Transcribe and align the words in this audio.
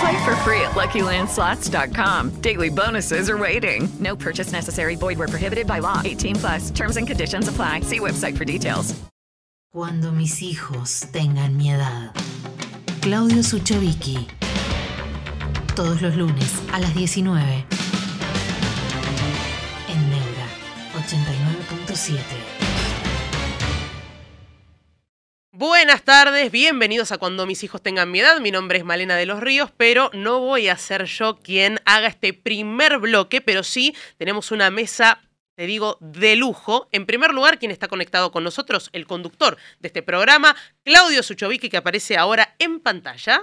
Play 0.00 0.24
for 0.24 0.36
free 0.44 0.60
at 0.60 0.72
LuckyLandSlots.com. 0.72 2.40
Daily 2.40 2.68
bonuses 2.68 3.30
are 3.30 3.38
waiting. 3.38 3.88
No 3.98 4.16
purchase 4.16 4.52
necessary. 4.52 4.96
Void 4.96 5.18
where 5.18 5.28
prohibited 5.28 5.66
by 5.66 5.78
law. 5.78 6.02
18 6.04 6.36
plus. 6.36 6.70
Terms 6.70 6.96
and 6.96 7.06
conditions 7.06 7.48
apply. 7.48 7.80
See 7.80 8.00
website 8.00 8.36
for 8.36 8.44
details. 8.44 8.94
Cuando 9.72 10.10
mis 10.10 10.40
hijos 10.40 11.06
tengan 11.12 11.56
mi 11.56 11.70
edad. 11.70 12.12
Claudio 13.02 13.42
Suchovicki. 13.42 14.26
Todos 15.74 16.00
los 16.00 16.16
lunes 16.16 16.62
a 16.72 16.78
las 16.80 16.94
19. 16.94 17.64
En 19.88 20.10
Neura 20.10 20.46
89.7. 20.94 22.35
Buenas 25.58 26.02
tardes, 26.02 26.52
bienvenidos 26.52 27.12
a 27.12 27.16
Cuando 27.16 27.46
mis 27.46 27.64
hijos 27.64 27.80
tengan 27.80 28.10
mi 28.10 28.20
edad. 28.20 28.40
Mi 28.40 28.50
nombre 28.50 28.76
es 28.76 28.84
Malena 28.84 29.16
de 29.16 29.24
los 29.24 29.40
Ríos, 29.40 29.72
pero 29.74 30.10
no 30.12 30.38
voy 30.38 30.68
a 30.68 30.76
ser 30.76 31.06
yo 31.06 31.38
quien 31.38 31.78
haga 31.86 32.08
este 32.08 32.34
primer 32.34 32.98
bloque, 32.98 33.40
pero 33.40 33.62
sí 33.62 33.94
tenemos 34.18 34.50
una 34.50 34.70
mesa, 34.70 35.18
te 35.54 35.64
digo, 35.64 35.96
de 36.02 36.36
lujo. 36.36 36.88
En 36.92 37.06
primer 37.06 37.32
lugar, 37.32 37.58
quien 37.58 37.70
está 37.70 37.88
conectado 37.88 38.32
con 38.32 38.44
nosotros, 38.44 38.90
el 38.92 39.06
conductor 39.06 39.56
de 39.80 39.86
este 39.88 40.02
programa, 40.02 40.54
Claudio 40.84 41.22
Suchovicki, 41.22 41.70
que 41.70 41.78
aparece 41.78 42.18
ahora 42.18 42.54
en 42.58 42.80
pantalla. 42.80 43.40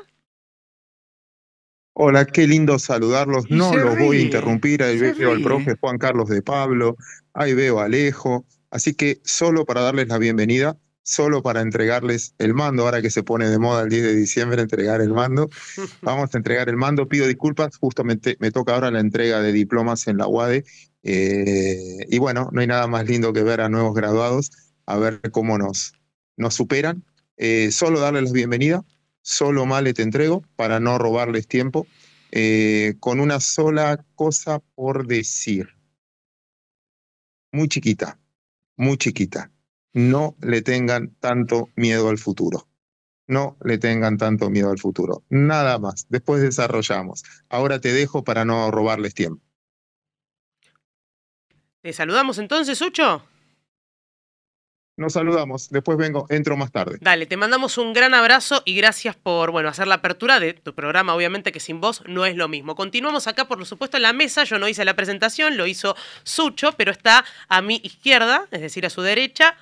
Hola, 1.93 2.25
qué 2.25 2.45
lindo 2.45 2.77
saludarlos. 2.77 3.45
Y 3.49 3.55
No 3.55 3.75
los 3.75 3.97
voy 3.97 4.17
a 4.17 4.21
interrumpir. 4.21 4.83
Ahí 4.83 4.99
veo 4.99 5.31
al 5.31 5.41
profe 5.41 5.77
Juan 5.81 5.97
Carlos 5.97 6.29
de 6.29 6.43
Pablo, 6.43 6.95
ahí 7.33 7.55
veo 7.55 7.79
a 7.79 7.85
Alejo. 7.85 8.45
Así 8.69 8.93
que 8.93 9.19
solo 9.23 9.65
para 9.65 9.81
darles 9.81 10.09
la 10.09 10.19
bienvenida, 10.19 10.77
solo 11.03 11.43
para 11.43 11.61
entregarles 11.61 12.33
el 12.39 12.53
mando, 12.53 12.83
ahora 12.83 13.01
que 13.01 13.09
se 13.11 13.23
pone 13.23 13.49
de 13.49 13.59
moda 13.59 13.83
el 13.83 13.89
10 13.89 14.03
de 14.03 14.15
diciembre 14.15 14.61
entregar 14.61 15.01
el 15.01 15.11
mando, 15.13 15.49
vamos 16.01 16.33
a 16.33 16.37
entregar 16.37 16.69
el 16.69 16.77
mando. 16.77 17.07
Pido 17.07 17.27
disculpas, 17.27 17.77
justamente 17.77 18.37
me 18.39 18.51
toca 18.51 18.73
ahora 18.73 18.91
la 18.91 18.99
entrega 18.99 19.41
de 19.41 19.51
diplomas 19.51 20.07
en 20.07 20.17
la 20.17 20.27
UADE. 20.27 20.65
eh, 21.03 22.05
y 22.09 22.17
bueno, 22.17 22.49
no 22.51 22.61
hay 22.61 22.67
nada 22.67 22.87
más 22.87 23.05
lindo 23.07 23.33
que 23.33 23.43
ver 23.43 23.61
a 23.61 23.69
nuevos 23.69 23.93
graduados, 23.93 24.51
a 24.85 24.97
ver 24.97 25.21
cómo 25.31 25.57
nos, 25.57 25.93
nos 26.37 26.55
superan. 26.55 27.03
Eh, 27.37 27.71
solo 27.71 27.99
darles 27.99 28.25
la 28.25 28.31
bienvenida, 28.31 28.85
solo 29.21 29.65
Male 29.65 29.93
te 29.93 30.03
entrego 30.03 30.43
para 30.55 30.79
no 30.79 30.97
robarles 30.97 31.47
tiempo, 31.47 31.87
eh, 32.31 32.95
con 32.99 33.19
una 33.19 33.39
sola 33.39 34.05
cosa 34.15 34.59
por 34.75 35.07
decir. 35.07 35.69
Muy 37.51 37.67
chiquita, 37.69 38.19
muy 38.77 38.97
chiquita. 38.97 39.52
No 39.93 40.35
le 40.41 40.61
tengan 40.61 41.13
tanto 41.19 41.69
miedo 41.75 42.09
al 42.09 42.17
futuro. 42.17 42.67
No 43.27 43.57
le 43.63 43.77
tengan 43.77 44.17
tanto 44.17 44.49
miedo 44.49 44.71
al 44.71 44.79
futuro. 44.79 45.23
Nada 45.29 45.79
más. 45.79 46.07
Después 46.09 46.41
desarrollamos. 46.41 47.23
Ahora 47.49 47.79
te 47.79 47.93
dejo 47.93 48.23
para 48.23 48.43
no 48.43 48.69
robarles 48.71 49.13
tiempo. 49.13 49.41
Te 51.81 51.93
saludamos 51.93 52.37
entonces, 52.37 52.77
Sucho. 52.77 53.23
Nos 54.95 55.13
saludamos. 55.13 55.69
Después 55.69 55.97
vengo, 55.97 56.27
entro 56.29 56.55
más 56.55 56.71
tarde. 56.71 56.97
Dale, 57.01 57.25
te 57.25 57.35
mandamos 57.35 57.79
un 57.79 57.93
gran 57.93 58.13
abrazo 58.13 58.61
y 58.63 58.75
gracias 58.75 59.15
por, 59.15 59.51
bueno, 59.51 59.69
hacer 59.69 59.87
la 59.87 59.95
apertura 59.95 60.39
de 60.39 60.53
tu 60.53 60.75
programa, 60.75 61.15
obviamente 61.15 61.51
que 61.51 61.59
sin 61.59 61.81
vos 61.81 62.03
no 62.05 62.27
es 62.27 62.35
lo 62.35 62.47
mismo. 62.47 62.75
Continuamos 62.75 63.25
acá, 63.27 63.47
por 63.47 63.65
supuesto, 63.65 63.97
en 63.97 64.03
la 64.03 64.13
mesa. 64.13 64.43
Yo 64.43 64.59
no 64.59 64.67
hice 64.67 64.85
la 64.85 64.95
presentación, 64.95 65.57
lo 65.57 65.65
hizo 65.65 65.95
Sucho, 66.23 66.73
pero 66.77 66.91
está 66.91 67.25
a 67.47 67.61
mi 67.61 67.81
izquierda, 67.83 68.47
es 68.51 68.61
decir, 68.61 68.85
a 68.85 68.91
su 68.91 69.01
derecha, 69.01 69.57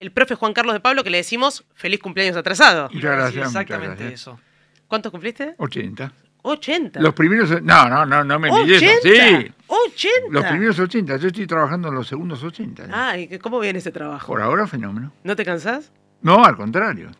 el 0.00 0.12
profe 0.12 0.34
Juan 0.34 0.52
Carlos 0.52 0.74
de 0.74 0.80
Pablo, 0.80 1.02
que 1.04 1.10
le 1.10 1.18
decimos 1.18 1.64
feliz 1.74 2.00
cumpleaños 2.00 2.36
atrasado. 2.36 2.88
Muchas 2.92 3.02
gracias. 3.02 3.30
Sí, 3.32 3.36
muchas 3.38 3.50
exactamente 3.50 3.96
gracias. 4.04 4.20
eso. 4.20 4.40
¿Cuántos 4.88 5.10
cumpliste? 5.12 5.54
80. 5.58 6.12
80. 6.42 7.00
Los 7.00 7.14
primeros. 7.14 7.62
No, 7.62 7.88
no, 7.88 8.04
no, 8.04 8.22
no 8.22 8.38
me 8.38 8.50
mires 8.50 8.82
80. 8.82 9.00
Sí. 9.02 9.52
80. 9.66 10.10
Los 10.30 10.44
primeros 10.44 10.78
80. 10.78 11.16
Yo 11.16 11.28
estoy 11.28 11.46
trabajando 11.46 11.88
en 11.88 11.94
los 11.94 12.06
segundos 12.06 12.42
80. 12.42 12.86
¿no? 12.86 12.94
Ay, 12.94 13.28
¿qué- 13.28 13.38
¿cómo 13.38 13.58
viene 13.60 13.78
ese 13.78 13.90
trabajo? 13.92 14.26
Por 14.26 14.42
ahora, 14.42 14.66
fenómeno. 14.66 15.10
¿No 15.22 15.34
te 15.36 15.44
cansás? 15.44 15.90
No, 16.20 16.44
al 16.44 16.56
contrario. 16.56 17.10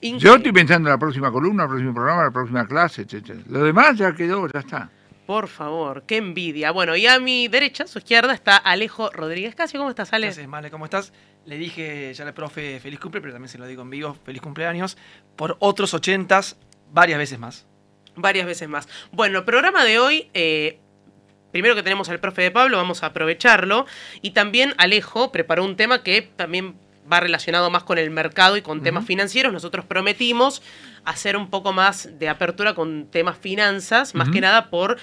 Yo 0.00 0.34
estoy 0.36 0.52
pensando 0.52 0.88
en 0.88 0.92
la 0.94 0.98
próxima 0.98 1.30
columna, 1.32 1.62
el 1.64 1.68
próximo 1.70 1.94
programa, 1.94 2.24
la 2.24 2.30
próxima 2.30 2.66
clase, 2.66 3.02
etcétera. 3.02 3.38
Lo 3.48 3.64
demás 3.64 3.96
ya 3.96 4.12
quedó, 4.14 4.46
ya 4.48 4.60
está. 4.60 4.90
Por 5.26 5.48
favor, 5.48 6.02
qué 6.06 6.18
envidia. 6.18 6.70
Bueno, 6.70 6.96
y 6.96 7.06
a 7.06 7.18
mi 7.18 7.48
derecha, 7.48 7.84
a 7.84 7.86
su 7.86 7.98
izquierda, 7.98 8.34
está 8.34 8.56
Alejo 8.56 9.10
Rodríguez 9.10 9.54
Casio. 9.54 9.80
¿Cómo 9.80 9.88
estás, 9.88 10.12
Ale? 10.12 10.26
Gracias, 10.26 10.46
Male, 10.46 10.70
¿cómo 10.70 10.84
estás? 10.84 11.12
Le 11.46 11.56
dije 11.56 12.12
ya 12.12 12.26
al 12.26 12.34
profe 12.34 12.78
feliz 12.80 13.00
cumple, 13.00 13.22
pero 13.22 13.32
también 13.32 13.48
se 13.48 13.56
lo 13.56 13.66
digo 13.66 13.82
en 13.82 13.90
vivo, 13.90 14.16
feliz 14.24 14.42
cumpleaños, 14.42 14.98
por 15.36 15.56
otros 15.60 15.94
ochentas, 15.94 16.58
varias 16.90 17.18
veces 17.18 17.38
más. 17.38 17.66
Varias 18.16 18.46
veces 18.46 18.68
más. 18.68 18.88
Bueno, 19.12 19.38
el 19.38 19.44
programa 19.44 19.84
de 19.84 19.98
hoy, 19.98 20.30
eh, 20.34 20.78
primero 21.52 21.74
que 21.74 21.82
tenemos 21.82 22.08
al 22.10 22.20
profe 22.20 22.42
de 22.42 22.50
Pablo, 22.50 22.76
vamos 22.76 23.02
a 23.02 23.06
aprovecharlo. 23.06 23.86
Y 24.20 24.32
también 24.32 24.74
Alejo 24.76 25.32
preparó 25.32 25.64
un 25.64 25.76
tema 25.76 26.02
que 26.02 26.20
también 26.20 26.76
va 27.10 27.20
relacionado 27.20 27.70
más 27.70 27.84
con 27.84 27.98
el 27.98 28.10
mercado 28.10 28.56
y 28.56 28.62
con 28.62 28.82
temas 28.82 29.04
financieros. 29.04 29.52
Nosotros 29.52 29.84
prometimos 29.84 30.62
hacer 31.04 31.36
un 31.36 31.50
poco 31.50 31.72
más 31.72 32.18
de 32.18 32.28
apertura 32.28 32.74
con 32.74 33.06
temas 33.10 33.36
finanzas, 33.38 34.14
más 34.14 34.30
que 34.30 34.40
nada 34.40 34.70
por 34.70 34.96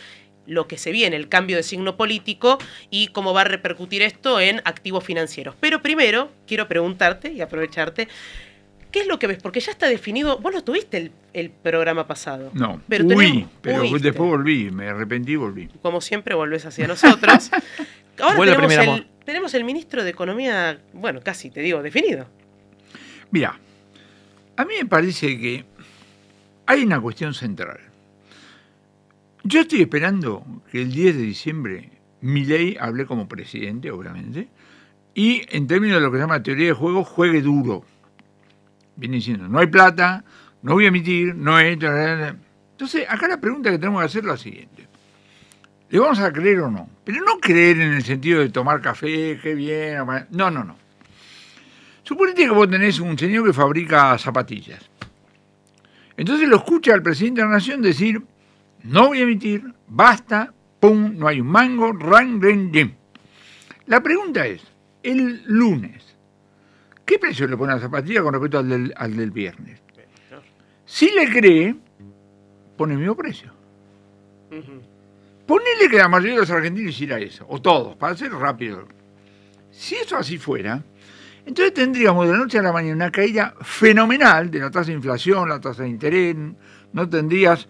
lo 0.48 0.68
que 0.68 0.78
se 0.78 0.92
viene, 0.92 1.16
el 1.16 1.30
cambio 1.30 1.56
de 1.56 1.64
signo 1.64 1.96
político 1.98 2.58
y 2.90 3.08
cómo 3.08 3.34
va 3.34 3.42
a 3.42 3.46
repercutir 3.46 4.02
esto 4.02 4.40
en 4.40 4.62
activos 4.66 5.04
financieros. 5.04 5.56
Pero 5.60 5.82
primero 5.82 6.32
quiero 6.48 6.68
preguntarte 6.68 7.32
y 7.32 7.42
aprovecharte, 7.42 8.08
¿qué 8.92 9.02
es 9.02 9.08
lo 9.08 9.20
que 9.20 9.28
ves? 9.28 9.38
Porque 9.42 9.60
ya 9.60 9.72
está 9.72 9.88
definido, 9.88 10.40
vos 10.40 10.52
lo 10.54 10.64
tuviste 10.64 10.98
el, 10.98 11.12
el 11.34 11.52
programa 11.52 12.08
pasado. 12.08 12.50
No. 12.54 12.82
Pero 12.90 13.06
Uy, 13.06 13.10
tenemos- 13.16 13.50
pero 13.62 13.82
después 13.84 14.30
volví, 14.30 14.72
me 14.72 14.90
arrepentí 14.90 15.34
y 15.34 15.36
volví. 15.36 15.70
como 15.84 16.02
siempre 16.02 16.34
volvés 16.34 16.66
hacia 16.66 16.88
nosotros. 16.88 17.52
Ahora 18.20 18.36
Vuelve 18.36 18.56
tenemos 18.56 18.74
primer 18.76 18.90
el. 19.00 19.08
Tenemos 19.26 19.54
el 19.54 19.64
ministro 19.64 20.04
de 20.04 20.10
Economía, 20.10 20.82
bueno, 20.94 21.22
casi 21.24 21.50
te 21.50 21.62
digo, 21.62 21.82
definido. 21.82 22.28
Mira, 23.32 23.60
a 24.58 24.66
mí 24.66 24.74
me 24.80 24.86
parece 24.86 25.40
que 25.40 25.66
hay 26.66 26.84
una 26.84 27.00
cuestión 27.00 27.34
central. 27.34 27.80
Yo 29.44 29.62
estoy 29.62 29.82
esperando 29.82 30.46
que 30.72 30.82
el 30.82 30.92
10 30.92 31.16
de 31.16 31.22
diciembre 31.22 31.90
Milei 32.22 32.78
hable 32.80 33.06
como 33.06 33.28
presidente, 33.28 33.90
obviamente, 33.90 34.48
y 35.14 35.42
en 35.50 35.68
términos 35.68 35.98
de 35.98 36.02
lo 36.02 36.12
que 36.12 36.18
se 36.18 36.22
llama 36.22 36.44
teoría 36.44 36.68
de 36.68 36.74
juego, 36.74 37.04
juegue 37.04 37.42
duro. 37.42 37.84
Viene 38.96 39.16
diciendo, 39.16 39.48
no 39.48 39.60
hay 39.60 39.68
plata, 39.68 40.24
no 40.62 40.74
voy 40.74 40.86
a 40.86 40.90
emitir, 40.90 41.36
no 41.36 41.56
hay... 41.56 41.74
Entonces, 41.74 43.06
acá 43.10 43.28
la 43.28 43.42
pregunta 43.42 43.72
que 43.72 43.80
tenemos 43.80 44.02
que 44.02 44.06
hacer 44.06 44.22
es 44.22 44.28
la 44.28 44.38
siguiente. 44.38 44.81
¿Le 45.92 46.00
vamos 46.00 46.20
a 46.20 46.32
creer 46.32 46.62
o 46.62 46.72
no? 46.72 46.90
Pero 47.04 47.22
no 47.24 47.38
creer 47.38 47.82
en 47.82 47.92
el 47.92 48.04
sentido 48.04 48.40
de 48.40 48.50
tomar 48.50 48.82
café, 48.82 49.38
qué 49.44 49.54
bien, 49.54 49.98
no, 50.32 50.50
no, 50.50 50.64
no. 50.64 50.78
Suponete 52.04 52.46
que 52.46 52.50
vos 52.50 52.70
tenés 52.70 53.00
un 53.02 53.18
señor 53.18 53.46
que 53.46 53.54
fabrica 53.54 54.18
zapatillas. 54.18 54.90
Entonces 56.16 56.48
lo 56.48 56.56
escucha 56.58 56.94
al 56.94 57.04
presidente 57.04 57.42
de 57.42 57.48
la 57.48 57.54
nación 57.54 57.82
decir, 57.82 58.22
no 58.84 59.08
voy 59.08 59.20
a 59.20 59.24
emitir, 59.24 59.64
basta, 59.90 60.54
pum, 60.80 61.18
no 61.18 61.28
hay 61.28 61.42
un 61.42 61.48
mango, 61.48 61.92
ran, 61.92 62.42
ren. 62.42 62.96
La 63.88 64.02
pregunta 64.02 64.48
es, 64.48 64.62
el 65.04 65.44
lunes, 65.46 66.16
¿qué 67.06 67.20
precio 67.20 67.48
le 67.48 67.58
pone 67.58 67.74
a 67.74 67.76
la 67.76 67.82
zapatilla 67.82 68.22
con 68.24 68.34
respecto 68.34 68.60
al 68.60 68.70
del, 68.70 68.94
al 68.96 69.18
del 69.18 69.32
viernes? 69.32 69.82
Si 70.86 71.12
le 71.12 71.30
cree, 71.30 71.76
pone 72.78 72.94
el 72.94 73.00
mismo 73.00 73.16
precio. 73.16 73.52
Ujú. 74.52 74.91
Ponele 75.52 75.90
que 75.90 75.98
la 75.98 76.08
mayoría 76.08 76.36
de 76.36 76.40
los 76.40 76.50
argentinos 76.50 76.94
hiciera 76.94 77.20
eso, 77.20 77.46
o 77.50 77.62
todos, 77.62 77.98
para 77.98 78.16
ser 78.16 78.32
rápido. 78.32 78.88
Si 79.70 79.96
eso 79.96 80.16
así 80.16 80.38
fuera, 80.38 80.82
Entonces 81.46 81.74
tendríamos 81.74 82.26
de 82.26 82.32
la 82.32 82.38
noche 82.38 82.58
a 82.58 82.62
la 82.62 82.72
mañana 82.72 82.96
una 82.96 83.12
caída 83.12 83.54
fenomenal 83.60 84.50
de 84.50 84.60
la 84.60 84.72
tasa 84.72 84.92
de 84.92 84.94
inflación, 84.94 85.50
la 85.50 85.60
tasa 85.60 85.84
de 85.84 85.90
interés, 85.90 86.38
no 86.94 87.10
tendrías 87.10 87.68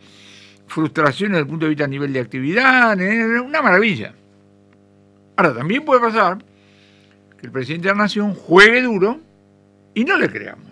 frustración 0.67 1.31
desde 1.31 1.41
el 1.41 1.47
punto 1.47 1.65
de 1.65 1.69
vista 1.69 1.85
a 1.85 1.87
nivel 1.87 2.13
de 2.13 2.19
actividad, 2.19 2.95
una 3.43 3.63
maravilla. 3.63 4.13
Ahora, 5.37 5.55
también 5.55 5.83
puede 5.83 6.01
pasar 6.01 6.37
que 7.39 7.47
el 7.47 7.51
presidente 7.51 7.87
de 7.87 7.95
la 7.95 8.03
Nación 8.03 8.35
juegue 8.35 8.83
duro 8.83 9.19
y 9.95 10.05
no 10.05 10.17
le 10.17 10.29
creamos. 10.29 10.67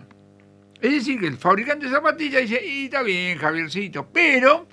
Es 0.80 0.92
decir, 0.92 1.18
que 1.18 1.26
el 1.26 1.38
fabricante 1.38 1.86
de 1.86 1.92
zapatillas 1.92 2.42
dice, 2.42 2.64
y 2.64 2.84
está 2.84 3.02
bien, 3.02 3.36
Javiercito, 3.36 4.06
pero 4.12 4.68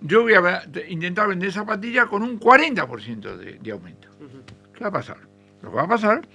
yo 0.00 0.22
voy 0.22 0.34
a 0.34 0.64
intentar 0.88 1.28
vender 1.28 1.52
zapatillas 1.52 2.06
con 2.06 2.22
un 2.22 2.38
40% 2.38 3.36
de, 3.36 3.58
de 3.58 3.72
aumento. 3.72 4.08
¿Qué 4.72 4.80
va 4.84 4.88
a 4.88 4.92
pasar? 4.92 5.18
Lo 5.62 5.70
que 5.70 5.76
va 5.76 5.82
a 5.82 5.88
pasar, 5.88 6.28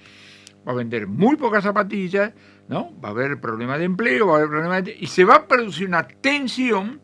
va 0.66 0.72
a 0.72 0.74
vender 0.74 1.06
muy 1.06 1.36
pocas 1.36 1.64
zapatillas, 1.64 2.32
¿no? 2.68 2.92
Va 3.00 3.08
a 3.08 3.12
haber 3.12 3.40
problemas 3.40 3.78
de 3.78 3.84
empleo, 3.84 4.26
va 4.26 4.34
a 4.34 4.36
haber 4.36 4.50
problemas 4.50 4.84
de... 4.84 4.96
Y 4.98 5.06
se 5.06 5.24
va 5.24 5.36
a 5.36 5.48
producir 5.48 5.88
una 5.88 6.06
tensión, 6.06 7.00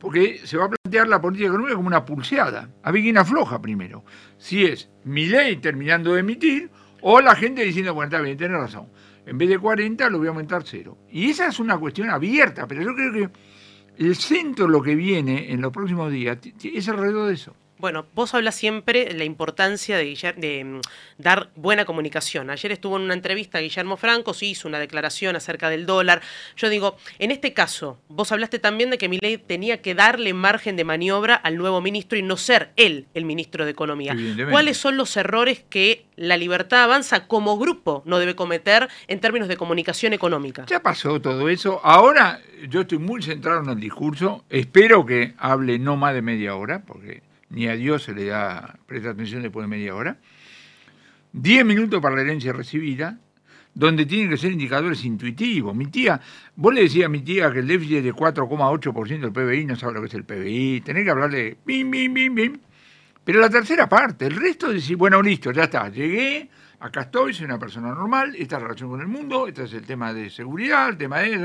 porque 0.00 0.40
se 0.44 0.56
va 0.56 0.66
a 0.66 0.70
plantear 0.70 1.08
la 1.08 1.20
política 1.20 1.48
económica 1.48 1.76
como 1.76 1.88
una 1.88 2.04
pulseada. 2.04 2.68
A 2.82 2.90
ver 2.90 3.02
quién 3.02 3.18
afloja 3.18 3.62
primero. 3.62 4.04
Si 4.36 4.64
es 4.64 4.90
mi 5.04 5.26
ley 5.26 5.56
terminando 5.56 6.14
de 6.14 6.20
emitir, 6.20 6.70
o 7.00 7.20
la 7.20 7.36
gente 7.36 7.64
diciendo, 7.64 7.94
bueno, 7.94 8.08
está 8.08 8.20
bien, 8.20 8.36
tiene 8.36 8.56
razón 8.56 8.88
en 9.28 9.36
vez 9.36 9.50
de 9.50 9.58
40 9.58 10.08
lo 10.08 10.18
voy 10.18 10.26
a 10.26 10.30
aumentar 10.30 10.62
cero. 10.64 10.96
Y 11.10 11.30
esa 11.30 11.48
es 11.48 11.60
una 11.60 11.76
cuestión 11.76 12.08
abierta, 12.08 12.66
pero 12.66 12.82
yo 12.82 12.94
creo 12.94 13.12
que 13.12 13.30
el 13.98 14.14
centro, 14.16 14.68
lo 14.68 14.80
que 14.82 14.94
viene 14.94 15.52
en 15.52 15.60
los 15.60 15.72
próximos 15.72 16.10
días, 16.12 16.38
es 16.62 16.88
alrededor 16.88 17.28
de 17.28 17.34
eso. 17.34 17.54
Bueno, 17.78 18.06
vos 18.14 18.34
hablas 18.34 18.56
siempre 18.56 19.04
de 19.04 19.14
la 19.14 19.24
importancia 19.24 19.96
de, 19.96 20.64
mm, 20.64 20.80
dar 21.18 21.50
buena 21.54 21.84
comunicación. 21.84 22.50
Ayer 22.50 22.72
estuvo 22.72 22.96
en 22.96 23.02
una 23.02 23.14
entrevista 23.14 23.60
Guillermo 23.60 23.96
Franco, 23.96 24.34
sí 24.34 24.50
hizo 24.50 24.66
una 24.66 24.80
declaración 24.80 25.36
acerca 25.36 25.70
del 25.70 25.86
dólar. 25.86 26.20
Yo 26.56 26.70
digo, 26.70 26.96
en 27.20 27.30
este 27.30 27.52
caso, 27.52 27.98
vos 28.08 28.32
hablaste 28.32 28.58
también 28.58 28.90
de 28.90 28.98
que 28.98 29.08
Milei 29.08 29.38
tenía 29.38 29.80
que 29.80 29.94
darle 29.94 30.34
margen 30.34 30.74
de 30.74 30.84
maniobra 30.84 31.36
al 31.36 31.56
nuevo 31.56 31.80
ministro 31.80 32.18
y 32.18 32.22
no 32.22 32.36
ser 32.36 32.70
él 32.74 33.06
el 33.14 33.24
ministro 33.24 33.64
de 33.64 33.70
Economía. 33.70 34.16
¿Cuáles 34.50 34.76
son 34.76 34.96
los 34.96 35.16
errores 35.16 35.62
que 35.70 36.06
la 36.16 36.36
Libertad 36.36 36.82
Avanza 36.82 37.28
como 37.28 37.58
grupo 37.58 38.02
no 38.06 38.18
debe 38.18 38.34
cometer 38.34 38.88
en 39.06 39.20
términos 39.20 39.46
de 39.46 39.56
comunicación 39.56 40.12
económica? 40.12 40.66
Ya 40.66 40.80
pasó 40.80 41.20
todo 41.20 41.48
eso. 41.48 41.80
Ahora 41.84 42.40
yo 42.68 42.80
estoy 42.80 42.98
muy 42.98 43.22
centrado 43.22 43.62
en 43.62 43.70
el 43.70 43.80
discurso. 43.80 44.44
Espero 44.50 45.06
que 45.06 45.34
hable 45.38 45.78
no 45.78 45.96
más 45.96 46.14
de 46.14 46.22
media 46.22 46.56
hora, 46.56 46.82
porque 46.84 47.22
ni 47.50 47.66
a 47.66 47.74
Dios 47.74 48.02
se 48.04 48.14
le 48.14 48.26
da, 48.26 48.78
presta 48.86 49.10
atención 49.10 49.42
después 49.42 49.64
de 49.64 49.68
media 49.68 49.94
hora. 49.94 50.18
Diez 51.32 51.64
minutos 51.64 52.00
para 52.00 52.16
la 52.16 52.22
herencia 52.22 52.52
recibida, 52.52 53.18
donde 53.74 54.06
tienen 54.06 54.30
que 54.30 54.36
ser 54.36 54.52
indicadores 54.52 55.04
intuitivos. 55.04 55.74
Mi 55.74 55.86
tía, 55.86 56.20
vos 56.56 56.74
le 56.74 56.82
decías 56.82 57.06
a 57.06 57.08
mi 57.08 57.20
tía 57.20 57.52
que 57.52 57.60
el 57.60 57.66
déficit 57.66 57.98
es 57.98 58.04
de 58.04 58.14
4,8% 58.14 59.20
del 59.20 59.32
PBI, 59.32 59.66
no 59.66 59.76
sabe 59.76 59.94
lo 59.94 60.00
que 60.00 60.08
es 60.08 60.14
el 60.14 60.24
PBI, 60.24 60.80
tenés 60.80 61.04
que 61.04 61.10
hablarle 61.10 61.58
bim, 61.64 61.90
bim, 61.90 62.12
bim, 62.12 62.34
bim. 62.34 62.58
Pero 63.24 63.40
la 63.40 63.50
tercera 63.50 63.88
parte, 63.88 64.26
el 64.26 64.36
resto, 64.36 64.72
decir, 64.72 64.96
bueno, 64.96 65.22
listo, 65.22 65.52
ya 65.52 65.64
está, 65.64 65.90
llegué, 65.90 66.48
acá 66.80 67.02
estoy, 67.02 67.34
soy 67.34 67.44
una 67.44 67.58
persona 67.58 67.90
normal, 67.90 68.34
esta 68.36 68.58
relación 68.58 68.90
con 68.90 69.00
el 69.00 69.06
mundo, 69.06 69.46
este 69.46 69.64
es 69.64 69.72
el 69.74 69.84
tema 69.84 70.12
de 70.14 70.30
seguridad, 70.30 70.88
el 70.88 70.96
tema 70.96 71.18
de 71.18 71.36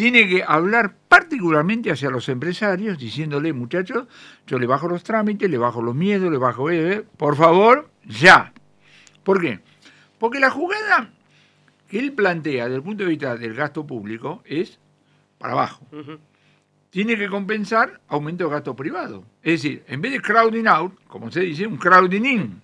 tiene 0.00 0.26
que 0.26 0.42
hablar 0.42 0.94
particularmente 1.08 1.90
hacia 1.90 2.08
los 2.08 2.26
empresarios, 2.30 2.96
diciéndole, 2.96 3.52
muchachos, 3.52 4.06
yo 4.46 4.58
le 4.58 4.66
bajo 4.66 4.88
los 4.88 5.04
trámites, 5.04 5.50
le 5.50 5.58
bajo 5.58 5.82
los 5.82 5.94
miedos, 5.94 6.32
le 6.32 6.38
bajo, 6.38 6.70
eh, 6.70 7.04
por 7.18 7.36
favor, 7.36 7.90
ya. 8.06 8.50
¿Por 9.22 9.42
qué? 9.42 9.60
Porque 10.18 10.40
la 10.40 10.48
jugada 10.48 11.10
que 11.86 11.98
él 11.98 12.14
plantea 12.14 12.64
desde 12.64 12.76
el 12.76 12.82
punto 12.82 13.04
de 13.04 13.10
vista 13.10 13.36
del 13.36 13.52
gasto 13.52 13.86
público 13.86 14.42
es 14.46 14.78
para 15.36 15.52
abajo. 15.52 15.86
Tiene 16.88 17.18
que 17.18 17.28
compensar 17.28 18.00
aumento 18.08 18.44
de 18.44 18.50
gasto 18.52 18.74
privado. 18.74 19.22
Es 19.42 19.62
decir, 19.62 19.84
en 19.86 20.00
vez 20.00 20.12
de 20.12 20.22
crowding 20.22 20.66
out, 20.66 20.94
como 21.08 21.30
se 21.30 21.40
dice, 21.40 21.66
un 21.66 21.76
crowding 21.76 22.24
in. 22.24 22.62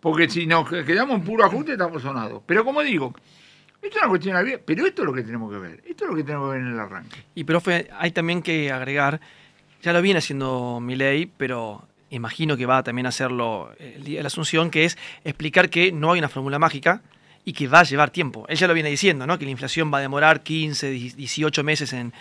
Porque 0.00 0.28
si 0.28 0.48
nos 0.48 0.68
quedamos 0.68 1.20
en 1.20 1.24
puro 1.24 1.44
ajuste, 1.44 1.74
estamos 1.74 2.02
sonados. 2.02 2.42
Pero 2.44 2.64
como 2.64 2.82
digo, 2.82 3.14
esto 3.86 3.98
es 3.98 4.02
una 4.02 4.08
cuestión 4.08 4.44
de 4.44 4.58
pero 4.58 4.86
esto 4.86 5.02
es 5.02 5.06
lo 5.06 5.12
que 5.12 5.22
tenemos 5.22 5.50
que 5.50 5.58
ver. 5.58 5.82
Esto 5.86 6.04
es 6.04 6.10
lo 6.10 6.16
que 6.16 6.24
tenemos 6.24 6.50
que 6.50 6.58
ver 6.58 6.66
en 6.66 6.72
el 6.72 6.80
arranque. 6.80 7.24
Y 7.34 7.44
profe, 7.44 7.88
hay 7.98 8.10
también 8.10 8.42
que 8.42 8.70
agregar, 8.70 9.20
ya 9.82 9.92
lo 9.92 10.02
viene 10.02 10.18
haciendo 10.18 10.80
mi 10.80 10.96
ley, 10.96 11.30
pero 11.36 11.86
imagino 12.10 12.56
que 12.56 12.66
va 12.66 12.82
también 12.82 13.06
a 13.06 13.10
hacerlo 13.10 13.72
el 13.78 14.04
día 14.04 14.18
de 14.18 14.22
la 14.22 14.28
Asunción, 14.28 14.70
que 14.70 14.84
es 14.84 14.98
explicar 15.24 15.70
que 15.70 15.92
no 15.92 16.12
hay 16.12 16.18
una 16.18 16.28
fórmula 16.28 16.58
mágica 16.58 17.02
y 17.44 17.52
que 17.52 17.68
va 17.68 17.80
a 17.80 17.84
llevar 17.84 18.10
tiempo. 18.10 18.44
Él 18.48 18.56
ya 18.56 18.66
lo 18.66 18.74
viene 18.74 18.90
diciendo, 18.90 19.26
¿no? 19.26 19.38
que 19.38 19.44
la 19.44 19.52
inflación 19.52 19.92
va 19.92 19.98
a 19.98 20.00
demorar 20.00 20.42
15, 20.42 20.90
18 20.90 21.62
meses 21.62 21.92
en, 21.92 22.12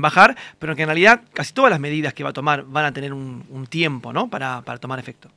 bajar, 0.00 0.36
pero 0.58 0.74
que 0.74 0.82
en 0.82 0.88
realidad 0.88 1.22
casi 1.34 1.52
todas 1.52 1.70
las 1.70 1.80
medidas 1.80 2.14
que 2.14 2.24
va 2.24 2.30
a 2.30 2.32
tomar 2.32 2.64
van 2.64 2.86
a 2.86 2.92
tener 2.92 3.12
un, 3.12 3.66
tiempo 3.68 4.12
¿no? 4.12 4.30
para 4.30 4.62
tomar 4.78 4.98
efecto. 4.98 5.30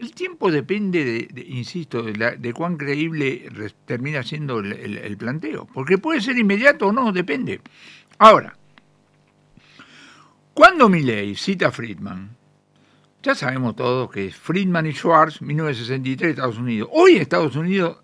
El 0.00 0.12
tiempo 0.12 0.50
depende, 0.50 1.28
de, 1.30 1.42
insisto, 1.42 2.02
de, 2.02 2.52
cuán 2.54 2.78
creíble 2.78 3.50
termina 3.84 4.22
siendo 4.22 4.60
el, 4.60 5.16
planteo. 5.18 5.68
Porque 5.74 5.98
puede 5.98 6.22
ser 6.22 6.38
inmediato 6.38 6.86
o 6.86 6.92
no, 6.92 7.12
depende. 7.12 7.60
Ahora, 8.18 8.56
cuando 10.54 10.88
Milley 10.88 11.34
cita 11.34 11.68
a 11.68 11.70
Friedman, 11.70 12.34
ya 13.22 13.34
sabemos 13.34 13.76
todos 13.76 14.10
que 14.10 14.28
es 14.28 14.36
Friedman 14.36 14.86
y 14.86 14.92
Schwartz, 14.92 15.42
1963, 15.42 16.30
Estados 16.30 16.56
Unidos. 16.56 16.88
Hoy 16.92 17.16
Estados 17.16 17.54
Unidos 17.54 17.98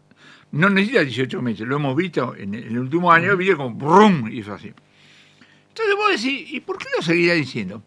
no 0.53 0.69
necesita 0.69 1.01
18 1.01 1.41
meses, 1.41 1.67
lo 1.67 1.77
hemos 1.77 1.97
visto 1.97 2.37
en 2.37 2.55
el 2.55 2.79
último 2.79 3.11
año, 3.11 3.35
viste 3.39 3.57
como 3.57 3.75
brum, 3.75 4.29
hizo 4.31 4.53
así. 4.53 4.71
Entonces 5.69 5.97
vos 5.97 6.11
decís, 6.11 6.53
¿y 6.53 6.61
por 6.61 6.77
qué 6.77 6.89
lo 6.95 7.01
seguirá 7.01 7.33
diciendo? 7.33 7.83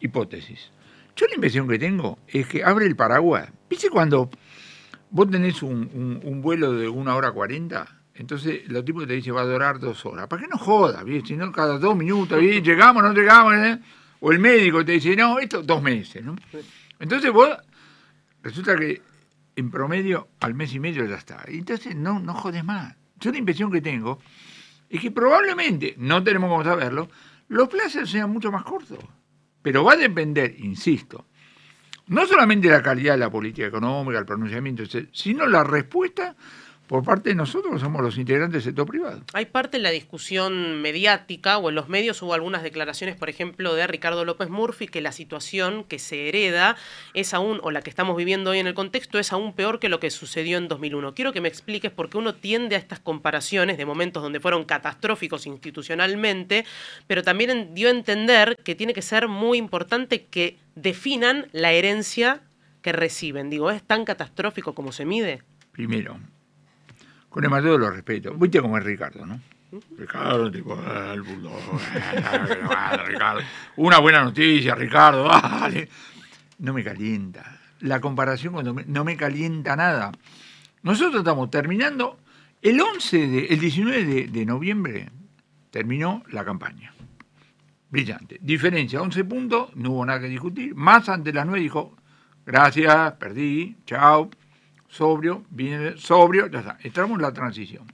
Hipótesis. 0.00 0.72
Yo 1.16 1.26
la 1.28 1.34
impresión 1.34 1.68
que 1.68 1.78
tengo 1.78 2.18
es 2.26 2.46
que 2.46 2.64
abre 2.64 2.86
el 2.86 2.96
paraguas. 2.96 3.48
¿Viste 3.70 3.88
cuando 3.88 4.30
vos 5.10 5.30
tenés 5.30 5.62
un, 5.62 6.40
vuelo 6.42 6.72
de 6.72 6.88
una 6.88 7.14
hora 7.14 7.30
cuarenta? 7.30 8.00
Entonces 8.14 8.68
los 8.68 8.84
tipos 8.84 9.06
te 9.06 9.14
dicen 9.14 9.34
va 9.34 9.42
a 9.42 9.46
durar 9.46 9.78
dos 9.78 10.04
horas. 10.06 10.26
¿Para 10.26 10.42
qué 10.42 10.48
no 10.48 10.58
jodas? 10.58 11.04
Si 11.24 11.36
no, 11.36 11.52
cada 11.52 11.78
dos 11.78 11.96
minutos, 11.96 12.40
llegamos, 12.40 13.02
no 13.02 13.12
llegamos. 13.12 13.54
¿eh? 13.54 13.78
O 14.20 14.32
el 14.32 14.38
médico 14.38 14.84
te 14.84 14.92
dice, 14.92 15.14
no, 15.14 15.38
esto 15.38 15.62
dos 15.62 15.82
meses. 15.82 16.24
¿no? 16.24 16.36
Entonces 16.98 17.30
vos, 17.32 17.50
resulta 18.42 18.76
que 18.76 19.02
en 19.56 19.70
promedio 19.70 20.28
al 20.40 20.54
mes 20.54 20.74
y 20.74 20.80
medio 20.80 21.04
ya 21.06 21.16
está. 21.16 21.44
Entonces 21.46 21.94
no, 21.94 22.18
no 22.18 22.34
jodes 22.34 22.64
más. 22.64 22.96
Yo 23.20 23.30
la 23.30 23.38
impresión 23.38 23.70
que 23.70 23.80
tengo 23.80 24.18
es 24.88 25.00
que 25.00 25.10
probablemente, 25.10 25.94
no 25.96 26.22
tenemos 26.22 26.50
cómo 26.50 26.64
saberlo, 26.64 27.08
los 27.48 27.68
plazos 27.68 28.10
sean 28.10 28.30
mucho 28.30 28.50
más 28.50 28.64
cortos. 28.64 28.98
Pero 29.64 29.82
va 29.82 29.94
a 29.94 29.96
depender, 29.96 30.56
insisto, 30.58 31.24
no 32.08 32.26
solamente 32.26 32.68
la 32.68 32.82
calidad 32.82 33.14
de 33.14 33.20
la 33.20 33.30
política 33.30 33.66
económica, 33.66 34.18
el 34.18 34.26
pronunciamiento, 34.26 34.82
sino 35.10 35.46
la 35.46 35.64
respuesta 35.64 36.36
por 36.86 37.02
parte 37.02 37.30
de 37.30 37.34
nosotros, 37.34 37.80
somos 37.80 38.02
los 38.02 38.18
integrantes 38.18 38.52
del 38.52 38.62
sector 38.62 38.86
privado. 38.86 39.22
Hay 39.32 39.46
parte 39.46 39.78
en 39.78 39.82
la 39.82 39.90
discusión 39.90 40.82
mediática 40.82 41.56
o 41.56 41.70
en 41.70 41.74
los 41.74 41.88
medios 41.88 42.20
hubo 42.20 42.34
algunas 42.34 42.62
declaraciones, 42.62 43.16
por 43.16 43.30
ejemplo, 43.30 43.74
de 43.74 43.86
Ricardo 43.86 44.24
López 44.26 44.50
Murphy, 44.50 44.86
que 44.86 45.00
la 45.00 45.12
situación 45.12 45.84
que 45.84 45.98
se 45.98 46.28
hereda 46.28 46.76
es 47.14 47.32
aún, 47.32 47.58
o 47.62 47.70
la 47.70 47.80
que 47.80 47.88
estamos 47.88 48.16
viviendo 48.16 48.50
hoy 48.50 48.58
en 48.58 48.66
el 48.66 48.74
contexto, 48.74 49.18
es 49.18 49.32
aún 49.32 49.54
peor 49.54 49.80
que 49.80 49.88
lo 49.88 49.98
que 49.98 50.10
sucedió 50.10 50.58
en 50.58 50.68
2001. 50.68 51.14
Quiero 51.14 51.32
que 51.32 51.40
me 51.40 51.48
expliques 51.48 51.90
por 51.90 52.10
qué 52.10 52.18
uno 52.18 52.34
tiende 52.34 52.76
a 52.76 52.78
estas 52.78 53.00
comparaciones 53.00 53.78
de 53.78 53.86
momentos 53.86 54.22
donde 54.22 54.40
fueron 54.40 54.64
catastróficos 54.64 55.46
institucionalmente, 55.46 56.66
pero 57.06 57.22
también 57.22 57.74
dio 57.74 57.88
a 57.88 57.92
entender 57.92 58.58
que 58.62 58.74
tiene 58.74 58.92
que 58.92 59.02
ser 59.02 59.28
muy 59.28 59.56
importante 59.56 60.26
que 60.26 60.58
definan 60.74 61.48
la 61.52 61.72
herencia 61.72 62.42
que 62.82 62.92
reciben. 62.92 63.48
Digo, 63.48 63.70
¿es 63.70 63.82
tan 63.82 64.04
catastrófico 64.04 64.74
como 64.74 64.92
se 64.92 65.06
mide? 65.06 65.42
Primero, 65.72 66.18
con 67.34 67.42
el 67.42 67.50
mayor 67.50 67.72
de 67.72 67.78
los 67.78 67.92
respetos. 67.92 68.38
Viste 68.38 68.62
como 68.62 68.78
es 68.78 68.84
Ricardo, 68.84 69.26
¿no? 69.26 69.40
Ricardo, 69.98 70.52
tipo, 70.52 70.78
el 71.12 71.20
bulldog, 71.20 71.58
Ricardo. 73.06 73.40
Una 73.74 73.98
buena 73.98 74.22
noticia, 74.22 74.76
Ricardo, 74.76 75.24
vale. 75.28 75.88
No 76.60 76.72
me 76.72 76.84
calienta. 76.84 77.58
La 77.80 78.00
comparación 78.00 78.52
cuando 78.52 78.76
no 78.86 79.04
me 79.04 79.16
calienta 79.16 79.74
nada. 79.74 80.12
Nosotros 80.84 81.22
estamos 81.22 81.50
terminando, 81.50 82.20
el 82.62 82.80
11 82.80 83.26
de, 83.26 83.46
el 83.46 83.58
19 83.58 84.04
de, 84.04 84.26
de 84.28 84.46
noviembre 84.46 85.10
terminó 85.72 86.22
la 86.30 86.44
campaña. 86.44 86.94
Brillante. 87.90 88.38
Diferencia, 88.40 89.02
11 89.02 89.24
puntos, 89.24 89.74
no 89.74 89.90
hubo 89.90 90.06
nada 90.06 90.20
que 90.20 90.28
discutir. 90.28 90.72
Más 90.76 91.08
ante 91.08 91.32
las 91.32 91.46
9 91.46 91.60
dijo, 91.60 91.96
gracias, 92.46 93.14
perdí, 93.14 93.74
chao 93.86 94.30
sobrio, 94.94 95.44
viene 95.50 95.96
sobrio, 95.96 96.46
ya 96.48 96.60
está. 96.60 96.78
Estamos 96.82 97.16
en 97.16 97.22
la 97.22 97.32
transición. 97.32 97.84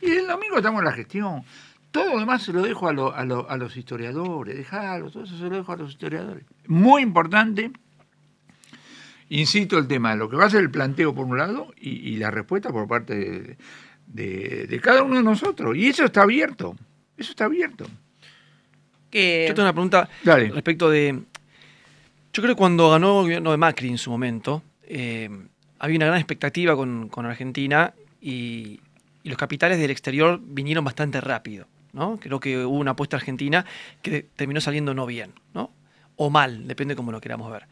Y 0.00 0.10
el 0.10 0.26
domingo 0.26 0.56
estamos 0.58 0.80
en 0.80 0.84
la 0.84 0.92
gestión. 0.92 1.42
Todo 1.90 2.12
lo 2.14 2.20
demás 2.20 2.42
se 2.42 2.52
lo 2.52 2.62
dejo 2.62 2.86
a, 2.88 2.90
a, 2.92 3.56
los 3.56 3.76
historiadores, 3.76 4.56
dejalo, 4.56 5.10
todo 5.10 5.24
eso 5.24 5.36
se 5.38 5.44
lo 5.44 5.56
dejo 5.56 5.72
a 5.72 5.76
los 5.76 5.90
historiadores. 5.90 6.44
Muy 6.66 7.02
importante, 7.02 7.70
insisto, 9.30 9.78
el 9.78 9.86
tema 9.88 10.10
de 10.10 10.16
lo 10.18 10.28
que 10.28 10.36
va 10.36 10.44
a 10.44 10.50
ser 10.50 10.60
el 10.60 10.70
planteo 10.70 11.14
por 11.14 11.24
un 11.26 11.38
lado 11.38 11.72
y, 11.80 11.90
y 12.10 12.16
la 12.16 12.30
respuesta 12.30 12.70
por 12.70 12.86
parte 12.86 13.14
de, 13.14 13.56
de- 14.06 14.66
de 14.66 14.80
cada 14.80 15.02
uno 15.02 15.16
de 15.16 15.22
nosotros. 15.22 15.76
Y 15.76 15.86
eso 15.88 16.04
está 16.04 16.22
abierto. 16.22 16.76
Eso 17.16 17.30
está 17.30 17.46
abierto. 17.46 17.86
Que, 19.10 19.46
Yo 19.48 19.54
tengo 19.54 19.66
una 19.66 19.72
pregunta 19.72 20.08
Dale. 20.22 20.50
respecto 20.50 20.90
de. 20.90 21.18
Yo 22.32 22.42
creo 22.42 22.54
que 22.54 22.58
cuando 22.58 22.90
ganó 22.90 23.18
el 23.20 23.22
gobierno 23.24 23.50
de 23.50 23.56
Macri 23.56 23.88
en 23.88 23.98
su 23.98 24.10
momento, 24.10 24.62
eh, 24.82 25.30
había 25.78 25.96
una 25.96 26.06
gran 26.06 26.18
expectativa 26.18 26.76
con, 26.76 27.08
con 27.08 27.26
Argentina 27.26 27.94
y, 28.20 28.80
los 29.24 29.36
capitales 29.36 29.78
del 29.78 29.90
exterior 29.90 30.40
vinieron 30.42 30.86
bastante 30.86 31.20
rápido. 31.20 31.66
¿no? 31.92 32.18
Creo 32.18 32.40
que 32.40 32.64
hubo 32.64 32.78
una 32.78 32.92
apuesta 32.92 33.18
argentina 33.18 33.66
que 34.00 34.22
terminó 34.22 34.58
saliendo 34.62 34.94
no 34.94 35.04
bien, 35.04 35.34
¿no? 35.52 35.70
O 36.16 36.30
mal, 36.30 36.66
depende 36.66 36.96
cómo 36.96 37.12
lo 37.12 37.20
queramos 37.20 37.50
ver. 37.52 37.66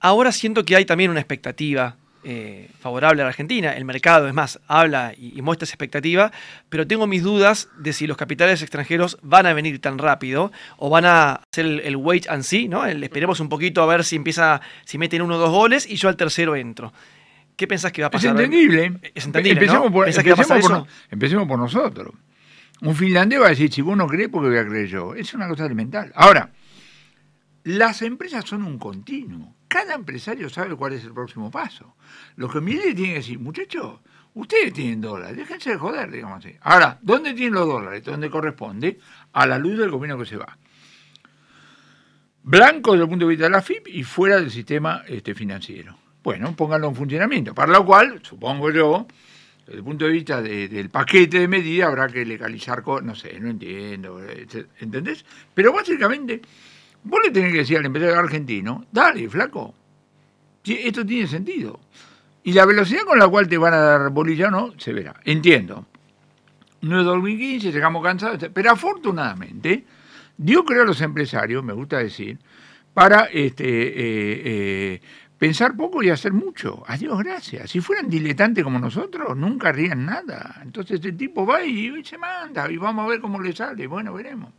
Ahora 0.00 0.32
siento 0.32 0.64
que 0.64 0.74
hay 0.74 0.84
también 0.84 1.12
una 1.12 1.20
expectativa 1.20 1.98
eh, 2.28 2.68
favorable 2.80 3.22
a 3.22 3.24
la 3.24 3.28
Argentina. 3.28 3.72
El 3.72 3.84
mercado, 3.84 4.26
es 4.26 4.34
más, 4.34 4.60
habla 4.66 5.14
y, 5.16 5.38
y 5.38 5.42
muestra 5.42 5.64
esa 5.64 5.74
expectativa, 5.74 6.32
pero 6.68 6.86
tengo 6.86 7.06
mis 7.06 7.22
dudas 7.22 7.68
de 7.78 7.92
si 7.92 8.06
los 8.08 8.16
capitales 8.16 8.60
extranjeros 8.62 9.16
van 9.22 9.46
a 9.46 9.52
venir 9.52 9.80
tan 9.80 9.96
rápido 9.98 10.50
o 10.76 10.90
van 10.90 11.04
a 11.04 11.40
hacer 11.52 11.66
el, 11.66 11.80
el 11.80 11.96
wait 11.96 12.28
and 12.28 12.42
see, 12.42 12.66
¿no? 12.68 12.84
El 12.84 13.02
esperemos 13.04 13.38
un 13.38 13.48
poquito 13.48 13.80
a 13.82 13.86
ver 13.86 14.04
si 14.04 14.16
empieza, 14.16 14.60
si 14.84 14.98
meten 14.98 15.22
uno 15.22 15.36
o 15.36 15.38
dos 15.38 15.50
goles 15.50 15.88
y 15.88 15.94
yo 15.94 16.08
al 16.08 16.16
tercero 16.16 16.56
entro. 16.56 16.92
¿Qué 17.56 17.66
pensás 17.66 17.92
que 17.92 18.02
va 18.02 18.08
a 18.08 18.10
Es 18.10 18.12
pasar? 18.12 18.30
entendible. 18.32 19.00
Es 19.14 19.24
entendible, 19.24 19.60
empecemos, 19.60 19.86
¿no? 19.86 19.92
por, 19.92 20.08
empecemos 21.10 21.48
por 21.48 21.58
nosotros. 21.58 22.12
Un 22.82 22.94
finlandés 22.94 23.40
va 23.40 23.46
a 23.46 23.50
decir, 23.50 23.72
si 23.72 23.80
vos 23.80 23.96
no 23.96 24.06
crees, 24.06 24.28
porque 24.28 24.48
voy 24.50 24.58
a 24.58 24.66
creer 24.66 24.88
yo. 24.88 25.14
Es 25.14 25.32
una 25.32 25.48
cosa 25.48 25.64
elemental. 25.64 26.12
Ahora, 26.14 26.50
las 27.64 28.02
empresas 28.02 28.44
son 28.44 28.62
un 28.64 28.78
continuo. 28.78 29.55
Cada 29.68 29.94
empresario 29.94 30.48
sabe 30.48 30.74
cuál 30.76 30.92
es 30.92 31.04
el 31.04 31.12
próximo 31.12 31.50
paso. 31.50 31.96
Lo 32.36 32.48
que 32.48 32.60
Milei 32.60 32.94
tiene 32.94 33.14
que 33.14 33.18
decir, 33.18 33.38
muchachos, 33.38 34.00
ustedes 34.34 34.72
tienen 34.72 35.00
dólares, 35.00 35.36
déjense 35.36 35.70
de 35.70 35.76
joder, 35.76 36.10
digamos 36.10 36.44
así. 36.44 36.54
Ahora, 36.62 36.98
¿dónde 37.02 37.34
tienen 37.34 37.54
los 37.54 37.66
dólares? 37.66 38.04
¿Dónde 38.04 38.30
corresponde? 38.30 38.98
A 39.32 39.46
la 39.46 39.58
luz 39.58 39.78
del 39.78 39.90
gobierno 39.90 40.18
que 40.18 40.26
se 40.26 40.36
va. 40.36 40.56
Blanco 42.42 42.92
desde 42.92 43.04
el 43.04 43.08
punto 43.10 43.24
de 43.26 43.30
vista 43.30 43.44
de 43.46 43.50
la 43.50 43.62
FIP 43.62 43.88
y 43.88 44.04
fuera 44.04 44.36
del 44.36 44.50
sistema 44.50 45.02
este, 45.08 45.34
financiero. 45.34 45.96
Bueno, 46.22 46.54
pónganlo 46.54 46.88
en 46.88 46.94
funcionamiento. 46.94 47.54
Para 47.54 47.72
lo 47.72 47.84
cual, 47.84 48.20
supongo 48.22 48.70
yo, 48.70 49.06
desde 49.66 49.78
el 49.78 49.84
punto 49.84 50.04
de 50.04 50.12
vista 50.12 50.40
de- 50.40 50.68
del 50.68 50.90
paquete 50.90 51.40
de 51.40 51.48
medidas, 51.48 51.88
habrá 51.88 52.06
que 52.06 52.24
legalizar 52.24 52.84
no 53.02 53.14
sé, 53.16 53.38
no 53.40 53.50
entiendo, 53.50 54.20
¿entendés? 54.80 55.24
Pero 55.54 55.72
básicamente, 55.72 56.40
vos 57.06 57.20
le 57.24 57.30
tenés 57.30 57.52
que 57.52 57.58
decir 57.58 57.78
al 57.78 57.86
empresario 57.86 58.18
argentino, 58.18 58.86
dale, 58.92 59.28
flaco, 59.28 59.74
esto 60.64 61.04
tiene 61.06 61.26
sentido. 61.26 61.80
Y 62.42 62.52
la 62.52 62.64
velocidad 62.64 63.02
con 63.02 63.18
la 63.18 63.28
cual 63.28 63.48
te 63.48 63.58
van 63.58 63.74
a 63.74 63.78
dar 63.78 64.10
bolilla 64.10 64.50
no, 64.50 64.72
se 64.78 64.92
verá. 64.92 65.14
Entiendo. 65.24 65.86
No 66.82 67.00
es 67.00 67.04
2015, 67.04 67.72
llegamos 67.72 68.02
cansados, 68.02 68.50
pero 68.52 68.70
afortunadamente, 68.70 69.84
Dios 70.36 70.62
creó 70.66 70.82
a 70.82 70.86
los 70.86 71.00
empresarios, 71.00 71.64
me 71.64 71.72
gusta 71.72 71.98
decir, 71.98 72.38
para 72.94 73.24
este, 73.24 73.64
eh, 73.64 74.42
eh, 74.44 75.00
pensar 75.38 75.76
poco 75.76 76.02
y 76.02 76.10
hacer 76.10 76.32
mucho. 76.32 76.84
Adiós, 76.86 77.18
gracias. 77.18 77.70
Si 77.70 77.80
fueran 77.80 78.08
diletantes 78.08 78.62
como 78.62 78.78
nosotros, 78.78 79.36
nunca 79.36 79.70
harían 79.70 80.06
nada. 80.06 80.60
Entonces 80.62 81.04
el 81.04 81.16
tipo 81.16 81.44
va 81.44 81.62
y 81.64 82.04
se 82.04 82.18
manda 82.18 82.70
y 82.70 82.76
vamos 82.76 83.06
a 83.06 83.08
ver 83.08 83.20
cómo 83.20 83.40
le 83.40 83.52
sale. 83.54 83.86
Bueno, 83.86 84.14
veremos. 84.14 84.52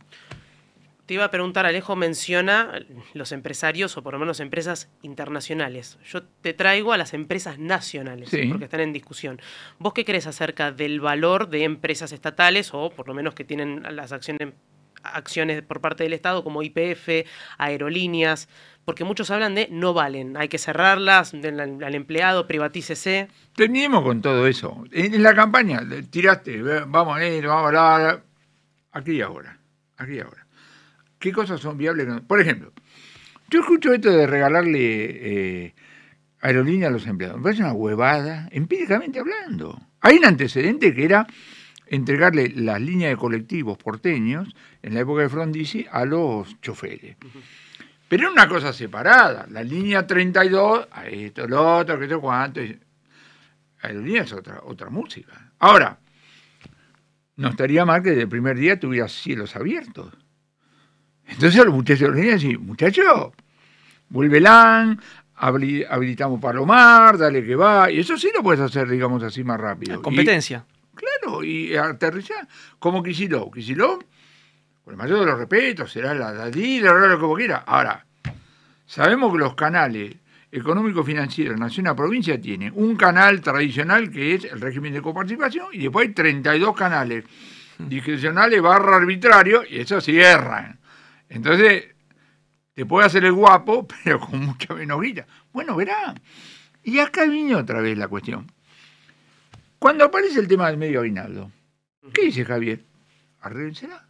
Te 1.08 1.14
iba 1.14 1.24
a 1.24 1.30
preguntar, 1.30 1.64
Alejo 1.64 1.96
menciona 1.96 2.80
los 3.14 3.32
empresarios 3.32 3.96
o 3.96 4.02
por 4.02 4.12
lo 4.12 4.18
menos 4.18 4.40
empresas 4.40 4.90
internacionales. 5.00 5.98
Yo 6.04 6.22
te 6.22 6.52
traigo 6.52 6.92
a 6.92 6.98
las 6.98 7.14
empresas 7.14 7.58
nacionales, 7.58 8.28
Sí. 8.28 8.44
porque 8.48 8.64
están 8.66 8.80
en 8.80 8.92
discusión. 8.92 9.40
¿Vos 9.78 9.94
qué 9.94 10.04
crees 10.04 10.26
acerca 10.26 10.70
del 10.70 11.00
valor 11.00 11.48
de 11.48 11.64
empresas 11.64 12.12
estatales 12.12 12.74
o 12.74 12.90
por 12.90 13.08
lo 13.08 13.14
menos 13.14 13.32
que 13.34 13.44
tienen 13.44 13.82
las 13.96 14.12
acciones, 14.12 14.52
acciones 15.02 15.62
por 15.62 15.80
parte 15.80 16.04
del 16.04 16.12
Estado 16.12 16.44
como 16.44 16.62
IPF, 16.62 17.24
aerolíneas? 17.56 18.46
Porque 18.84 19.04
muchos 19.04 19.30
hablan 19.30 19.54
de 19.54 19.66
no 19.70 19.94
valen, 19.94 20.36
hay 20.36 20.48
que 20.48 20.58
cerrarlas, 20.58 21.32
del- 21.32 21.58
al 21.82 21.94
empleado, 21.94 22.46
privatícese. 22.46 23.28
Terminemos 23.56 24.02
con 24.02 24.20
todo 24.20 24.46
eso. 24.46 24.84
En, 24.92 25.22
la 25.22 25.34
campaña, 25.34 25.80
tiraste, 26.10 26.60
vamos 26.86 27.16
a 27.16 27.26
ir, 27.26 27.46
vamos 27.46 27.64
a 27.64 27.66
hablar. 27.96 28.24
Aquí 28.92 29.12
y 29.12 29.22
ahora. 29.22 29.58
Aquí 29.96 30.16
y 30.16 30.20
ahora. 30.20 30.44
¿Qué 31.18 31.32
cosas 31.32 31.60
son 31.60 31.76
viables? 31.76 32.06
Por 32.26 32.40
ejemplo, 32.40 32.72
yo 33.50 33.60
escucho 33.60 33.92
esto 33.92 34.10
de 34.10 34.26
regalarle 34.26 34.78
eh, 34.80 35.74
aerolínea 36.40 36.88
a 36.88 36.90
los 36.90 37.06
empleados. 37.06 37.38
Me 37.38 37.44
parece 37.44 37.62
una 37.62 37.72
huevada, 37.72 38.48
empíricamente 38.52 39.18
hablando. 39.18 39.80
Hay 40.00 40.18
un 40.18 40.26
antecedente 40.26 40.94
que 40.94 41.04
era 41.04 41.26
entregarle 41.86 42.50
las 42.54 42.80
líneas 42.80 43.10
de 43.10 43.16
colectivos 43.16 43.78
porteños 43.78 44.54
en 44.82 44.94
la 44.94 45.00
época 45.00 45.22
de 45.22 45.28
Frondizi 45.28 45.86
a 45.90 46.04
los 46.04 46.60
choferes. 46.60 47.16
Pero 48.08 48.24
era 48.24 48.32
una 48.32 48.48
cosa 48.48 48.72
separada. 48.72 49.46
La 49.50 49.62
línea 49.62 50.06
32, 50.06 50.88
a 50.90 51.06
esto, 51.06 51.48
lo 51.48 51.78
otro, 51.78 51.98
que 51.98 52.08
sé 52.08 52.16
cuánto. 52.16 52.60
Aerolínea 53.80 54.22
es 54.22 54.32
otra, 54.32 54.60
otra 54.64 54.90
música. 54.90 55.52
Ahora, 55.58 55.98
no 57.36 57.48
estaría 57.48 57.84
mal 57.84 58.02
que 58.02 58.10
desde 58.10 58.22
el 58.22 58.28
primer 58.28 58.56
día 58.56 58.78
tuviera 58.78 59.08
cielos 59.08 59.56
abiertos. 59.56 60.12
Entonces 61.28 61.64
los 61.64 61.74
muchachos 61.74 62.00
de 62.00 62.06
aerolínea 62.06 62.32
decir, 62.34 62.58
muchachos, 62.58 63.32
vuelvelán, 64.08 65.00
habili- 65.36 65.86
habilitamos 65.88 66.40
Palomar, 66.40 67.18
dale 67.18 67.44
que 67.44 67.54
va. 67.54 67.90
Y 67.90 68.00
eso 68.00 68.16
sí 68.16 68.30
lo 68.34 68.42
puedes 68.42 68.60
hacer, 68.60 68.88
digamos 68.88 69.22
así, 69.22 69.44
más 69.44 69.60
rápido. 69.60 69.98
Y- 69.98 70.02
Competencia. 70.02 70.64
Claro, 70.94 71.44
y 71.44 71.76
aterrizar. 71.76 72.48
Como 72.78 73.02
Kicillof. 73.02 73.52
Kicillof, 73.54 74.02
con 74.84 74.92
el 74.94 74.96
mayor 74.96 75.20
de 75.20 75.26
los 75.26 75.38
respetos, 75.38 75.92
será 75.92 76.14
la, 76.14 76.32
la 76.32 76.46
líder, 76.48 76.92
lo 76.92 77.18
que 77.18 77.24
vos 77.24 77.38
quieras. 77.38 77.62
Ahora, 77.66 78.04
sabemos 78.86 79.32
que 79.32 79.38
los 79.38 79.54
canales 79.54 80.16
económico-financieros 80.50 81.58
nación 81.58 81.86
a 81.88 81.94
provincia 81.94 82.40
tienen 82.40 82.72
un 82.74 82.96
canal 82.96 83.42
tradicional 83.42 84.10
que 84.10 84.34
es 84.34 84.44
el 84.44 84.60
régimen 84.62 84.94
de 84.94 85.02
coparticipación 85.02 85.66
y 85.72 85.78
después 85.82 86.08
hay 86.08 86.14
32 86.14 86.74
canales 86.74 87.24
discrecionales 87.78 88.60
barra 88.62 88.96
arbitrario 88.96 89.62
y 89.68 89.78
eso 89.80 90.00
cierran. 90.00 90.77
Entonces, 91.28 91.86
te 92.74 92.86
puede 92.86 93.06
hacer 93.06 93.24
el 93.24 93.32
guapo, 93.32 93.86
pero 94.04 94.20
con 94.20 94.40
mucha 94.40 94.74
menos 94.74 95.00
guita. 95.00 95.26
Bueno, 95.52 95.76
verá. 95.76 96.14
Y 96.82 96.98
acá 97.00 97.24
viene 97.24 97.54
otra 97.54 97.80
vez 97.80 97.98
la 97.98 98.08
cuestión. 98.08 98.50
Cuando 99.78 100.04
aparece 100.04 100.40
el 100.40 100.48
tema 100.48 100.68
del 100.68 100.76
medio 100.76 101.00
aguinaldo, 101.00 101.50
¿qué 102.12 102.26
dice 102.26 102.44
Javier? 102.44 102.84
Arréglensela. 103.40 104.04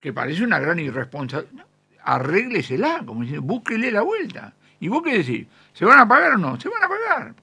Que 0.00 0.12
parece 0.12 0.44
una 0.44 0.58
gran 0.58 0.78
irresponsabilidad. 0.78 1.66
Arréglesela, 2.02 3.02
como 3.04 3.22
diciendo, 3.22 3.46
búsquele 3.46 3.90
la 3.90 4.02
vuelta. 4.02 4.54
¿Y 4.80 4.88
vos 4.88 5.02
qué 5.02 5.18
decís? 5.18 5.46
¿Se 5.72 5.84
van 5.84 5.98
a 5.98 6.08
pagar 6.08 6.32
o 6.32 6.38
no? 6.38 6.58
Se 6.58 6.68
van 6.68 6.82
a 6.82 6.88
pagar. 6.88 7.34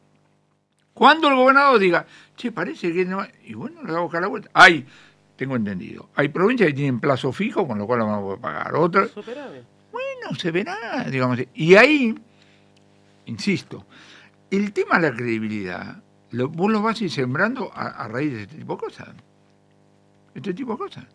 Cuando 0.94 1.28
el 1.28 1.36
gobernador 1.36 1.78
diga, 1.80 2.06
che, 2.36 2.52
parece 2.52 2.94
que 2.94 3.06
no. 3.06 3.26
Y 3.44 3.54
bueno, 3.54 3.84
le 3.84 3.92
va 3.92 4.00
a 4.00 4.02
buscar 4.02 4.22
la 4.22 4.28
vuelta. 4.28 4.50
Hay, 4.54 4.86
tengo 5.36 5.56
entendido, 5.56 6.10
hay 6.16 6.30
provincias 6.30 6.68
que 6.70 6.74
tienen 6.76 7.00
plazo 7.00 7.32
fijo, 7.32 7.68
con 7.68 7.78
lo 7.78 7.86
cual 7.88 8.00
lo 8.00 8.06
van 8.08 8.16
a 8.16 8.22
poder 8.22 8.40
pagar. 8.40 8.76
Otras, 8.76 9.10
Superable. 9.12 9.64
bueno, 9.92 10.36
se 10.40 10.52
verá, 10.52 11.06
digamos. 11.10 11.40
Y 11.54 11.76
ahí, 11.76 12.16
insisto, 13.26 13.86
el 14.52 14.72
tema 14.74 15.00
de 15.00 15.10
la 15.10 15.16
credibilidad, 15.16 16.02
lo- 16.32 16.50
vos 16.50 16.72
lo 16.72 16.82
vas 16.82 17.00
a 17.02 17.04
ir 17.04 17.12
sembrando 17.12 17.72
a, 17.74 17.88
a 18.04 18.08
raíz 18.08 18.32
de 18.34 18.42
este 18.44 18.58
tipo 18.58 18.74
de 18.76 18.80
cosas. 18.80 19.10
Este 20.34 20.54
tipo 20.54 20.74
de 20.74 20.78
cosas. 20.78 21.06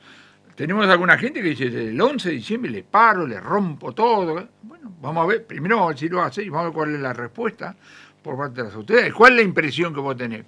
Tenemos 0.55 0.87
alguna 0.89 1.17
gente 1.17 1.41
que 1.43 1.51
dice, 1.51 1.65
el 1.65 1.99
11 2.01 2.29
de 2.29 2.35
diciembre 2.35 2.71
le 2.71 2.83
paro, 2.83 3.27
le 3.27 3.41
rompo 3.41 3.93
todo. 3.93 4.49
Bueno, 4.63 4.93
vamos 5.01 5.25
a 5.25 5.27
ver, 5.27 5.47
primero 5.47 5.77
vamos 5.77 5.89
a 5.89 5.93
ver 5.93 5.99
si 5.99 6.09
lo 6.09 6.23
hace 6.23 6.43
y 6.43 6.49
vamos 6.49 6.63
a 6.63 6.65
ver 6.69 6.75
cuál 6.75 6.95
es 6.95 7.01
la 7.01 7.13
respuesta 7.15 7.75
por 8.23 8.37
parte 8.37 8.57
de 8.61 8.65
las 8.69 8.75
autoridades. 8.75 9.15
¿Cuál 9.15 9.33
es 9.33 9.37
la 9.39 9.43
impresión 9.43 9.95
que 9.95 10.01
vos 10.01 10.17
tenés? 10.17 10.45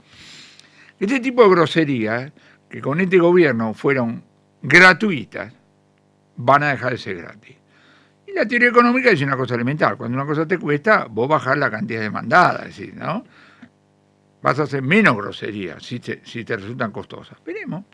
Este 1.01 1.19
tipo 1.21 1.43
de 1.43 1.49
groserías, 1.51 2.31
que 2.73 2.81
con 2.81 3.01
este 3.03 3.19
gobierno 3.19 3.75
fueron 3.75 4.25
gratuitas, 4.63 5.53
van 6.37 6.63
a 6.63 6.71
dejar 6.71 6.93
de 6.93 6.99
ser 6.99 7.17
gratis. 7.19 7.57
Y 8.27 8.33
la 8.33 8.49
teoría 8.49 8.71
económica 8.71 9.11
dice 9.11 9.25
una 9.25 9.37
cosa 9.37 9.55
elemental. 9.57 9.99
Cuando 9.99 10.17
una 10.17 10.27
cosa 10.27 10.47
te 10.49 10.59
cuesta, 10.59 11.07
vos 11.09 11.29
bajás 11.29 11.59
la 11.59 11.71
cantidad 11.71 12.01
demandada, 12.01 12.61
es 12.61 12.77
decir, 12.79 12.95
¿no? 12.95 13.25
Vas 14.41 14.59
a 14.59 14.63
hacer 14.63 14.81
menos 14.81 15.15
groserías 15.17 15.83
si 15.85 16.01
te, 16.01 16.23
si 16.25 16.45
te 16.45 16.57
resultan 16.57 16.91
costosas. 16.91 17.37
Veremos. 17.45 17.85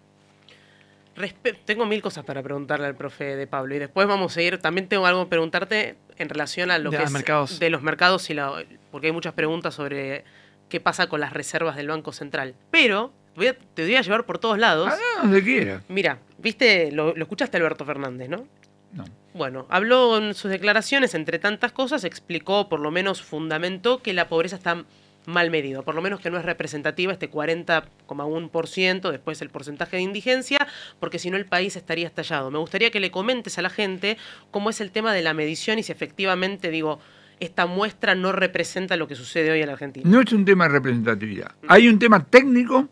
Respe- 1.16 1.58
tengo 1.64 1.84
mil 1.84 2.00
cosas 2.00 2.24
para 2.24 2.40
preguntarle 2.44 2.86
al 2.86 2.94
profe 2.94 3.34
de 3.34 3.46
Pablo 3.48 3.74
y 3.74 3.80
después 3.80 4.06
vamos 4.06 4.36
a 4.36 4.42
ir, 4.42 4.58
también 4.58 4.88
tengo 4.88 5.04
algo 5.06 5.24
que 5.24 5.30
preguntarte 5.30 5.96
en 6.16 6.28
relación 6.28 6.70
a 6.70 6.78
lo 6.78 6.90
De 6.90 6.96
que 6.98 7.02
los 7.02 7.10
es 7.10 7.12
mercados. 7.12 7.58
de 7.58 7.70
los 7.70 7.82
mercados 7.82 8.30
y 8.30 8.34
la, 8.34 8.52
porque 8.92 9.08
hay 9.08 9.12
muchas 9.12 9.34
preguntas 9.34 9.74
sobre 9.74 10.24
qué 10.68 10.78
pasa 10.78 11.08
con 11.08 11.18
las 11.18 11.32
reservas 11.32 11.74
del 11.74 11.88
Banco 11.88 12.12
Central. 12.12 12.54
Pero 12.70 13.12
voy 13.38 13.46
a- 13.48 13.56
te 13.74 13.84
voy 13.84 13.96
a 13.96 14.02
llevar 14.02 14.26
por 14.26 14.38
todos 14.38 14.58
lados. 14.58 14.92
Ah, 14.92 15.20
donde 15.22 15.42
quiera. 15.42 15.82
Mira, 15.88 16.18
viste, 16.38 16.92
lo, 16.92 17.14
lo 17.16 17.22
escuchaste 17.22 17.56
a 17.56 17.60
Alberto 17.60 17.84
Fernández, 17.86 18.28
¿no? 18.28 18.46
No. 18.92 19.04
Bueno, 19.34 19.66
habló 19.70 20.18
en 20.18 20.34
sus 20.34 20.50
declaraciones, 20.50 21.14
entre 21.14 21.38
tantas 21.38 21.72
cosas, 21.72 22.04
explicó, 22.04 22.68
por 22.68 22.80
lo 22.80 22.90
menos 22.90 23.22
fundamentó 23.22 24.02
que 24.02 24.12
la 24.12 24.28
pobreza 24.28 24.56
está 24.56 24.84
mal 25.26 25.50
medido, 25.50 25.82
por 25.82 25.94
lo 25.94 26.00
menos 26.00 26.20
que 26.20 26.30
no 26.30 26.38
es 26.38 26.44
representativa 26.44 27.12
este 27.12 27.30
40,1%, 27.30 29.10
después 29.10 29.42
el 29.42 29.50
porcentaje 29.50 29.96
de 29.96 30.02
indigencia, 30.02 30.66
porque 31.00 31.18
si 31.18 31.30
no 31.30 31.36
el 31.36 31.46
país 31.46 31.76
estaría 31.76 32.06
estallado. 32.06 32.50
Me 32.50 32.58
gustaría 32.58 32.90
que 32.90 33.00
le 33.00 33.10
comentes 33.10 33.58
a 33.58 33.62
la 33.62 33.70
gente 33.70 34.16
cómo 34.50 34.70
es 34.70 34.80
el 34.80 34.90
tema 34.90 35.12
de 35.12 35.22
la 35.22 35.34
medición 35.34 35.78
y 35.78 35.82
si 35.82 35.92
efectivamente, 35.92 36.70
digo, 36.70 36.98
esta 37.40 37.66
muestra 37.66 38.14
no 38.14 38.32
representa 38.32 38.96
lo 38.96 39.06
que 39.06 39.14
sucede 39.14 39.50
hoy 39.50 39.60
en 39.60 39.66
la 39.66 39.74
Argentina. 39.74 40.08
No 40.08 40.20
es 40.20 40.32
un 40.32 40.44
tema 40.44 40.64
de 40.64 40.70
representatividad. 40.70 41.52
Hay 41.68 41.88
un 41.88 41.98
tema 41.98 42.24
técnico. 42.24 42.88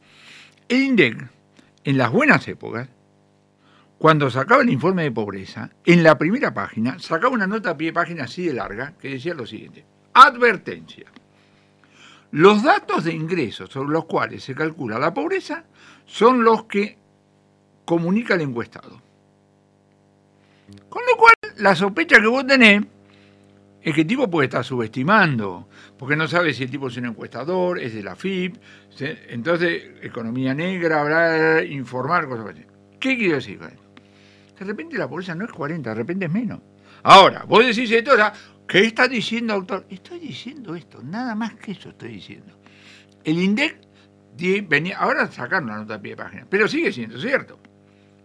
El 0.68 0.82
INDEC, 0.82 1.28
en 1.85 1.96
las 1.96 2.11
buenas 2.11 2.49
épocas, 2.49 2.88
cuando 3.99 4.30
sacaba 4.30 4.62
el 4.62 4.70
informe 4.70 5.04
de 5.04 5.12
pobreza, 5.12 5.70
en 5.85 6.02
la 6.02 6.18
primera 6.18 6.52
página 6.52 6.99
sacaba 6.99 7.35
una 7.35 7.46
nota 7.46 7.70
a 7.70 7.76
pie 7.76 7.88
de 7.88 7.92
página 7.92 8.25
así 8.25 8.46
de 8.46 8.52
larga 8.52 8.94
que 9.00 9.11
decía 9.11 9.32
lo 9.32 9.46
siguiente. 9.46 9.85
Advertencia. 10.12 11.06
Los 12.32 12.64
datos 12.64 13.04
de 13.04 13.14
ingresos 13.14 13.70
sobre 13.70 13.90
los 13.92 14.06
cuales 14.06 14.42
se 14.42 14.54
calcula 14.54 14.99
la 14.99 15.14
pobreza 15.14 15.64
son 16.04 16.42
los 16.42 16.64
que 16.64 16.99
comunica 17.85 18.35
el 18.35 18.40
encuestado. 18.40 19.00
Con 20.88 21.02
lo 21.08 21.16
cual, 21.16 21.35
la 21.58 21.76
sospecha 21.76 22.20
que 22.20 22.26
vos 22.26 22.44
tenés 22.44 22.85
es 23.86 23.94
que 23.94 24.00
el 24.00 24.06
tipo 24.08 24.28
puede 24.28 24.46
estar 24.46 24.64
subestimando, 24.64 25.68
porque 25.96 26.16
no 26.16 26.26
sabe 26.26 26.52
si 26.52 26.64
el 26.64 26.70
tipo 26.72 26.88
es 26.88 26.96
un 26.96 27.04
encuestador, 27.06 27.78
es 27.78 27.94
de 27.94 28.02
la 28.02 28.16
FIP, 28.16 28.56
entonces 28.98 29.92
economía 30.02 30.54
negra, 30.54 31.02
hablar, 31.02 31.64
informar, 31.64 32.26
cosas 32.26 32.48
así. 32.48 32.64
¿Qué 32.98 33.16
quiero 33.16 33.36
decir 33.36 33.60
con 33.60 33.68
esto? 33.68 33.82
De 34.58 34.64
repente 34.64 34.98
la 34.98 35.08
pobreza 35.08 35.36
no 35.36 35.44
es 35.44 35.52
40, 35.52 35.90
de 35.90 35.94
repente 35.94 36.24
es 36.24 36.32
menos. 36.32 36.58
Ahora, 37.04 37.44
vos 37.46 37.64
decís 37.64 37.88
esto, 37.92 38.10
¿qué 38.66 38.80
estás 38.80 39.08
diciendo, 39.08 39.54
autor? 39.54 39.86
Estoy 39.88 40.18
diciendo 40.18 40.74
esto, 40.74 41.00
nada 41.04 41.36
más 41.36 41.54
que 41.54 41.70
eso 41.70 41.90
estoy 41.90 42.14
diciendo. 42.14 42.58
El 43.22 43.38
INDEC 43.38 43.78
venía, 44.66 44.98
ahora 44.98 45.30
sacaron 45.30 45.68
la 45.68 45.76
nota 45.76 45.94
a 45.94 46.02
pie 46.02 46.16
de 46.16 46.16
página, 46.16 46.46
pero 46.50 46.66
sigue 46.66 46.92
siendo 46.92 47.20
cierto. 47.20 47.60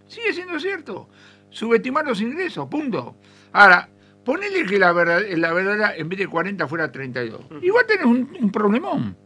Sigue 0.07 0.33
siendo 0.33 0.59
cierto. 0.59 1.07
Subestimar 1.51 2.03
los 2.03 2.19
ingresos, 2.19 2.67
punto. 2.67 3.17
Ahora, 3.53 3.87
ponele 4.23 4.65
que 4.65 4.79
la 4.79 4.91
verdad, 4.93 5.21
la 5.35 5.53
verdad 5.53 5.93
en 5.97 6.09
vez 6.09 6.19
de 6.19 6.27
40 6.27 6.67
fuera 6.67 6.91
32. 6.91 7.41
Igual 7.61 7.85
tenés 7.85 8.05
un, 8.05 8.29
un 8.39 8.51
problemón. 8.51 9.17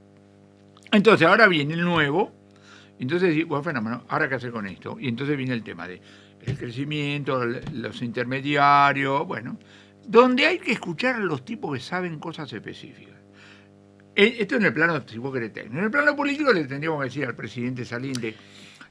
Entonces, 0.92 1.28
ahora 1.28 1.48
viene 1.48 1.74
el 1.74 1.82
nuevo. 1.82 2.32
Entonces, 3.00 3.46
bueno, 3.46 3.64
fenómeno, 3.64 4.04
ahora 4.08 4.30
qué 4.30 4.36
hacer 4.36 4.52
con 4.52 4.66
esto. 4.68 4.98
Y 5.00 5.08
entonces 5.10 5.36
viene 5.36 5.54
el 5.54 5.64
tema 5.64 5.88
de 5.88 6.02
el 6.46 6.58
crecimiento, 6.58 7.44
los 7.46 8.02
intermediarios, 8.02 9.26
bueno, 9.28 9.58
donde 10.08 10.46
hay 10.46 10.60
que 10.60 10.74
escuchar 10.74 11.16
a 11.16 11.20
los 11.20 11.44
tipos 11.44 11.74
que 11.74 11.80
saben 11.84 12.20
cosas 12.20 12.52
específicas. 12.54 13.16
Eh, 14.16 14.38
Esto 14.40 14.56
en 14.56 14.66
el 14.66 14.74
plano, 14.74 15.02
si 15.08 15.18
vos 15.18 15.34
querés, 15.34 15.52
técnico. 15.52 15.80
En 15.80 15.86
el 15.86 15.92
plano 15.92 16.16
político 16.16 16.54
le 16.54 16.66
tendríamos 16.66 17.00
que 17.00 17.06
decir 17.06 17.26
al 17.26 17.36
presidente 17.36 17.84
saliente, 17.84 18.36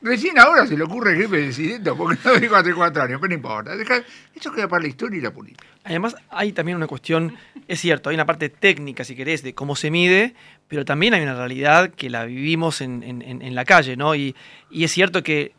recién 0.04 0.38
ahora 0.38 0.66
se 0.66 0.76
le 0.76 0.84
ocurre 0.84 1.12
el 1.12 1.22
jefe 1.22 1.36
de 1.36 1.42
presidente, 1.44 1.92
porque 1.92 2.18
no 2.24 2.34
dijo 2.36 2.54
hace 2.54 2.72
cuatro 2.74 3.02
años, 3.02 3.18
pero 3.20 3.30
no 3.30 3.34
importa. 3.34 3.76
deja- 3.76 4.04
eso 4.34 4.52
queda 4.52 4.68
para 4.68 4.82
la 4.82 4.88
historia 4.88 5.18
y 5.18 5.22
la 5.22 5.32
política. 5.32 5.66
Además, 5.82 6.14
hay 6.30 6.52
también 6.52 6.76
una 6.76 6.86
cuestión, 6.86 7.34
es 7.66 7.80
cierto, 7.80 8.08
hay 8.10 8.14
una 8.14 8.24
parte 8.26 8.48
técnica, 8.48 9.04
si 9.04 9.16
querés, 9.16 9.42
de 9.42 9.54
cómo 9.54 9.74
se 9.76 9.90
mide, 9.90 10.34
pero 10.68 10.84
también 10.84 11.14
hay 11.14 11.22
una 11.22 11.34
realidad 11.34 11.90
que 11.90 12.08
la 12.10 12.24
vivimos 12.24 12.80
en, 12.80 13.02
en- 13.02 13.22
en- 13.42 13.54
la 13.54 13.64
calle, 13.64 13.96
¿no? 13.96 14.14
Y, 14.14 14.34
y 14.70 14.84
es 14.84 14.92
cierto 14.92 15.22
que 15.22 15.52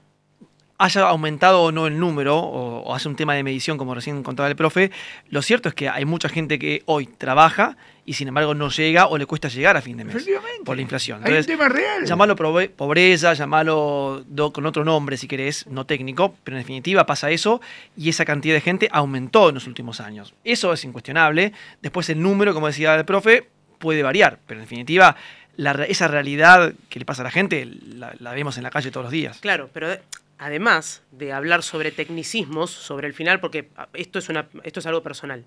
haya 0.77 1.08
aumentado 1.08 1.62
o 1.63 1.72
no 1.72 1.88
el 1.88 1.98
número, 2.00 2.38
o, 2.38 2.79
o 2.82 2.94
haya 2.96 3.10
un 3.10 3.15
tema 3.15 3.34
de 3.34 3.44
medición, 3.44 3.77
como 3.77 3.96
recién 3.96 4.22
contaba 4.24 4.50
el 4.50 4.55
profe, 4.55 4.91
lo 5.29 5.41
cierto 5.41 5.70
es 5.70 5.75
que 5.75 5.88
hay 5.89 6.03
mucha 6.05 6.27
gente 6.29 6.60
que 6.60 6.84
hoy 6.86 7.08
trabaja 7.08 7.77
y 8.08 8.13
sin 8.13 8.27
embargo 8.27 8.53
no 8.53 8.70
llega 8.70 9.08
o 9.08 9.17
le 9.17 9.25
cuesta 9.25 9.48
llegar 9.48 9.77
a 9.77 9.82
fin 9.82 9.98
de 9.98 10.03
mes 10.03 10.15
Efectivamente. 10.15 10.63
por 10.63 10.75
la 10.75 10.82
inflación. 10.82 11.17
Hay 11.24 11.32
un 11.32 11.38
Entonces, 11.38 11.48
tema 11.58 11.70
real. 11.70 12.05
Llamalo 12.05 12.36
probe- 12.36 12.70
pobreza, 12.70 13.34
llamalo 13.34 14.24
do- 14.27 14.51
con 14.53 14.65
otro 14.65 14.84
nombre 14.86 15.17
si 15.17 15.27
querés, 15.27 15.65
no 15.67 15.86
técnico, 15.86 16.36
pero 16.44 16.57
en 16.57 16.61
definitiva 16.64 17.05
pasa 17.05 17.31
eso 17.31 17.61
y 17.98 18.09
esa 18.09 18.25
cantidad 18.25 18.53
de 18.53 18.61
gente 18.61 18.90
aumentó 18.92 19.50
en 19.50 19.55
los 19.55 19.66
últimos 19.68 20.01
años. 20.01 20.33
Eso 20.44 20.72
es 20.74 20.83
incuestionable. 20.83 21.53
Después 21.81 22.09
el 22.09 22.22
número, 22.22 22.53
como 22.53 22.68
decía 22.68 22.94
el 22.96 23.05
profe, 23.05 23.48
puede 23.79 24.03
variar, 24.03 24.40
pero 24.46 24.59
en 24.59 24.66
definitiva 24.66 25.16
la 25.57 25.72
esa 25.88 26.07
realidad 26.09 26.74
que 26.90 27.00
le 27.00 27.05
pasa 27.05 27.22
a 27.22 27.25
la 27.25 27.31
gente 27.31 27.66
la, 27.66 28.14
la 28.20 28.33
vemos 28.33 28.57
en 28.57 28.64
la 28.64 28.70
calle 28.72 28.92
todos 28.92 29.05
los 29.05 29.11
días. 29.11 29.38
Claro, 29.40 29.70
pero 29.74 29.88
además 30.37 31.03
de 31.11 31.33
hablar 31.33 31.63
sobre 31.63 31.91
tecnicismos, 31.91 32.71
sobre 32.71 33.07
el 33.07 33.13
final, 33.13 33.39
porque 33.39 33.69
ah, 33.75 33.87
esto 33.93 34.19
es, 34.19 34.29
esto 34.63 34.79
es 34.79 34.85
algo 34.85 35.03
personal. 35.03 35.45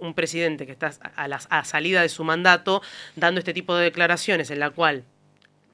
Un, 0.00 0.12
presidente 0.12 0.66
que 0.66 0.72
está 0.72 0.90
a, 1.14 1.28
la 1.28 1.38
salida 1.38 2.02
de 2.02 2.08
su 2.08 2.24
mandato 2.24 2.82
dando 3.14 3.38
este 3.38 3.54
tipo 3.54 3.76
de 3.76 3.84
declaraciones 3.84 4.50
en 4.50 4.58
la 4.58 4.70
cual, 4.70 5.04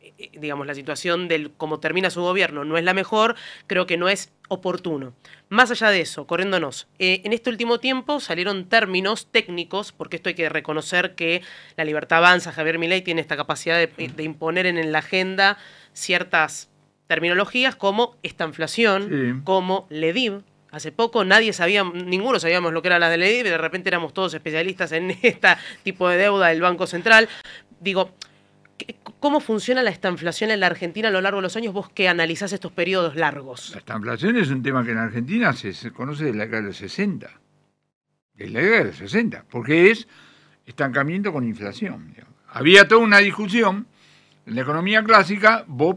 eh, 0.02 0.12
eh, 0.18 0.30
digamos, 0.38 0.66
la 0.66 0.74
situación 0.74 1.26
del 1.26 1.52
cómo 1.52 1.80
termina 1.80 2.10
su 2.10 2.20
gobierno 2.20 2.66
no 2.66 2.76
es 2.76 2.84
la 2.84 2.92
mejor, 2.92 3.34
creo 3.66 3.86
que 3.86 3.96
no 3.96 4.10
es 4.10 4.30
oportuno. 4.48 5.14
Más 5.48 5.70
allá 5.70 5.88
de 5.88 6.02
eso, 6.02 6.26
corriéndonos, 6.26 6.86
eh, 6.98 7.22
en 7.24 7.32
este 7.32 7.48
último 7.48 7.80
tiempo 7.80 8.20
salieron 8.20 8.68
términos 8.68 9.28
técnicos, 9.30 9.92
porque 9.92 10.16
esto 10.16 10.28
hay 10.28 10.34
que 10.34 10.50
reconocer 10.50 11.14
que 11.14 11.40
la 11.78 11.84
libertad 11.84 12.18
avanza, 12.18 12.52
Javier 12.52 12.78
Milei 12.78 13.00
tiene 13.00 13.22
esta 13.22 13.38
capacidad 13.38 13.88
de 13.88 14.22
imponer 14.22 14.66
en 14.66 14.92
la 14.92 14.98
agenda 14.98 15.56
ciertas 15.94 16.68
terminologías 17.06 17.76
como 17.76 18.16
esta 18.22 18.44
inflación, 18.44 19.08
Sí. 19.08 19.40
como 19.44 19.86
LEDIV. 19.90 20.42
Hace 20.70 20.90
poco 20.90 21.24
nadie 21.24 21.52
sabía, 21.52 21.84
ninguno 21.84 22.40
sabíamos 22.40 22.72
lo 22.72 22.82
que 22.82 22.88
era 22.88 22.98
la 22.98 23.08
de 23.08 23.16
LEDIV, 23.18 23.44
de 23.44 23.58
repente 23.58 23.88
éramos 23.88 24.12
todos 24.12 24.34
especialistas 24.34 24.90
en 24.92 25.10
este 25.22 25.48
tipo 25.84 26.08
de 26.08 26.16
deuda 26.18 26.48
del 26.48 26.60
Banco 26.60 26.86
Central. 26.86 27.28
Digo, 27.80 28.10
¿qué- 28.76 28.96
¿cómo 29.20 29.38
funciona 29.40 29.82
la 29.82 29.90
esta 29.90 30.08
inflación 30.10 30.50
en 30.50 30.58
la 30.60 30.66
Argentina 30.66 31.08
a 31.08 31.10
lo 31.12 31.20
largo 31.20 31.38
de 31.38 31.42
los 31.42 31.56
años? 31.56 31.72
Vos 31.72 31.88
que 31.90 32.08
analizás 32.08 32.52
estos 32.52 32.72
periodos 32.72 33.14
largos. 33.14 33.70
La 33.70 33.78
estanflación 33.78 34.36
es 34.36 34.48
un 34.50 34.62
tema 34.62 34.84
que 34.84 34.90
en 34.90 34.98
Argentina 34.98 35.52
se, 35.52 35.90
conoce 35.92 36.24
de 36.24 36.34
la 36.34 36.44
década 36.46 36.62
del 36.62 36.74
60. 36.74 37.30
De 38.34 38.50
la 38.50 38.60
década 38.60 38.84
del 38.84 38.94
60, 38.94 39.44
porque 39.50 39.92
es 39.92 40.08
estancamiento 40.66 41.32
con 41.32 41.44
inflación. 41.44 42.14
Había 42.48 42.88
toda 42.88 43.00
una 43.02 43.18
discusión. 43.18 43.86
En 44.46 44.56
la 44.56 44.62
economía 44.62 45.02
clásica, 45.04 45.64
vos 45.68 45.96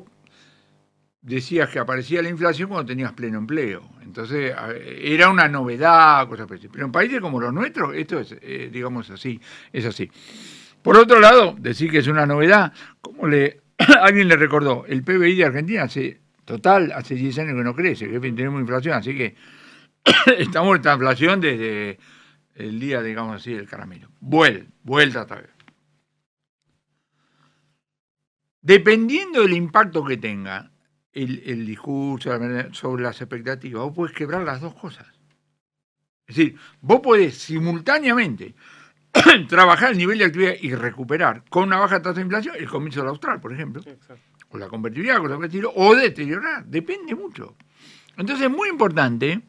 decías 1.28 1.70
que 1.70 1.80
aparecía 1.80 2.22
la 2.22 2.30
inflación 2.30 2.70
cuando 2.70 2.88
tenías 2.88 3.12
pleno 3.12 3.38
empleo. 3.38 3.84
Entonces, 4.02 4.56
era 5.02 5.30
una 5.30 5.50
novedad, 5.50 6.28
cosas 6.28 6.50
así. 6.50 6.70
Pero 6.70 6.86
en 6.86 6.92
países 6.92 7.20
como 7.20 7.42
los 7.42 7.54
nuestros, 7.54 7.94
esto 7.96 8.20
es, 8.20 8.36
eh, 8.42 8.70
digamos 8.72 9.10
así, 9.10 9.40
es 9.74 9.86
así. 9.86 10.10
Por 10.82 10.96
otro 10.96 11.20
lado, 11.20 11.54
decir 11.60 11.92
que 11.92 11.98
es 11.98 12.08
una 12.08 12.26
novedad, 12.26 12.72
como 13.02 13.28
le 13.28 13.60
alguien 14.02 14.30
le 14.30 14.38
recordó, 14.38 14.86
el 14.88 15.04
PBI 15.04 15.36
de 15.36 15.46
Argentina 15.46 15.84
hace 15.84 16.22
total 16.46 16.94
hace 16.94 17.16
10 17.16 17.40
años 17.40 17.56
que 17.56 17.64
no 17.64 17.76
crece, 17.76 18.10
que 18.10 18.20
tenemos 18.20 18.62
inflación, 18.62 18.94
así 18.94 19.14
que 19.18 19.36
estamos 20.38 20.70
en 20.70 20.76
esta 20.78 20.94
inflación 20.94 21.42
desde 21.42 22.00
el 22.56 22.80
día, 22.80 23.02
digamos 23.02 23.36
así, 23.36 23.54
del 23.54 23.68
caramelo. 23.68 24.08
Vuel, 24.22 24.70
vuelta 24.82 25.24
otra 25.24 25.42
vez. 25.42 25.50
Dependiendo 28.62 29.42
del 29.42 29.54
impacto 29.54 30.06
que 30.06 30.16
tenga 30.16 30.72
el, 31.24 31.42
el 31.46 31.66
discurso 31.66 32.30
la 32.30 32.40
manera- 32.40 32.74
sobre 32.74 33.04
las 33.04 33.20
expectativas, 33.22 33.84
vos 33.84 33.94
podés 33.96 34.16
quebrar 34.16 34.44
las 34.44 34.62
dos 34.62 34.74
cosas. 34.74 35.08
Es 36.28 36.36
decir, 36.36 36.58
vos 36.82 37.00
podés 37.02 37.38
simultáneamente 37.38 38.54
trabajar 39.48 39.92
el 39.92 39.98
nivel 39.98 40.18
de 40.18 40.26
actividad 40.26 40.54
y 40.62 40.76
recuperar 40.76 41.44
con 41.50 41.64
una 41.64 41.78
baja 41.80 42.02
tasa 42.02 42.16
de 42.16 42.22
inflación 42.22 42.56
el 42.58 42.68
comienzo 42.70 43.00
del 43.00 43.10
austral, 43.10 43.40
por 43.40 43.54
ejemplo, 43.54 43.82
o 44.50 44.58
la 44.58 44.68
convertibilidad, 44.68 45.20
por 45.20 45.32
el 45.32 45.44
estilo, 45.44 45.72
o 45.76 45.96
deteriorar, 45.96 46.66
depende 46.66 47.16
mucho. 47.16 47.56
Entonces 48.18 48.46
es 48.46 48.52
muy 48.52 48.70
importante 48.70 49.42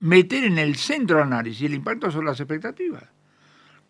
meter 0.00 0.44
en 0.44 0.58
el 0.58 0.76
centro 0.76 1.16
del 1.18 1.26
análisis 1.26 1.62
el 1.66 1.74
impacto 1.74 2.10
sobre 2.10 2.26
las 2.26 2.40
expectativas. 2.40 3.04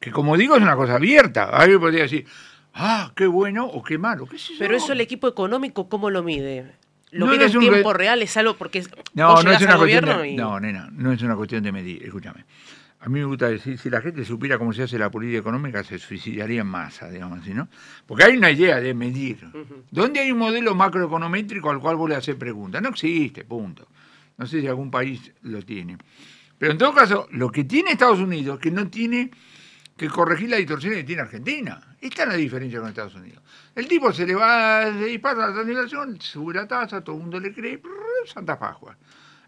Que 0.00 0.10
como 0.10 0.36
digo 0.36 0.56
es 0.56 0.62
una 0.62 0.76
cosa 0.76 0.96
abierta. 0.96 1.44
Alguien 1.44 1.80
podría 1.80 2.02
decir, 2.02 2.26
ah, 2.74 3.12
qué 3.16 3.26
bueno 3.26 3.66
o 3.66 3.82
qué 3.82 3.96
malo, 3.98 4.26
qué. 4.26 4.36
Pero 4.58 4.76
eso 4.76 4.92
el 4.92 5.00
equipo 5.00 5.26
económico, 5.28 5.88
¿cómo 5.88 6.10
lo 6.10 6.22
mide? 6.22 6.72
¿Lo 7.10 7.26
No, 7.26 7.32
mide 7.32 7.48
no 7.48 7.52
en 7.52 7.70
tiempo 7.70 7.92
re- 7.92 7.98
real? 7.98 8.22
¿Es 8.22 8.36
algo 8.36 8.54
porque 8.56 8.78
es- 8.80 8.90
No, 9.14 9.28
vos 9.32 9.44
no 9.44 9.52
es 9.52 9.62
una 9.62 9.72
al 9.74 9.78
gobierno 9.78 10.18
de, 10.18 10.30
y... 10.30 10.36
No, 10.36 10.58
nena, 10.60 10.88
no 10.92 11.12
es 11.12 11.22
una 11.22 11.36
cuestión 11.36 11.62
de 11.62 11.70
medir, 11.72 12.02
escúchame. 12.02 12.44
A 13.00 13.08
mí 13.08 13.18
me 13.20 13.26
gusta 13.26 13.48
decir, 13.50 13.78
si 13.78 13.90
la 13.90 14.00
gente 14.00 14.24
supiera 14.24 14.56
cómo 14.58 14.72
se 14.72 14.82
hace 14.82 14.98
la 14.98 15.10
política 15.10 15.38
económica, 15.38 15.84
se 15.84 15.98
suicidaría 15.98 16.62
en 16.62 16.66
masa, 16.66 17.10
digamos 17.10 17.40
así, 17.40 17.52
¿no? 17.52 17.68
Porque 18.06 18.24
hay 18.24 18.36
una 18.36 18.50
idea 18.50 18.80
de 18.80 18.94
medir. 18.94 19.38
¿Dónde 19.90 20.20
hay 20.20 20.32
un 20.32 20.38
modelo 20.38 20.74
macroeconométrico 20.74 21.68
al 21.70 21.80
cual 21.80 21.96
vos 21.96 22.08
le 22.08 22.16
haces 22.16 22.34
preguntas? 22.34 22.80
No 22.80 22.88
existe, 22.88 23.44
punto. 23.44 23.86
No 24.38 24.46
sé 24.46 24.62
si 24.62 24.66
algún 24.66 24.90
país 24.90 25.32
lo 25.42 25.60
tiene. 25.62 25.98
Pero 26.56 26.72
en 26.72 26.78
todo 26.78 26.94
caso, 26.94 27.28
lo 27.32 27.50
que 27.52 27.64
tiene 27.64 27.90
Estados 27.92 28.20
Unidos 28.20 28.58
que 28.58 28.70
no 28.70 28.88
tiene 28.88 29.30
que 29.96 30.08
corregir 30.08 30.50
la 30.50 30.56
distorsión 30.56 30.94
que 30.94 31.04
tiene 31.04 31.22
Argentina. 31.22 31.80
Esta 32.00 32.22
es 32.22 32.28
la 32.28 32.34
diferencia 32.34 32.80
con 32.80 32.88
Estados 32.88 33.14
Unidos. 33.14 33.42
El 33.74 33.86
tipo 33.86 34.12
se 34.12 34.26
le 34.26 34.34
va, 34.34 34.92
se 34.92 35.06
dispara 35.06 35.48
la 35.50 35.62
inflación, 35.62 36.20
sube 36.20 36.54
la 36.54 36.66
tasa, 36.66 37.02
todo 37.02 37.16
el 37.16 37.22
mundo 37.22 37.40
le 37.40 37.52
cree, 37.52 37.78
prrr, 37.78 38.26
Santa 38.26 38.58
Pascua. 38.58 38.96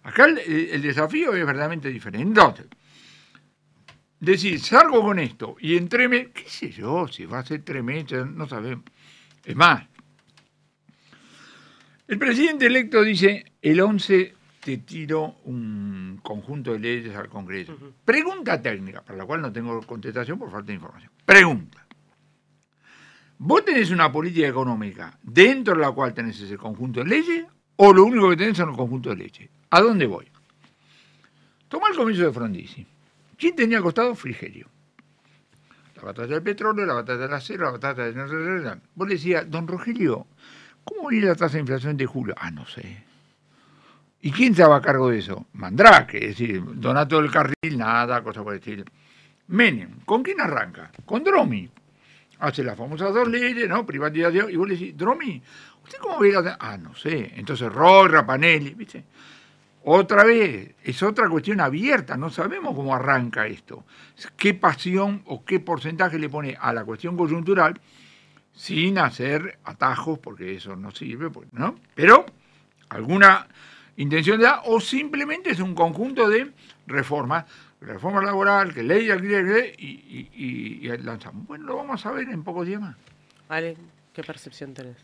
Acá 0.04 0.26
el, 0.26 0.82
desafío 0.82 1.34
es 1.34 1.44
verdaderamente 1.44 1.88
diferente. 1.88 2.28
Entonces, 2.28 2.66
decir, 4.20 4.60
salgo 4.60 5.02
con 5.02 5.18
esto 5.18 5.56
y 5.58 5.76
en 5.76 5.88
tres 5.88 6.08
meses, 6.08 6.30
qué 6.32 6.48
sé 6.48 6.70
yo, 6.70 7.08
si 7.08 7.26
va 7.26 7.40
a 7.40 7.44
ser 7.44 7.62
tres 7.62 7.82
no 7.84 8.48
sabemos. 8.48 8.84
Es 9.44 9.56
más, 9.56 9.84
el 12.06 12.18
presidente 12.18 12.66
electo 12.66 13.02
dice, 13.02 13.52
el 13.60 13.80
11 13.80 14.35
te 14.66 14.78
tiro 14.78 15.36
un 15.44 16.18
conjunto 16.24 16.72
de 16.72 16.80
leyes 16.80 17.14
al 17.14 17.28
Congreso. 17.28 17.78
Pregunta 18.04 18.60
técnica, 18.60 19.00
para 19.00 19.16
la 19.16 19.24
cual 19.24 19.40
no 19.40 19.52
tengo 19.52 19.80
contestación 19.82 20.40
por 20.40 20.50
falta 20.50 20.66
de 20.66 20.74
información. 20.74 21.12
Pregunta. 21.24 21.86
¿Vos 23.38 23.64
tenés 23.64 23.92
una 23.92 24.10
política 24.10 24.48
económica 24.48 25.16
dentro 25.22 25.76
de 25.76 25.82
la 25.82 25.92
cual 25.92 26.12
tenés 26.12 26.40
ese 26.40 26.58
conjunto 26.58 26.98
de 26.98 27.06
leyes 27.06 27.46
o 27.76 27.92
lo 27.92 28.06
único 28.06 28.28
que 28.30 28.38
tenés 28.38 28.56
son 28.56 28.70
un 28.70 28.74
conjunto 28.74 29.10
de 29.10 29.16
leyes? 29.18 29.48
¿A 29.70 29.80
dónde 29.80 30.04
voy? 30.04 30.26
Toma 31.68 31.90
el 31.90 31.96
comienzo 31.96 32.24
de 32.24 32.32
Frondizi. 32.32 32.84
¿Quién 33.38 33.54
tenía 33.54 33.80
costado? 33.80 34.16
Frigerio. 34.16 34.68
La 35.94 36.02
batalla 36.02 36.34
del 36.34 36.42
petróleo, 36.42 36.84
la 36.84 36.94
batalla 36.94 37.20
del 37.20 37.34
acero, 37.34 37.66
la 37.66 37.70
batalla 37.70 38.02
de... 38.02 38.80
Vos 38.96 39.06
le 39.06 39.14
decías, 39.14 39.48
don 39.48 39.68
Rogelio, 39.68 40.26
¿cómo 40.82 41.08
viene 41.10 41.26
la 41.26 41.36
tasa 41.36 41.54
de 41.54 41.60
inflación 41.60 41.96
de 41.96 42.06
julio? 42.06 42.34
Ah, 42.36 42.50
no 42.50 42.66
sé. 42.66 43.05
¿Y 44.20 44.32
quién 44.32 44.52
estaba 44.52 44.76
a 44.76 44.80
cargo 44.80 45.10
de 45.10 45.18
eso? 45.18 45.46
Mandrake, 45.52 46.16
es 46.16 46.38
decir, 46.38 46.62
Donato 46.74 47.20
del 47.20 47.30
Carril, 47.30 47.78
nada, 47.78 48.22
cosa 48.22 48.42
por 48.42 48.54
el 48.54 48.58
estilo. 48.58 48.84
Menem, 49.48 50.00
¿con 50.04 50.22
quién 50.22 50.40
arranca? 50.40 50.90
Con 51.04 51.22
Dromi. 51.22 51.68
Hace 52.38 52.64
las 52.64 52.76
famosas 52.76 53.14
dos 53.14 53.28
leyes, 53.28 53.68
¿no? 53.68 53.86
Privatización. 53.86 54.50
Y 54.50 54.56
vos 54.56 54.68
le 54.68 54.76
decís, 54.76 54.96
Dromi, 54.96 55.40
¿usted 55.84 55.98
cómo 55.98 56.18
ve 56.18 56.32
la... 56.32 56.56
Ah, 56.58 56.76
no 56.76 56.94
sé. 56.94 57.32
Entonces, 57.36 57.72
Roy, 57.72 58.08
Rapanelli, 58.08 58.74
¿viste? 58.74 59.04
Otra 59.84 60.24
vez, 60.24 60.74
es 60.82 61.02
otra 61.04 61.28
cuestión 61.28 61.60
abierta, 61.60 62.16
no 62.16 62.28
sabemos 62.28 62.74
cómo 62.74 62.92
arranca 62.92 63.46
esto. 63.46 63.84
¿Qué 64.36 64.52
pasión 64.52 65.22
o 65.26 65.44
qué 65.44 65.60
porcentaje 65.60 66.18
le 66.18 66.28
pone 66.28 66.56
a 66.60 66.72
la 66.72 66.84
cuestión 66.84 67.16
coyuntural 67.16 67.80
sin 68.52 68.98
hacer 68.98 69.60
atajos, 69.62 70.18
porque 70.18 70.56
eso 70.56 70.74
no 70.74 70.90
sirve, 70.90 71.30
pues, 71.30 71.46
¿no? 71.52 71.76
Pero 71.94 72.26
alguna 72.88 73.46
intención 73.96 74.40
de 74.40 74.48
o 74.64 74.80
simplemente 74.80 75.50
es 75.50 75.60
un 75.60 75.74
conjunto 75.74 76.28
de 76.28 76.52
reformas, 76.86 77.44
reforma 77.80 78.22
laboral, 78.22 78.72
que 78.72 78.82
ley 78.82 79.10
alquiler 79.10 79.74
y, 79.78 79.86
y, 79.86 80.30
y, 80.34 80.98
lanzamos. 80.98 81.46
Bueno, 81.46 81.66
lo 81.66 81.76
vamos 81.76 82.04
a 82.06 82.12
ver 82.12 82.28
en 82.28 82.42
pocos 82.42 82.66
días 82.66 82.80
más. 82.80 82.96
Ale, 83.48 83.76
¿qué 84.12 84.22
percepción 84.22 84.74
tenés? 84.74 84.96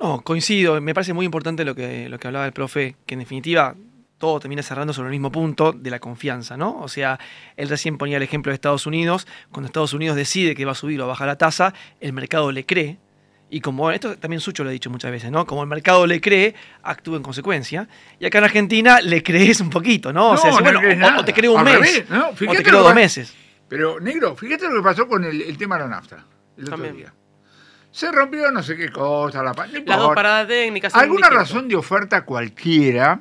No, 0.00 0.20
coincido, 0.20 0.80
me 0.80 0.94
parece 0.94 1.14
muy 1.14 1.24
importante 1.24 1.64
lo 1.64 1.74
que, 1.74 2.08
lo 2.08 2.18
que 2.18 2.26
hablaba 2.26 2.46
el 2.46 2.52
profe, 2.52 2.96
que 3.06 3.14
en 3.14 3.20
definitiva 3.20 3.74
todo 4.18 4.40
termina 4.40 4.62
cerrando 4.62 4.92
sobre 4.92 5.08
el 5.08 5.12
mismo 5.12 5.30
punto 5.30 5.72
de 5.72 5.90
la 5.90 5.98
confianza, 5.98 6.56
¿no? 6.56 6.78
O 6.80 6.88
sea, 6.88 7.18
él 7.56 7.68
recién 7.68 7.98
ponía 7.98 8.16
el 8.16 8.22
ejemplo 8.22 8.50
de 8.50 8.54
Estados 8.54 8.86
Unidos, 8.86 9.26
cuando 9.50 9.66
Estados 9.66 9.92
Unidos 9.92 10.16
decide 10.16 10.54
que 10.54 10.64
va 10.64 10.72
a 10.72 10.76
subir 10.76 11.00
o 11.00 11.06
bajar 11.06 11.26
la 11.26 11.36
tasa, 11.36 11.74
el 12.00 12.12
mercado 12.12 12.52
le 12.52 12.64
cree, 12.64 12.98
y 13.48 13.60
como 13.60 13.90
esto 13.90 14.16
también 14.18 14.40
Sucho 14.40 14.64
lo 14.64 14.70
ha 14.70 14.72
dicho 14.72 14.90
muchas 14.90 15.10
veces, 15.10 15.30
¿no? 15.30 15.46
Como 15.46 15.62
el 15.62 15.68
mercado 15.68 16.06
le 16.06 16.20
cree, 16.20 16.54
actúa 16.82 17.16
en 17.16 17.22
consecuencia. 17.22 17.88
Y 18.18 18.26
acá 18.26 18.38
en 18.38 18.44
Argentina 18.44 19.00
le 19.00 19.22
crees 19.22 19.60
un 19.60 19.70
poquito, 19.70 20.12
¿no? 20.12 20.30
o 20.30 20.36
sea, 20.36 20.50
no 20.50 20.60
bueno, 20.60 20.80
o, 21.18 21.24
te 21.24 21.32
creo 21.32 21.52
un 21.52 21.64
mes, 21.64 21.74
revés, 21.74 22.10
¿no? 22.10 22.30
o 22.30 22.34
te 22.34 22.62
creo 22.62 22.82
dos 22.82 22.94
meses. 22.94 23.34
Pero, 23.68 24.00
negro, 24.00 24.36
fíjate 24.36 24.68
lo 24.68 24.76
que 24.76 24.82
pasó 24.82 25.08
con 25.08 25.24
el, 25.24 25.42
el 25.42 25.56
tema 25.58 25.76
de 25.76 25.82
la 25.82 25.88
nafta 25.88 26.24
el 26.56 26.64
otro 26.64 26.76
también. 26.76 26.96
día. 26.96 27.14
Se 27.90 28.12
rompió 28.12 28.50
no 28.50 28.62
sé 28.62 28.76
qué 28.76 28.90
cosa, 28.90 29.42
la, 29.42 29.52
no 29.52 29.80
Las 29.86 29.98
dos 29.98 30.14
paradas 30.14 30.48
técnicas. 30.48 30.94
Alguna 30.94 31.30
razón 31.30 31.68
de 31.68 31.76
oferta 31.76 32.24
cualquiera 32.24 33.18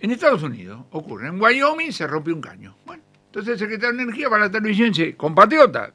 en 0.00 0.10
Estados 0.10 0.42
Unidos 0.42 0.80
ocurre. 0.90 1.28
En 1.28 1.40
Wyoming 1.40 1.92
se 1.92 2.06
rompe 2.06 2.32
un 2.32 2.40
caño. 2.40 2.76
Bueno, 2.86 3.02
entonces 3.26 3.54
el 3.54 3.58
secretario 3.58 3.96
de 3.96 4.02
Energía 4.04 4.30
para 4.30 4.44
la 4.44 4.50
televisión 4.50 4.90
dice, 4.90 5.14
compatriota, 5.16 5.90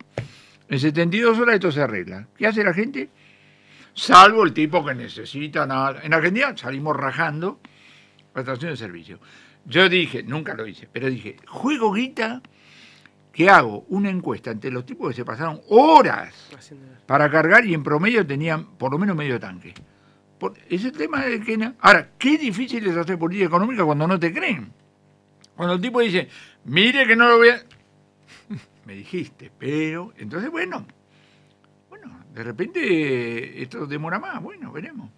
en 0.74 0.80
72 0.80 1.38
horas 1.38 1.56
esto 1.56 1.72
se 1.72 1.82
arregla. 1.82 2.28
¿Qué 2.36 2.48
hace 2.48 2.64
la 2.64 2.74
gente? 2.74 3.10
Salvo 3.94 4.44
el 4.44 4.54
tipo 4.54 4.84
que 4.84 4.96
necesita 4.96 5.68
nada. 5.68 6.02
En 6.02 6.16
Argentina 6.16 6.58
salimos 6.58 6.96
rajando 6.96 7.60
la 8.34 8.42
estación 8.42 8.72
de 8.72 8.78
servicio. 8.78 9.20
Yo 9.66 9.88
dije, 9.88 10.24
nunca 10.24 10.56
lo 10.56 10.68
hice, 10.68 10.90
pero 10.92 11.12
dije, 11.12 11.38
juego 11.48 11.94
guita 11.94 12.42
que 13.32 13.52
hago 13.52 13.86
una 13.90 14.10
encuesta 14.10 14.50
entre 14.50 14.72
los 14.72 14.84
tipos 14.84 15.10
que 15.10 15.16
se 15.16 15.26
pasaron 15.26 15.62
horas 15.70 16.50
para 17.06 17.30
cargar 17.30 17.66
y 17.66 17.76
en 17.76 17.84
promedio 17.84 18.26
tenían 18.26 18.76
por 18.76 18.92
lo 18.92 18.98
menos 18.98 19.16
medio 19.16 19.40
tanque. 19.40 19.76
Es 20.70 20.84
el 20.86 20.92
tema 20.92 21.24
de 21.24 21.40
que... 21.40 21.72
Ahora, 21.82 22.10
qué 22.18 22.38
difícil 22.38 22.86
es 22.88 22.98
hacer 22.98 23.20
política 23.20 23.46
económica 23.46 23.86
cuando 23.86 24.08
no 24.08 24.20
te 24.20 24.34
creen. 24.34 24.74
Cuando 25.56 25.76
el 25.76 25.82
tipo 25.82 26.00
dice, 26.00 26.28
mire 26.66 27.06
que 27.06 27.16
no 27.16 27.30
lo 27.30 27.38
voy 27.38 27.50
a... 27.50 27.62
Me 28.86 28.96
dijiste, 28.96 29.52
pero... 29.58 30.14
Entonces, 30.18 30.52
bueno, 30.52 30.86
bueno, 31.90 32.24
de 32.34 32.44
repente 32.44 33.62
esto 33.62 33.86
demora 33.86 34.20
más, 34.20 34.42
bueno, 34.42 34.72
veremos. 34.72 35.10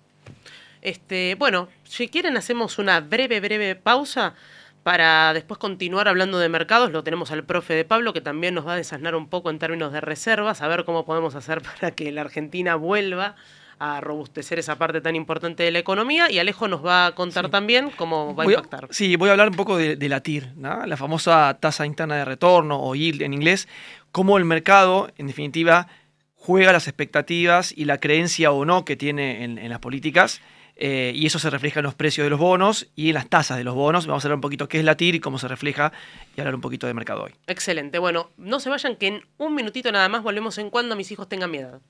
Este, 0.82 1.36
bueno, 1.36 1.68
si 1.84 2.10
quieren 2.10 2.38
hacemos 2.38 2.78
una 2.78 3.00
breve, 3.00 3.40
breve 3.40 3.76
pausa 3.76 4.36
para 4.84 5.34
después 5.34 5.58
continuar 5.58 6.08
hablando 6.08 6.38
de 6.38 6.48
mercados. 6.48 6.92
Lo 6.92 7.04
tenemos 7.04 7.32
al 7.32 7.44
profe 7.44 7.74
de 7.74 7.86
Pablo, 7.86 8.14
que 8.14 8.22
también 8.22 8.54
nos 8.54 8.68
va 8.68 8.74
a 8.74 8.78
desasnar 8.78 9.16
un 9.16 9.28
poco 9.28 9.50
en 9.50 9.58
términos 9.58 9.92
de 9.92 10.00
reservas, 10.00 10.62
a 10.62 10.68
ver 10.68 10.86
cómo 10.86 11.04
podemos 11.04 11.34
hacer 11.34 11.62
para 11.82 11.90
que 11.90 12.12
la 12.12 12.22
Argentina 12.22 12.76
vuelva 12.76 13.36
a 13.80 14.02
robustecer 14.02 14.60
esa 14.60 14.78
parte 14.78 15.02
tan 15.02 15.16
importante 15.16 15.64
de 15.64 15.72
la 15.72 15.80
economía 15.80 16.32
y 16.32 16.40
Alejo 16.40 16.68
nos 16.68 16.86
va 16.86 17.08
a 17.08 17.16
contar 17.16 17.50
también 17.50 17.92
cómo 17.96 18.36
va 18.36 18.44
a 18.44 18.48
impactar. 18.48 18.88
sí, 18.92 19.16
voy 19.16 19.30
a 19.30 19.34
hablar 19.34 19.50
un 19.50 19.56
poco 19.56 19.78
de, 19.78 20.10
la 20.10 20.22
TIR, 20.22 20.54
la 20.58 20.98
famosa 20.98 21.58
tasa 21.60 21.86
interna 21.86 22.16
de 22.16 22.26
retorno 22.26 22.82
o 22.82 22.96
yield 22.96 23.22
en 23.22 23.34
inglés, 23.34 23.68
cómo 24.12 24.38
el 24.38 24.46
mercado, 24.46 25.12
en 25.18 25.28
definitiva, 25.28 25.88
juega 26.36 26.72
las 26.72 26.88
expectativas 26.88 27.74
y 27.76 27.86
la 27.86 27.98
creencia 27.98 28.52
o 28.52 28.66
no 28.66 28.86
que 28.86 28.96
tiene 28.96 29.44
en, 29.44 29.70
las 29.70 29.80
políticas. 29.80 30.42
Eh, 30.78 31.14
y 31.16 31.26
eso 31.26 31.40
se 31.40 31.50
refleja 31.50 31.80
en 31.80 31.86
los 31.86 31.96
precios 31.96 32.26
de 32.26 32.30
los 32.30 32.40
bonos 32.40 32.88
y 32.96 33.08
en 33.08 33.14
las 33.14 33.30
tasas 33.30 33.58
de 33.58 33.64
los 33.64 33.76
bonos. 33.76 34.08
Vamos 34.08 34.26
a 34.26 34.28
hablar 34.28 34.36
un 34.36 34.42
poquito 34.42 34.68
qué 34.68 34.80
es 34.80 34.84
la 34.84 34.98
TIR 34.98 35.16
y 35.16 35.20
cómo 35.22 35.40
se 35.40 35.48
refleja 35.48 35.94
y 36.36 36.42
hablar 36.42 36.54
un 36.54 36.60
poquito 36.60 36.86
de 36.86 36.94
mercado 36.94 37.24
hoy. 37.24 37.32
Excelente. 37.48 37.98
Bueno, 37.98 38.30
no 38.38 38.60
se 38.60 38.70
vayan 38.70 38.98
que 38.98 39.08
en 39.08 39.22
un 39.38 39.56
minutito 39.56 39.92
nada 39.94 40.10
más 40.10 40.22
volvemos 40.22 40.58
en 40.58 40.70
cuando 40.70 40.98
mis 40.98 41.12
hijos 41.12 41.30
tengan 41.30 41.50
miedo. 41.50 41.82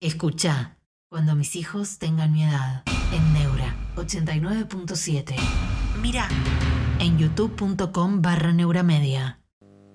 Escucha 0.00 0.76
cuando 1.12 1.34
mis 1.34 1.56
hijos 1.56 1.98
tengan 1.98 2.32
mi 2.32 2.42
edad. 2.42 2.84
En 3.12 3.34
Neura 3.34 3.76
89.7. 3.96 5.34
Mira. 6.00 6.26
En 7.00 7.18
youtube.com 7.18 8.22
barra 8.22 8.54
Neuramedia. 8.54 9.38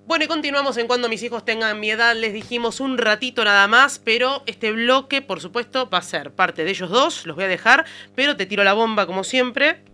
Bueno, 0.06 0.26
y 0.26 0.28
continuamos 0.28 0.76
en 0.76 0.86
cuando 0.86 1.08
mis 1.08 1.24
hijos 1.24 1.44
tengan 1.44 1.80
mi 1.80 1.90
edad. 1.90 2.14
Les 2.14 2.32
dijimos 2.32 2.78
un 2.78 2.98
ratito 2.98 3.44
nada 3.44 3.66
más, 3.66 3.98
pero 3.98 4.44
este 4.46 4.70
bloque, 4.70 5.20
por 5.20 5.40
supuesto, 5.40 5.90
va 5.90 5.98
a 5.98 6.02
ser 6.02 6.36
parte 6.36 6.62
de 6.62 6.70
ellos 6.70 6.88
dos. 6.88 7.26
Los 7.26 7.34
voy 7.34 7.46
a 7.46 7.48
dejar, 7.48 7.84
pero 8.14 8.36
te 8.36 8.46
tiro 8.46 8.62
la 8.62 8.74
bomba 8.74 9.04
como 9.04 9.24
siempre 9.24 9.87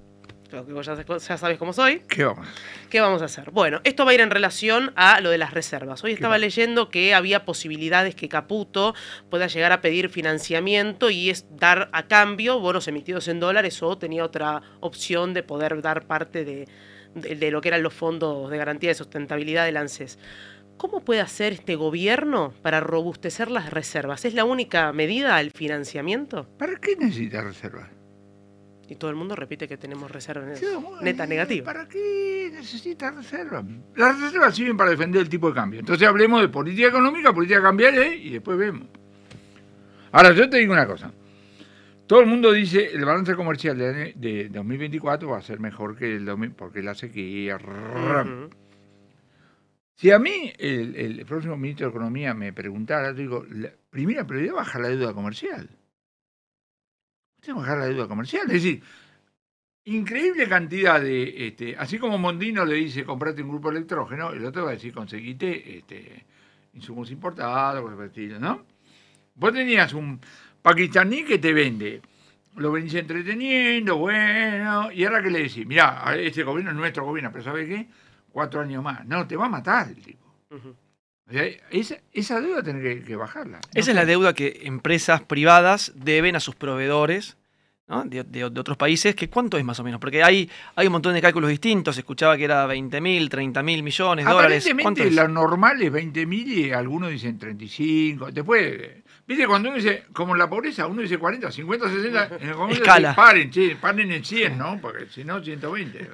que 0.63 0.73
vos 0.73 0.87
ya, 0.87 1.37
sabes 1.37 1.59
cómo 1.59 1.73
soy. 1.73 2.03
¿Qué 2.09 2.25
vamos? 2.25 2.47
¿Qué 2.91 3.01
vamos 3.01 3.23
a 3.23 3.25
hacer? 3.25 3.51
Bueno, 3.51 3.81
esto 3.85 4.05
va 4.05 4.13
a 4.13 4.15
ir 4.15 4.21
en 4.21 4.31
relación 4.31 4.93
a 4.95 5.21
lo 5.21 5.31
de 5.31 5.39
las 5.39 5.53
reservas. 5.53 6.05
Hoy 6.05 6.13
estaba 6.13 6.39
leyendo 6.39 6.91
que 6.91 7.15
había 7.15 7.45
posibilidades 7.45 8.15
que 8.15 8.29
Caputo 8.29 8.95
pueda 9.31 9.47
llegar 9.49 9.73
a 9.73 9.81
pedir 9.81 10.11
financiamiento 10.11 11.11
y 11.11 11.31
es 11.31 11.47
dar 11.51 11.91
a 11.93 12.07
cambio 12.07 12.61
bonos 12.61 12.87
emitidos 12.87 13.29
en 13.29 13.41
dólares 13.41 13.83
o 13.83 13.99
tenía 13.99 14.25
otra 14.25 14.63
opción 14.81 15.35
de 15.35 15.43
poder 15.43 15.83
dar 15.83 16.07
parte 16.07 16.45
de, 16.45 16.69
de 17.15 17.51
lo 17.51 17.61
que 17.61 17.69
eran 17.69 17.83
los 17.83 17.95
fondos 17.95 18.51
de 18.51 18.57
garantía 18.57 18.91
de 18.91 18.95
sustentabilidad 18.95 19.65
del 19.65 19.77
ANSES. 19.77 20.19
¿Cómo 20.77 21.05
puede 21.05 21.21
hacer 21.21 21.53
este 21.53 21.77
gobierno 21.77 22.53
para 22.63 22.81
robustecer 22.81 23.51
las 23.51 23.71
reservas? 23.71 24.25
¿Es 24.25 24.35
la 24.35 24.45
única 24.45 24.93
medida 24.93 25.37
al 25.37 25.51
financiamiento? 25.55 26.49
¿Para 26.59 26.77
qué 26.77 26.97
necesita 26.97 27.43
reservas? 27.43 27.89
Y 28.89 28.97
todo 28.97 29.11
el 29.11 29.17
mundo 29.17 29.35
repite 29.35 29.67
que 29.67 29.77
tenemos 29.77 30.11
reservas 30.11 30.61
neta 31.01 31.27
negativa. 31.27 31.65
¿Para 31.65 31.89
qué 31.89 32.51
necesita 32.53 33.11
reservas? 33.11 33.65
Las 33.97 34.21
reservas 34.21 34.55
sirven 34.55 34.77
para 34.77 34.91
defender 34.91 35.23
el 35.23 35.29
tipo 35.29 35.49
de 35.49 35.55
cambio. 35.55 35.81
Entonces 35.81 36.07
hablemos 36.07 36.41
de 36.43 36.49
política 36.49 36.89
económica, 36.89 37.33
política 37.33 37.63
cambiaria 37.63 38.15
y 38.15 38.31
después 38.31 38.59
vemos. 38.59 38.89
Ahora, 40.13 40.33
yo 40.33 40.49
te 40.49 40.59
digo 40.59 40.73
una 40.73 40.87
cosa. 40.87 41.13
Todo 42.07 42.21
el 42.21 42.27
mundo 42.27 42.53
dice 42.53 42.91
el 42.93 43.05
balance 43.05 43.35
comercial 43.35 43.79
de, 43.79 44.51
2024 44.53 45.29
va 45.29 45.39
a 45.39 45.43
ser 45.43 45.59
mejor 45.59 45.97
que 45.97 46.17
el 46.17 46.27
2000 46.27 46.53
porque 46.53 46.83
la 46.83 46.95
sequía. 46.95 47.59
Si 49.95 50.11
a 50.11 50.19
mí 50.19 50.53
el, 50.59 51.25
próximo 51.27 51.57
ministro 51.57 51.87
de 51.87 51.91
Economía 51.91 52.35
me 52.35 52.53
preguntara, 52.53 53.13
yo 53.13 53.15
digo, 53.15 53.47
la 53.49 53.71
primera 53.91 54.27
prioridad 54.27 54.55
bajar 54.55 54.83
la 54.83 54.89
deuda 54.89 55.15
comercial. 55.15 55.71
Tengo 57.45 57.61
que 57.61 57.67
bajar 57.67 57.79
la 57.79 57.87
deuda 57.87 58.09
comercial. 58.09 58.47
Es 58.47 58.63
decir, 58.63 58.83
increíble 59.85 60.49
cantidad 60.49 61.01
de, 61.01 61.49
este, 61.49 61.77
así 61.77 61.99
como 61.99 62.19
Mondino 62.19 62.65
le 62.65 62.77
dice 62.77 63.05
comprate 63.05 63.43
un 63.43 63.51
grupo 63.51 63.71
electrógeno, 63.71 64.31
el 64.31 64.45
otro 64.45 64.65
va 64.65 64.71
a 64.71 64.75
decir 64.75 64.93
conseguite 64.93 65.79
este, 65.79 66.25
insumos 66.73 67.11
importados, 67.11 67.85
¿no? 68.41 68.65
Vos 69.35 69.53
tenías 69.53 69.93
un 69.93 70.21
pakistaní 70.63 71.25
que 71.25 71.39
te 71.39 71.53
vende 71.53 72.01
lo 72.57 72.73
venís 72.73 72.95
entreteniendo, 72.95 73.97
bueno, 73.97 74.93
y 74.93 75.05
ahora 75.05 75.23
que 75.23 75.31
le 75.31 75.43
decís, 75.43 75.67
mirá, 75.67 76.15
este 76.17 76.43
gobierno 76.45 76.71
es 76.71 76.77
nuestro 76.77 77.05
gobierno, 77.05 77.31
pero 77.33 77.45
¿sabe 77.45 77.67
qué? 77.67 77.89
Cuatro 78.31 78.61
años 78.61 78.83
más. 78.83 79.05
No, 79.07 79.27
te 79.27 79.37
va 79.37 79.47
a 79.47 79.49
matar 79.49 79.89
el 79.89 80.03
tipo. 80.03 80.25
Sea, 80.49 80.61
esa, 81.71 81.97
esa 82.13 82.41
deuda 82.41 82.63
tenés 82.63 82.83
que, 82.83 83.05
que 83.05 83.17
bajarla. 83.17 83.61
Esa 83.75 83.91
es 83.91 83.97
la 83.97 84.05
deuda 84.05 84.35
que 84.35 84.61
empresas 84.65 85.23
privadas 85.23 85.93
deben 85.97 86.37
a 86.37 86.41
sus 86.41 86.55
proveedores 86.55 87.37
¿no? 87.89 88.05
de, 88.05 88.25
de- 88.25 88.51
de 88.51 88.61
otros 88.61 88.77
países. 88.77 89.15
Que 89.15 89.29
¿Cuánto 89.31 89.57
es 89.57 89.65
más 89.65 89.81
o 89.81 89.85
menos? 89.85 90.01
Porque 90.01 90.23
hay, 90.23 90.51
hay 90.77 90.87
un 90.87 90.93
montón 90.93 91.15
de 91.15 91.23
cálculos 91.23 91.51
distintos. 91.51 91.97
Escuchaba 91.97 92.37
que 92.37 92.45
era 92.45 92.67
20 92.67 93.01
mil, 93.01 93.29
30 93.29 93.63
mil 93.63 93.83
millones 93.83 94.25
de 94.27 94.31
dólares. 94.33 94.65
¿Cuánto 94.65 94.83
Aparentemente 95.03 95.23
lo 95.23 95.29
normal 95.29 95.81
es 95.83 95.91
20 95.93 96.27
mil 96.27 96.47
y 96.53 96.73
algunos 96.73 97.11
dicen 97.11 97.39
35. 97.39 98.31
Después, 98.31 98.81
viste, 99.27 99.47
cuando 99.47 99.71
uno 99.71 99.79
dice, 99.79 100.05
como 100.13 100.35
en 100.35 100.39
la 100.39 100.49
pobreza, 100.51 100.87
uno 100.87 101.01
dice 101.03 101.17
40, 101.19 101.51
50, 101.51 101.89
60. 101.91 102.37
En 102.41 102.49
el 102.51 102.55
comercio 102.55 102.83
Escala. 102.85 103.09
dice, 103.09 103.17
paren, 103.17 103.51
che, 103.51 103.77
paren 103.77 104.13
en 104.13 104.25
100, 104.25 104.59
¿no? 104.59 104.79
Porque 104.81 105.07
si 105.11 105.25
no, 105.25 105.43
120. 105.43 105.99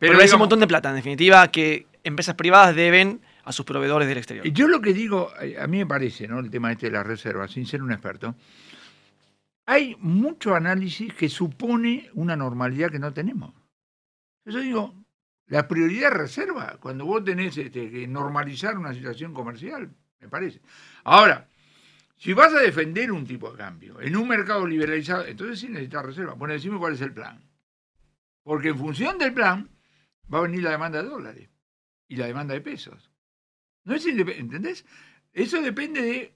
Pero, 0.00 0.12
Pero, 0.14 0.20
es 0.20 0.32
un 0.32 0.38
montón 0.38 0.60
de 0.60 0.66
plata, 0.66 0.88
en 0.90 0.96
definitiva, 0.96 1.46
que 1.50 1.86
empresas 2.04 2.34
privadas 2.34 2.74
deben 2.74 3.20
a 3.50 3.52
sus 3.52 3.66
proveedores 3.66 4.08
del 4.08 4.18
exterior. 4.18 4.46
Yo 4.46 4.68
lo 4.68 4.80
que 4.80 4.92
digo, 4.92 5.32
eh, 5.40 5.56
a 5.60 5.66
mí 5.66 5.78
me 5.78 5.86
parece, 5.86 6.28
¿no? 6.28 6.38
El 6.38 6.50
tema 6.50 6.70
este 6.70 6.86
de 6.86 6.92
las 6.92 7.06
reservas, 7.06 7.50
sin 7.50 7.66
ser 7.66 7.82
un 7.82 7.90
experto, 7.90 8.36
hay 9.66 9.96
mucho 9.98 10.54
análisis 10.54 11.12
que 11.14 11.28
supone 11.28 12.10
una 12.14 12.36
normalidad 12.36 12.90
que 12.90 12.98
no 12.98 13.12
tenemos. 13.12 13.52
Yo 14.44 14.60
digo, 14.60 14.94
la 15.48 15.66
prioridad 15.66 16.12
reserva, 16.12 16.78
cuando 16.80 17.04
vos 17.04 17.24
tenés 17.24 17.56
este, 17.58 17.90
que 17.90 18.06
normalizar 18.06 18.78
una 18.78 18.94
situación 18.94 19.34
comercial, 19.34 19.90
me 20.20 20.28
parece. 20.28 20.60
Ahora, 21.02 21.48
si 22.16 22.32
vas 22.32 22.54
a 22.54 22.60
defender 22.60 23.10
un 23.10 23.26
tipo 23.26 23.50
de 23.50 23.58
cambio 23.58 24.00
en 24.00 24.16
un 24.16 24.28
mercado 24.28 24.64
liberalizado, 24.64 25.26
entonces 25.26 25.58
sí 25.58 25.68
necesitas 25.68 26.06
reserva. 26.06 26.34
Bueno, 26.34 26.54
decime 26.54 26.78
cuál 26.78 26.94
es 26.94 27.00
el 27.00 27.12
plan. 27.12 27.42
Porque 28.44 28.68
en 28.68 28.78
función 28.78 29.18
del 29.18 29.34
plan 29.34 29.68
va 30.32 30.38
a 30.38 30.42
venir 30.42 30.62
la 30.62 30.70
demanda 30.70 31.02
de 31.02 31.08
dólares 31.08 31.50
y 32.06 32.16
la 32.16 32.26
demanda 32.26 32.54
de 32.54 32.60
pesos. 32.60 33.09
No 33.84 33.94
es 33.94 34.06
¿entendés? 34.06 34.84
Eso 35.32 35.62
depende 35.62 36.02
de 36.02 36.34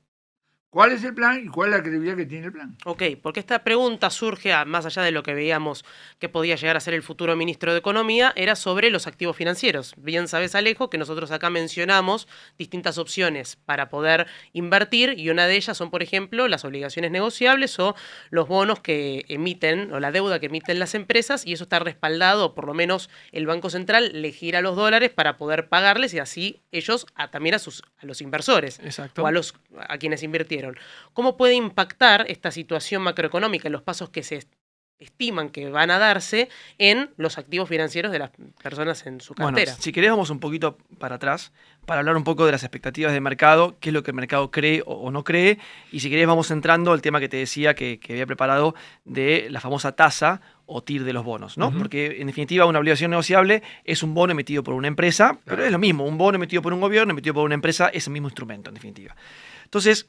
cuál 0.74 0.90
es 0.90 1.04
el 1.04 1.14
plan 1.14 1.40
y 1.44 1.46
cuál 1.48 1.68
es 1.70 1.76
la 1.76 1.82
credibilidad 1.84 2.16
que 2.16 2.26
tiene 2.26 2.46
el 2.46 2.52
plan. 2.52 2.76
Ok, 2.84 3.00
porque 3.22 3.38
esta 3.38 3.62
pregunta 3.62 4.10
surge, 4.10 4.52
a- 4.52 4.64
más 4.64 4.84
allá 4.86 5.02
de 5.02 5.12
lo 5.12 5.22
que 5.22 5.32
veíamos 5.32 5.84
que 6.18 6.28
podía 6.28 6.56
llegar 6.56 6.76
a 6.76 6.80
ser 6.80 6.94
el 6.94 7.04
futuro 7.04 7.36
ministro 7.36 7.70
de 7.72 7.78
Economía, 7.78 8.32
era 8.34 8.56
sobre 8.56 8.90
los 8.90 9.06
activos 9.06 9.36
financieros. 9.36 9.94
Bien 9.96 10.26
sabes, 10.26 10.56
Alejo, 10.56 10.90
que 10.90 10.98
nosotros 10.98 11.30
acá 11.30 11.48
mencionamos 11.48 12.26
distintas 12.58 12.98
opciones 12.98 13.54
para 13.54 13.88
poder 13.88 14.26
invertir 14.52 15.14
y 15.16 15.30
una 15.30 15.46
de 15.46 15.54
ellas 15.54 15.76
son, 15.76 15.92
por 15.92 16.02
ejemplo, 16.02 16.48
las 16.48 16.64
obligaciones 16.64 17.12
negociables 17.12 17.78
o 17.78 17.94
los 18.30 18.48
bonos 18.48 18.80
que 18.80 19.24
emiten 19.28 19.92
o 19.92 20.00
la 20.00 20.10
deuda 20.10 20.40
que 20.40 20.46
emiten 20.46 20.80
las 20.80 20.96
empresas 20.96 21.46
y 21.46 21.52
eso 21.52 21.62
está 21.62 21.78
respaldado, 21.78 22.56
por 22.56 22.66
lo 22.66 22.74
menos 22.74 23.10
el 23.30 23.46
Banco 23.46 23.70
Central 23.70 24.10
le 24.22 24.32
gira 24.32 24.60
los 24.60 24.74
dólares 24.74 25.10
para 25.10 25.36
poder 25.36 25.68
pagarles 25.68 26.14
y 26.14 26.18
así 26.18 26.62
ellos 26.72 27.06
a- 27.14 27.30
también 27.30 27.54
a, 27.54 27.60
sus, 27.60 27.84
a 27.98 28.06
los 28.06 28.20
inversores 28.20 28.80
Exacto. 28.80 29.22
o 29.22 29.26
a, 29.28 29.30
los, 29.30 29.54
a 29.78 29.98
quienes 29.98 30.24
invirtieron. 30.24 30.63
¿Cómo 31.12 31.36
puede 31.36 31.54
impactar 31.54 32.26
esta 32.28 32.50
situación 32.50 33.02
macroeconómica, 33.02 33.68
los 33.68 33.82
pasos 33.82 34.10
que 34.10 34.22
se 34.22 34.46
estiman 34.98 35.50
que 35.50 35.68
van 35.70 35.90
a 35.90 35.98
darse 35.98 36.48
en 36.78 37.10
los 37.16 37.36
activos 37.38 37.68
financieros 37.68 38.12
de 38.12 38.20
las 38.20 38.30
personas 38.62 39.04
en 39.06 39.20
su 39.20 39.34
Bueno, 39.34 39.56
cartera? 39.56 39.76
si 39.78 39.92
querés 39.92 40.10
vamos 40.10 40.30
un 40.30 40.38
poquito 40.40 40.78
para 40.98 41.16
atrás 41.16 41.52
para 41.84 42.00
hablar 42.00 42.16
un 42.16 42.24
poco 42.24 42.46
de 42.46 42.52
las 42.52 42.62
expectativas 42.62 43.12
de 43.12 43.20
mercado, 43.20 43.76
qué 43.80 43.90
es 43.90 43.92
lo 43.92 44.02
que 44.02 44.12
el 44.12 44.14
mercado 44.14 44.50
cree 44.50 44.82
o, 44.86 45.10
no 45.10 45.22
cree, 45.22 45.58
y 45.92 46.00
si 46.00 46.08
querés 46.08 46.26
vamos 46.26 46.50
entrando 46.50 46.92
al 46.92 47.02
tema 47.02 47.20
que 47.20 47.28
te 47.28 47.36
decía 47.36 47.74
que, 47.74 47.98
que 47.98 48.14
había 48.14 48.26
preparado 48.26 48.74
de 49.04 49.48
la 49.50 49.60
famosa 49.60 49.92
tasa 49.92 50.40
o 50.64 50.82
TIR 50.82 51.04
de 51.04 51.12
los 51.12 51.24
bonos, 51.24 51.58
¿no? 51.58 51.70
Porque 51.76 52.22
en 52.22 52.26
definitiva 52.26 52.64
una 52.64 52.78
obligación 52.78 53.10
negociable 53.10 53.62
es 53.84 54.02
un 54.02 54.14
bono 54.14 54.32
emitido 54.32 54.62
por 54.62 54.72
una 54.72 54.88
empresa, 54.88 55.38
pero 55.44 55.62
es 55.62 55.70
lo 55.70 55.78
mismo, 55.78 56.06
un 56.06 56.16
bono 56.16 56.36
emitido 56.36 56.62
por 56.62 56.72
un 56.72 56.80
gobierno, 56.80 57.12
emitido 57.12 57.34
por 57.34 57.44
una 57.44 57.54
empresa, 57.54 57.88
es 57.88 58.06
el 58.06 58.14
mismo 58.14 58.28
instrumento 58.28 58.70
en 58.70 58.74
definitiva. 58.74 59.14
Entonces, 59.64 60.08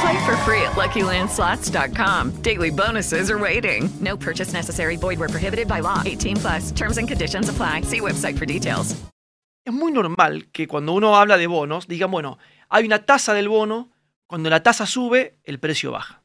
Play 0.00 0.24
for 0.24 0.36
free 0.38 0.62
at 0.62 0.72
LuckyLandSlots.com. 0.76 2.42
Daily 2.42 2.70
bonuses 2.70 3.30
are 3.30 3.38
waiting. 3.38 3.90
No 4.00 4.16
purchase 4.16 4.52
necessary. 4.52 4.96
Void 4.96 5.18
where 5.18 5.28
prohibited 5.28 5.66
by 5.68 5.80
law. 5.80 6.02
18 6.06 6.36
plus. 6.36 6.72
Terms 6.72 6.96
and 6.98 7.08
conditions 7.08 7.48
apply. 7.48 7.82
See 7.82 8.00
website 8.00 8.38
for 8.38 8.46
details. 8.46 8.96
es 9.62 9.72
muy 9.74 9.92
normal 9.92 10.48
que 10.52 10.66
cuando 10.66 10.92
uno 10.92 11.16
habla 11.18 11.36
de 11.36 11.46
bonos, 11.46 11.86
digan, 11.86 12.10
bueno, 12.10 12.38
hay 12.70 12.86
una 12.86 13.04
tasa 13.04 13.34
del 13.34 13.48
bono, 13.48 13.90
cuando 14.26 14.48
la 14.48 14.62
tasa 14.62 14.86
sube, 14.86 15.38
el 15.44 15.60
precio 15.60 15.92
baja. 15.92 16.22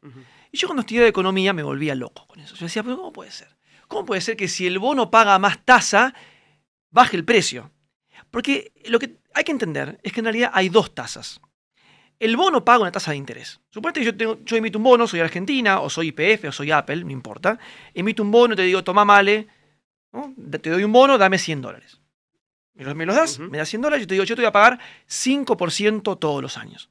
Y 0.52 0.58
yo 0.58 0.68
cuando 0.68 0.82
estudiaba 0.82 1.08
economía 1.08 1.52
me 1.54 1.62
volvía 1.62 1.96
loco 1.96 2.26
con 2.28 2.40
eso. 2.40 2.56
Yo 2.56 2.66
decía, 2.66 2.82
pero 2.82 2.96
¿cómo 2.96 3.12
puede 3.12 3.32
ser? 3.32 3.50
¿Cómo 3.88 4.06
puede 4.06 4.22
ser 4.22 4.38
que 4.38 4.48
si 4.48 4.66
el 4.66 4.80
bono 4.80 5.12
paga 5.12 5.38
más 5.38 5.64
tasa, 5.66 6.16
baje 6.92 7.18
el 7.18 7.26
precio? 7.26 7.72
Porque 8.32 8.72
lo 8.86 9.00
que 9.00 9.18
hay 9.34 9.44
que 9.44 9.52
entender 9.52 10.00
es 10.02 10.14
que 10.14 10.22
en 10.22 10.26
realidad 10.26 10.52
hay 10.54 10.70
dos 10.70 10.96
tasas. 10.96 11.42
El 12.20 12.38
bono 12.38 12.64
paga 12.64 12.80
una 12.80 12.92
tasa 12.92 13.12
de 13.12 13.18
interés. 13.18 13.60
Suponete 13.70 14.00
que 14.00 14.06
yo, 14.06 14.16
tengo, 14.16 14.40
yo 14.46 14.56
emito 14.56 14.78
un 14.78 14.84
bono, 14.84 15.08
soy 15.08 15.20
Argentina, 15.20 15.82
o 15.82 15.90
soy 15.90 16.08
IPF, 16.08 16.46
o 16.46 16.52
soy 16.52 16.72
Apple, 16.72 17.04
no 17.04 17.12
importa. 17.12 17.60
Emito 17.94 18.24
un 18.24 18.32
bono 18.32 18.54
y 18.54 18.58
te 18.58 18.64
digo, 18.64 18.84
toma 18.84 19.04
male, 19.04 19.48
¿no? 20.14 20.34
te 20.62 20.70
doy 20.70 20.84
un 20.84 20.92
bono, 20.92 21.18
dame 21.18 21.38
100 21.38 21.62
dólares. 21.62 22.00
Me 22.74 22.84
los, 22.84 22.96
me 22.96 23.06
los 23.06 23.16
das, 23.16 23.40
me 23.40 23.58
das 23.58 23.70
100 23.70 23.82
dólares, 23.82 24.04
yo 24.04 24.08
te 24.08 24.14
digo, 24.16 24.26
yo 24.26 24.36
te 24.36 24.42
voy 24.42 24.48
a 24.48 24.52
pagar 24.52 24.80
5% 25.08 26.20
todos 26.20 26.42
los 26.42 26.58
años. 26.58 26.90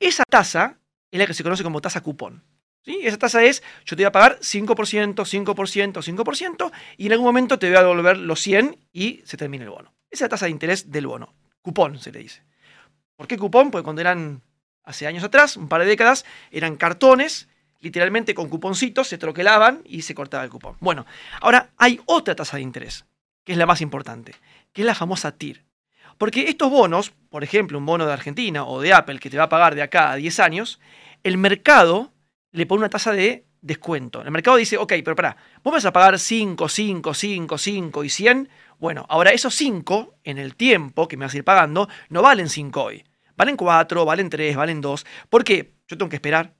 Esa 0.00 0.24
tasa 0.24 0.78
es 1.10 1.18
la 1.18 1.26
que 1.26 1.34
se 1.34 1.42
conoce 1.42 1.62
como 1.62 1.80
tasa 1.80 2.02
cupón. 2.02 2.44
¿sí? 2.82 3.00
Esa 3.02 3.18
tasa 3.18 3.42
es, 3.42 3.62
yo 3.84 3.96
te 3.96 4.02
voy 4.02 4.06
a 4.06 4.12
pagar 4.12 4.38
5%, 4.40 5.14
5%, 5.14 5.44
5%, 5.44 6.72
y 6.96 7.06
en 7.06 7.12
algún 7.12 7.26
momento 7.26 7.58
te 7.58 7.68
voy 7.68 7.76
a 7.76 7.82
devolver 7.82 8.18
los 8.18 8.40
100 8.40 8.78
y 8.92 9.20
se 9.24 9.36
termina 9.36 9.64
el 9.64 9.70
bono. 9.70 9.92
Esa 10.10 10.24
es 10.24 10.26
la 10.26 10.28
tasa 10.30 10.46
de 10.46 10.52
interés 10.52 10.90
del 10.90 11.06
bono. 11.06 11.34
Cupón 11.62 11.98
se 11.98 12.12
le 12.12 12.20
dice. 12.20 12.42
¿Por 13.16 13.26
qué 13.26 13.36
cupón? 13.36 13.70
Porque 13.70 13.84
cuando 13.84 14.00
eran, 14.00 14.42
hace 14.88 15.06
años 15.06 15.22
atrás, 15.22 15.56
un 15.58 15.68
par 15.68 15.82
de 15.82 15.86
décadas, 15.86 16.24
eran 16.50 16.76
cartones, 16.76 17.48
literalmente 17.80 18.34
con 18.34 18.48
cuponcitos, 18.48 19.06
se 19.06 19.18
troquelaban 19.18 19.82
y 19.84 20.02
se 20.02 20.14
cortaba 20.14 20.44
el 20.44 20.50
cupón. 20.50 20.76
Bueno, 20.80 21.04
ahora 21.42 21.70
hay 21.76 22.00
otra 22.06 22.34
tasa 22.34 22.56
de 22.56 22.62
interés, 22.62 23.04
que 23.44 23.52
es 23.52 23.58
la 23.58 23.66
más 23.66 23.82
importante, 23.82 24.34
que 24.72 24.82
es 24.82 24.86
la 24.86 24.94
famosa 24.94 25.32
TIR. 25.32 25.62
Porque 26.16 26.48
estos 26.48 26.70
bonos, 26.70 27.12
por 27.28 27.44
ejemplo, 27.44 27.76
un 27.78 27.84
bono 27.84 28.06
de 28.06 28.14
Argentina 28.14 28.64
o 28.64 28.80
de 28.80 28.94
Apple 28.94 29.18
que 29.18 29.28
te 29.28 29.36
va 29.36 29.44
a 29.44 29.48
pagar 29.50 29.74
de 29.74 29.82
acá 29.82 30.10
a 30.10 30.16
10 30.16 30.40
años, 30.40 30.80
el 31.22 31.36
mercado 31.36 32.10
le 32.50 32.64
pone 32.64 32.78
una 32.80 32.88
tasa 32.88 33.12
de 33.12 33.44
descuento. 33.60 34.22
El 34.22 34.30
mercado 34.30 34.56
dice, 34.56 34.78
ok, 34.78 34.94
pero 35.04 35.14
pará, 35.14 35.36
vos 35.62 35.74
vas 35.74 35.84
a 35.84 35.92
pagar 35.92 36.18
5, 36.18 36.66
5, 36.66 37.12
5, 37.12 37.58
5 37.58 38.04
y 38.04 38.08
100. 38.08 38.48
Bueno, 38.78 39.04
ahora 39.10 39.32
esos 39.32 39.54
5 39.54 40.14
en 40.24 40.38
el 40.38 40.56
tiempo 40.56 41.08
que 41.08 41.18
me 41.18 41.26
vas 41.26 41.34
a 41.34 41.36
ir 41.36 41.44
pagando 41.44 41.88
no 42.08 42.22
valen 42.22 42.48
5 42.48 42.82
hoy. 42.82 43.04
Valen 43.38 43.56
4, 43.56 44.04
valen 44.04 44.28
3, 44.28 44.56
valen 44.56 44.80
2. 44.80 45.06
¿Por 45.30 45.44
qué? 45.44 45.72
Yo 45.86 45.96
tengo 45.96 46.08
que 46.08 46.16
esperar. 46.16 46.54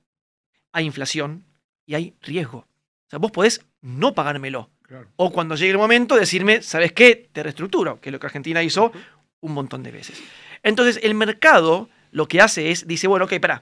Hay 0.71 0.85
inflación 0.85 1.43
y 1.85 1.95
hay 1.95 2.15
riesgo. 2.21 2.59
O 2.59 3.09
sea, 3.09 3.19
vos 3.19 3.31
podés 3.31 3.65
no 3.81 4.15
pagármelo. 4.15 4.69
Claro. 4.83 5.09
O 5.17 5.29
cuando 5.29 5.55
llegue 5.55 5.71
el 5.71 5.77
momento 5.77 6.15
decirme, 6.15 6.61
¿sabes 6.61 6.93
qué? 6.93 7.29
Te 7.33 7.43
reestructuro, 7.43 7.99
que 7.99 8.07
es 8.07 8.13
lo 8.13 8.19
que 8.19 8.27
Argentina 8.27 8.63
hizo 8.63 8.93
un 9.41 9.51
montón 9.51 9.83
de 9.83 9.91
veces. 9.91 10.23
Entonces, 10.63 11.01
el 11.03 11.15
mercado 11.15 11.89
lo 12.11 12.29
que 12.29 12.39
hace 12.39 12.71
es, 12.71 12.87
dice, 12.87 13.07
bueno, 13.07 13.25
ok, 13.25 13.33
pará, 13.41 13.61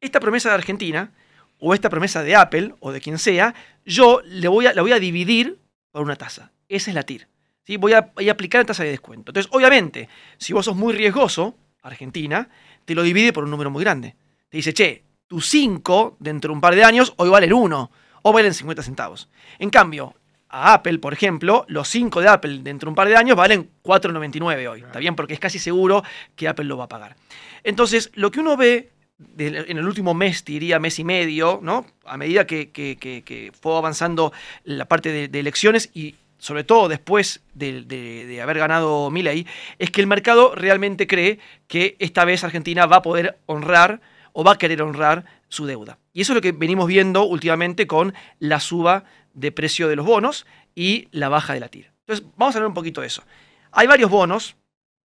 esta 0.00 0.18
promesa 0.18 0.48
de 0.48 0.56
Argentina, 0.56 1.12
o 1.60 1.74
esta 1.74 1.88
promesa 1.90 2.24
de 2.24 2.34
Apple, 2.34 2.74
o 2.80 2.90
de 2.90 3.00
quien 3.00 3.18
sea, 3.18 3.54
yo 3.86 4.20
le 4.24 4.48
voy 4.48 4.66
a, 4.66 4.74
la 4.74 4.82
voy 4.82 4.90
a 4.90 4.98
dividir 4.98 5.60
por 5.92 6.02
una 6.02 6.16
tasa. 6.16 6.50
Esa 6.68 6.90
es 6.90 6.94
la 6.96 7.04
TIR. 7.04 7.28
¿sí? 7.62 7.76
voy, 7.76 7.92
a, 7.92 8.10
voy 8.16 8.28
a 8.28 8.32
aplicar 8.32 8.62
la 8.62 8.66
tasa 8.66 8.82
de 8.82 8.90
descuento. 8.90 9.30
Entonces, 9.30 9.48
obviamente, 9.54 10.08
si 10.38 10.52
vos 10.52 10.64
sos 10.64 10.74
muy 10.74 10.92
riesgoso, 10.92 11.56
Argentina, 11.82 12.48
te 12.84 12.94
lo 12.94 13.02
divide 13.02 13.32
por 13.32 13.44
un 13.44 13.50
número 13.50 13.70
muy 13.70 13.82
grande. 13.82 14.16
Te 14.48 14.58
dice, 14.58 14.72
che, 14.72 15.04
tu 15.26 15.40
5 15.40 16.16
dentro 16.20 16.50
de 16.50 16.54
un 16.54 16.60
par 16.60 16.74
de 16.74 16.84
años 16.84 17.14
hoy 17.16 17.28
vale 17.30 17.46
el 17.46 17.52
1 17.52 17.90
o 18.22 18.32
valen 18.32 18.54
50 18.54 18.82
centavos. 18.82 19.28
En 19.58 19.70
cambio, 19.70 20.14
a 20.48 20.74
Apple, 20.74 20.98
por 20.98 21.12
ejemplo, 21.12 21.64
los 21.68 21.88
5 21.88 22.20
de 22.20 22.28
Apple 22.28 22.58
dentro 22.62 22.86
de 22.86 22.90
un 22.90 22.94
par 22.94 23.08
de 23.08 23.16
años 23.16 23.36
valen 23.36 23.70
4,99 23.82 24.68
hoy. 24.68 24.80
¿Está 24.82 24.98
bien? 24.98 25.16
Porque 25.16 25.34
es 25.34 25.40
casi 25.40 25.58
seguro 25.58 26.02
que 26.36 26.48
Apple 26.48 26.66
lo 26.66 26.76
va 26.76 26.84
a 26.84 26.88
pagar. 26.88 27.16
Entonces, 27.64 28.10
lo 28.14 28.30
que 28.30 28.40
uno 28.40 28.56
ve 28.56 28.90
en 29.38 29.78
el 29.78 29.86
último 29.86 30.14
mes, 30.14 30.44
diría 30.44 30.78
mes 30.78 30.98
y 30.98 31.04
medio, 31.04 31.60
¿no? 31.62 31.86
A 32.04 32.16
medida 32.16 32.46
que, 32.46 33.52
fue 33.60 33.76
avanzando 33.76 34.32
la 34.64 34.86
parte 34.86 35.28
de 35.28 35.40
elecciones 35.40 35.90
y 35.94 36.16
sobre 36.42 36.64
todo 36.64 36.88
después 36.88 37.40
de, 37.54 37.82
de- 37.82 38.26
de 38.26 38.42
haber 38.42 38.58
ganado 38.58 39.10
Milley, 39.10 39.46
es 39.78 39.90
que 39.92 40.00
el 40.00 40.08
mercado 40.08 40.54
realmente 40.56 41.06
cree 41.06 41.38
que 41.68 41.94
esta 42.00 42.24
vez 42.24 42.42
Argentina 42.42 42.86
va 42.86 42.96
a 42.96 43.02
poder 43.02 43.38
honrar 43.46 44.00
o 44.32 44.42
va 44.42 44.52
a 44.52 44.58
querer 44.58 44.82
honrar 44.82 45.24
su 45.48 45.66
deuda. 45.66 45.98
Y 46.12 46.22
eso 46.22 46.32
es 46.32 46.34
lo 46.34 46.40
que 46.40 46.50
venimos 46.50 46.88
viendo 46.88 47.22
últimamente 47.24 47.86
con 47.86 48.12
la 48.40 48.58
suba 48.58 49.04
de 49.34 49.52
precio 49.52 49.86
de 49.86 49.94
los 49.94 50.04
bonos 50.04 50.44
y 50.74 51.06
la 51.12 51.28
baja 51.28 51.54
de 51.54 51.60
la 51.60 51.68
tira. 51.68 51.92
Entonces, 52.00 52.26
vamos 52.36 52.54
a 52.54 52.58
hablar 52.58 52.68
un 52.68 52.74
poquito 52.74 53.02
de 53.02 53.06
eso. 53.06 53.22
Hay 53.70 53.86
varios 53.86 54.10
bonos, 54.10 54.56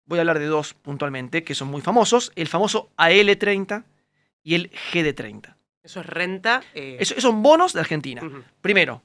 voy 0.05 0.19
a 0.19 0.21
hablar 0.21 0.37
de 0.37 0.45
dos 0.45 0.75
puntualmente, 0.75 1.43
que 1.43 1.55
son 1.55 1.69
muy 1.69 1.81
famosos, 1.81 2.31
el 2.35 2.47
famoso 2.47 2.91
AL30 2.97 3.83
y 4.43 4.53
el 4.53 4.69
GD30. 4.91 5.55
Eso 5.81 5.99
es 6.01 6.05
renta. 6.05 6.61
eh, 6.75 6.97
Esos 6.99 7.23
son 7.23 7.41
bonos 7.41 7.73
de 7.73 7.79
Argentina. 7.79 8.21
Primero, 8.61 9.01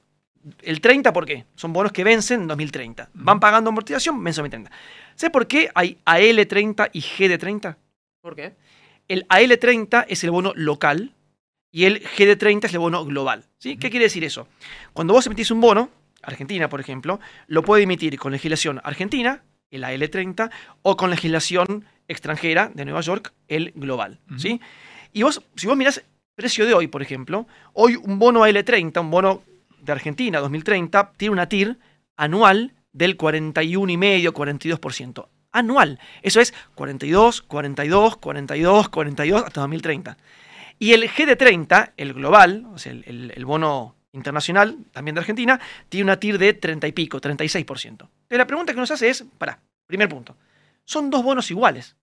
el 0.61 0.81
30, 0.81 1.13
¿por 1.13 1.25
qué? 1.25 1.45
Son 1.55 1.73
bonos 1.73 1.91
que 1.91 2.03
vencen 2.03 2.41
en 2.41 2.47
2030. 2.47 3.09
Van 3.13 3.39
pagando 3.39 3.69
amortización, 3.69 4.23
vencen 4.23 4.45
en 4.45 4.63
2030. 4.63 4.71
¿Sabes 5.15 5.31
por 5.31 5.47
qué 5.47 5.69
hay 5.75 5.97
AL30 6.05 6.89
y 6.93 7.01
GD30? 7.01 7.75
¿Por 8.21 8.35
qué? 8.35 8.55
El 9.07 9.27
AL30 9.27 10.05
es 10.07 10.23
el 10.23 10.31
bono 10.31 10.53
local 10.55 11.13
y 11.71 11.85
el 11.85 12.03
GD30 12.03 12.65
es 12.65 12.73
el 12.73 12.79
bono 12.79 13.05
global. 13.05 13.45
¿sí? 13.57 13.77
¿Qué 13.77 13.89
quiere 13.89 14.05
decir 14.05 14.23
eso? 14.23 14.47
Cuando 14.93 15.13
vos 15.13 15.25
emitís 15.25 15.51
un 15.51 15.61
bono, 15.61 15.89
Argentina, 16.21 16.69
por 16.69 16.79
ejemplo, 16.79 17.19
lo 17.47 17.63
puede 17.63 17.83
emitir 17.83 18.17
con 18.17 18.31
legislación 18.31 18.81
argentina, 18.83 19.43
el 19.71 19.83
AL30, 19.83 20.51
o 20.81 20.97
con 20.97 21.09
legislación 21.09 21.85
extranjera 22.07 22.71
de 22.73 22.85
Nueva 22.85 23.01
York, 23.01 23.33
el 23.47 23.71
global. 23.75 24.19
¿sí? 24.37 24.59
Y 25.13 25.23
vos, 25.23 25.41
si 25.55 25.67
vos 25.67 25.77
mirás 25.77 26.03
precio 26.35 26.65
de 26.65 26.73
hoy, 26.73 26.87
por 26.87 27.01
ejemplo, 27.01 27.47
hoy 27.73 27.95
un 27.95 28.17
bono 28.19 28.45
AL30, 28.45 28.99
un 29.01 29.11
bono 29.11 29.43
de 29.89 29.99
Argentina 29.99 30.39
2030, 30.39 31.13
tiene 31.17 31.33
una 31.33 31.49
TIR 31.49 31.77
anual 32.17 32.73
del 32.93 33.17
41,5, 33.17 34.31
42%. 34.31 35.27
Anual. 35.51 35.99
Eso 36.21 36.39
es 36.41 36.53
42, 36.75 37.41
42, 37.41 38.17
42, 38.17 38.89
42 38.89 39.43
hasta 39.43 39.61
2030. 39.61 40.17
Y 40.77 40.93
el 40.93 41.09
GD30, 41.09 41.93
el 41.97 42.13
global, 42.13 42.65
o 42.73 42.77
sea, 42.77 42.91
el, 42.91 43.03
el- 43.07 43.33
el 43.35 43.45
bono 43.45 43.95
internacional, 44.11 44.77
también 44.91 45.15
de 45.15 45.21
Argentina, 45.21 45.59
tiene 45.89 46.05
una 46.05 46.19
TIR 46.19 46.37
de 46.37 46.53
30 46.53 46.87
y 46.87 46.91
pico, 46.93 47.19
36%. 47.19 47.85
Entonces 47.85 48.09
la 48.29 48.47
pregunta 48.47 48.73
que 48.73 48.79
nos 48.79 48.89
hace 48.91 49.09
es, 49.09 49.23
para, 49.37 49.59
primer 49.85 50.07
punto, 50.09 50.35
son 50.85 51.09
dos 51.09 51.23
bonos 51.23 51.49
iguales. 51.51 51.95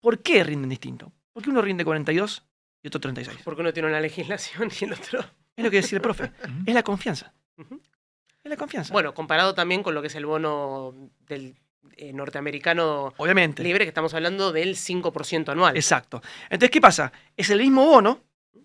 ¿Por 0.00 0.20
qué 0.20 0.44
rinden 0.44 0.70
distinto? 0.70 1.12
¿Por 1.32 1.42
qué 1.42 1.50
uno 1.50 1.60
rinde 1.62 1.84
42 1.84 2.44
y 2.82 2.88
otro 2.88 3.00
36? 3.00 3.40
Porque 3.44 3.60
uno 3.62 3.72
tiene 3.72 3.88
una 3.88 4.00
legislación 4.00 4.70
y 4.80 4.84
el 4.84 4.92
otro. 4.92 5.24
Es 5.56 5.64
lo 5.64 5.70
que 5.70 5.76
decía 5.76 5.96
el 5.96 6.02
profe. 6.02 6.32
es 6.66 6.74
la 6.74 6.82
confianza. 6.82 7.32
Es 7.56 8.50
la 8.50 8.56
confianza. 8.56 8.92
Bueno, 8.92 9.14
comparado 9.14 9.54
también 9.54 9.82
con 9.82 9.94
lo 9.94 10.00
que 10.00 10.08
es 10.08 10.14
el 10.14 10.26
bono 10.26 10.94
del 11.26 11.54
eh, 11.96 12.12
norteamericano 12.12 13.14
Obviamente. 13.16 13.62
libre, 13.62 13.84
que 13.84 13.88
estamos 13.88 14.14
hablando 14.14 14.52
del 14.52 14.76
5% 14.76 15.50
anual. 15.50 15.76
Exacto. 15.76 16.22
Entonces, 16.44 16.70
¿qué 16.70 16.80
pasa? 16.80 17.12
Es 17.36 17.50
el 17.50 17.60
mismo 17.60 17.86
bono, 17.86 18.20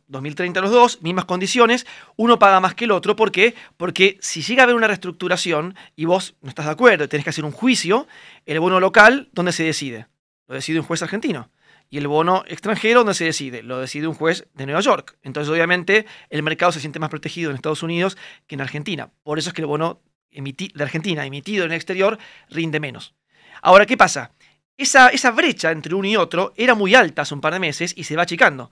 2030 0.08 0.62
los 0.62 0.72
dos, 0.72 1.02
mismas 1.02 1.26
condiciones, 1.26 1.86
uno 2.16 2.40
paga 2.40 2.60
más 2.60 2.74
que 2.74 2.86
el 2.86 2.92
otro. 2.92 3.16
¿Por 3.16 3.32
qué? 3.32 3.56
Porque 3.78 4.18
si 4.22 4.42
llega 4.42 4.64
a 4.64 4.66
haber 4.66 4.76
una 4.76 4.88
reestructuración 4.88 5.76
y 5.96 6.06
vos 6.06 6.36
no 6.42 6.50
estás 6.50 6.66
de 6.66 6.72
acuerdo, 6.72 7.08
tenés 7.08 7.24
que 7.24 7.30
hacer 7.30 7.46
un 7.46 7.52
juicio, 7.52 8.08
el 8.46 8.60
bono 8.60 8.80
local, 8.80 9.30
¿dónde 9.32 9.52
se 9.52 9.64
decide? 9.64 10.08
Lo 10.48 10.56
decide 10.56 10.80
un 10.80 10.86
juez 10.86 11.02
argentino. 11.04 11.52
Y 11.90 11.98
el 11.98 12.08
bono 12.08 12.44
extranjero, 12.48 13.00
¿dónde 13.00 13.16
se 13.16 13.26
decide? 13.26 13.64
Lo 13.64 13.80
decide 13.80 14.08
un 14.08 14.14
juez 14.14 14.48
de 14.54 14.66
Nueva 14.66 14.82
York. 14.82 15.18
Entonces, 15.24 15.52
obviamente, 15.52 16.06
el 16.30 16.44
mercado 16.44 16.72
se 16.72 16.80
siente 16.80 17.00
más 17.00 17.10
protegido 17.10 17.50
en 17.50 17.56
Estados 17.56 17.82
Unidos 17.82 18.18
que 18.46 18.56
en 18.56 18.62
Argentina. 18.62 19.12
Por 19.24 19.40
eso 19.40 19.50
es 19.50 19.54
que 19.54 19.62
el 19.62 19.68
bono 19.68 20.02
de 20.32 20.84
Argentina 20.84 21.26
emitido 21.26 21.66
en 21.66 21.72
el 21.72 21.76
exterior 21.76 22.20
rinde 22.50 22.80
menos. 22.80 23.16
Ahora, 23.62 23.88
¿qué 23.88 23.98
pasa? 23.98 24.32
Esa, 24.78 25.10
esa 25.10 25.32
brecha 25.32 25.72
entre 25.72 25.96
uno 25.96 26.08
y 26.08 26.16
otro 26.16 26.54
era 26.56 26.76
muy 26.76 26.94
alta 26.94 27.24
hace 27.24 27.34
un 27.34 27.42
par 27.42 27.54
de 27.54 27.60
meses 27.60 27.94
y 27.98 28.04
se 28.04 28.16
va 28.16 28.24
achicando. 28.24 28.72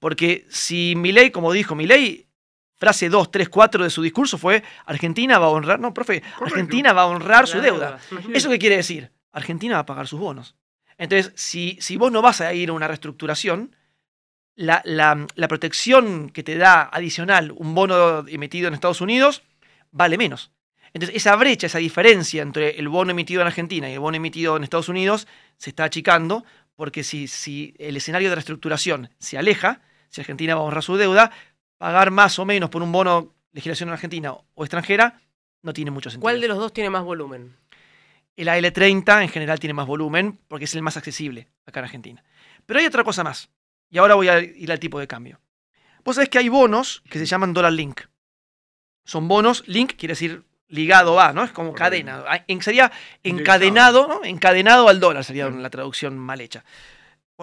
Porque 0.00 0.46
si 0.48 0.94
Milei, 0.96 1.30
como 1.30 1.52
dijo 1.52 1.74
Milei, 1.74 2.26
frase 2.76 3.08
2, 3.08 3.30
3, 3.30 3.48
4 3.48 3.84
de 3.84 3.90
su 3.90 4.02
discurso 4.02 4.38
fue 4.38 4.64
Argentina 4.86 5.38
va 5.38 5.46
a 5.46 5.50
honrar, 5.50 5.78
no, 5.78 5.94
profe, 5.94 6.22
Argentina 6.40 6.92
va 6.92 7.02
a 7.02 7.06
honrar 7.06 7.46
su 7.46 7.60
deuda. 7.60 8.00
deuda. 8.10 8.24
¿Eso 8.34 8.50
qué 8.50 8.58
quiere 8.58 8.76
decir? 8.76 9.12
Argentina 9.32 9.74
va 9.74 9.80
a 9.80 9.86
pagar 9.86 10.08
sus 10.08 10.18
bonos. 10.18 10.56
Entonces, 10.98 11.32
si, 11.36 11.78
si 11.80 11.96
vos 11.96 12.10
no 12.12 12.22
vas 12.22 12.40
a 12.40 12.52
ir 12.54 12.68
a 12.70 12.72
una 12.72 12.88
reestructuración, 12.88 13.74
la, 14.56 14.82
la- 14.84 15.48
protección 15.48 16.30
que 16.30 16.42
te 16.42 16.56
da 16.56 16.82
adicional 16.92 17.52
un 17.56 17.74
bono 17.74 18.26
emitido 18.28 18.68
en 18.68 18.74
Estados 18.74 19.00
Unidos 19.00 19.42
vale 19.90 20.16
menos. 20.16 20.50
Entonces, 20.92 21.16
esa 21.16 21.34
brecha, 21.34 21.66
esa 21.66 21.78
diferencia 21.78 22.42
entre 22.42 22.78
el 22.78 22.88
bono 22.88 23.10
emitido 23.10 23.40
en 23.40 23.48
Argentina 23.48 23.90
y 23.90 23.94
el 23.94 24.00
bono 24.00 24.16
emitido 24.16 24.56
en 24.56 24.62
Estados 24.62 24.88
Unidos 24.88 25.26
se 25.56 25.70
está 25.70 25.84
achicando, 25.84 26.44
porque 26.76 27.02
si, 27.02 27.26
si 27.26 27.74
el 27.78 27.96
escenario 27.96 28.28
de 28.28 28.36
reestructuración 28.36 29.10
se 29.18 29.36
aleja, 29.38 29.80
si 30.08 30.20
Argentina 30.20 30.54
va 30.54 30.60
a 30.60 30.64
honrar 30.64 30.84
su 30.84 30.96
deuda, 30.96 31.32
pagar 31.78 32.12
más 32.12 32.38
o 32.38 32.44
menos 32.44 32.70
por 32.70 32.82
un 32.82 32.92
bono 32.92 33.34
legislación 33.52 33.88
argentina 33.90 34.32
o 34.32 34.64
extranjera 34.64 35.20
no 35.62 35.72
tiene 35.72 35.90
mucho 35.90 36.10
sentido. 36.10 36.22
¿Cuál 36.22 36.40
de 36.40 36.48
los 36.48 36.58
dos 36.58 36.72
tiene 36.72 36.90
más 36.90 37.02
volumen? 37.04 37.56
El 38.36 38.48
AL30 38.48 39.22
en 39.22 39.28
general 39.28 39.60
tiene 39.60 39.74
más 39.74 39.86
volumen 39.86 40.38
porque 40.48 40.64
es 40.64 40.74
el 40.74 40.82
más 40.82 40.96
accesible 40.96 41.48
acá 41.66 41.80
en 41.80 41.84
Argentina. 41.84 42.24
Pero 42.66 42.80
hay 42.80 42.86
otra 42.86 43.04
cosa 43.04 43.22
más. 43.22 43.48
Y 43.90 43.98
ahora 43.98 44.14
voy 44.14 44.28
a 44.28 44.40
ir 44.40 44.72
al 44.72 44.80
tipo 44.80 44.98
de 44.98 45.06
cambio. 45.06 45.40
Vos 46.04 46.16
sabés 46.16 46.28
que 46.28 46.38
hay 46.38 46.48
bonos 46.48 47.02
que 47.08 47.18
se 47.18 47.26
llaman 47.26 47.52
dólar 47.52 47.72
link. 47.72 48.00
Son 49.04 49.28
bonos, 49.28 49.62
link 49.68 49.94
quiere 49.96 50.12
decir 50.12 50.44
ligado 50.68 51.20
a, 51.20 51.32
¿no? 51.32 51.44
Es 51.44 51.52
como 51.52 51.72
cadena. 51.74 52.24
Ah, 52.26 52.44
en- 52.48 52.62
Sería 52.62 52.90
encadenado, 53.22 54.08
¿no? 54.08 54.24
Encadenado 54.24 54.88
al 54.88 54.98
dólar 54.98 55.24
sería 55.24 55.48
la 55.50 55.70
traducción 55.70 56.18
mal 56.18 56.40
hecha. 56.40 56.64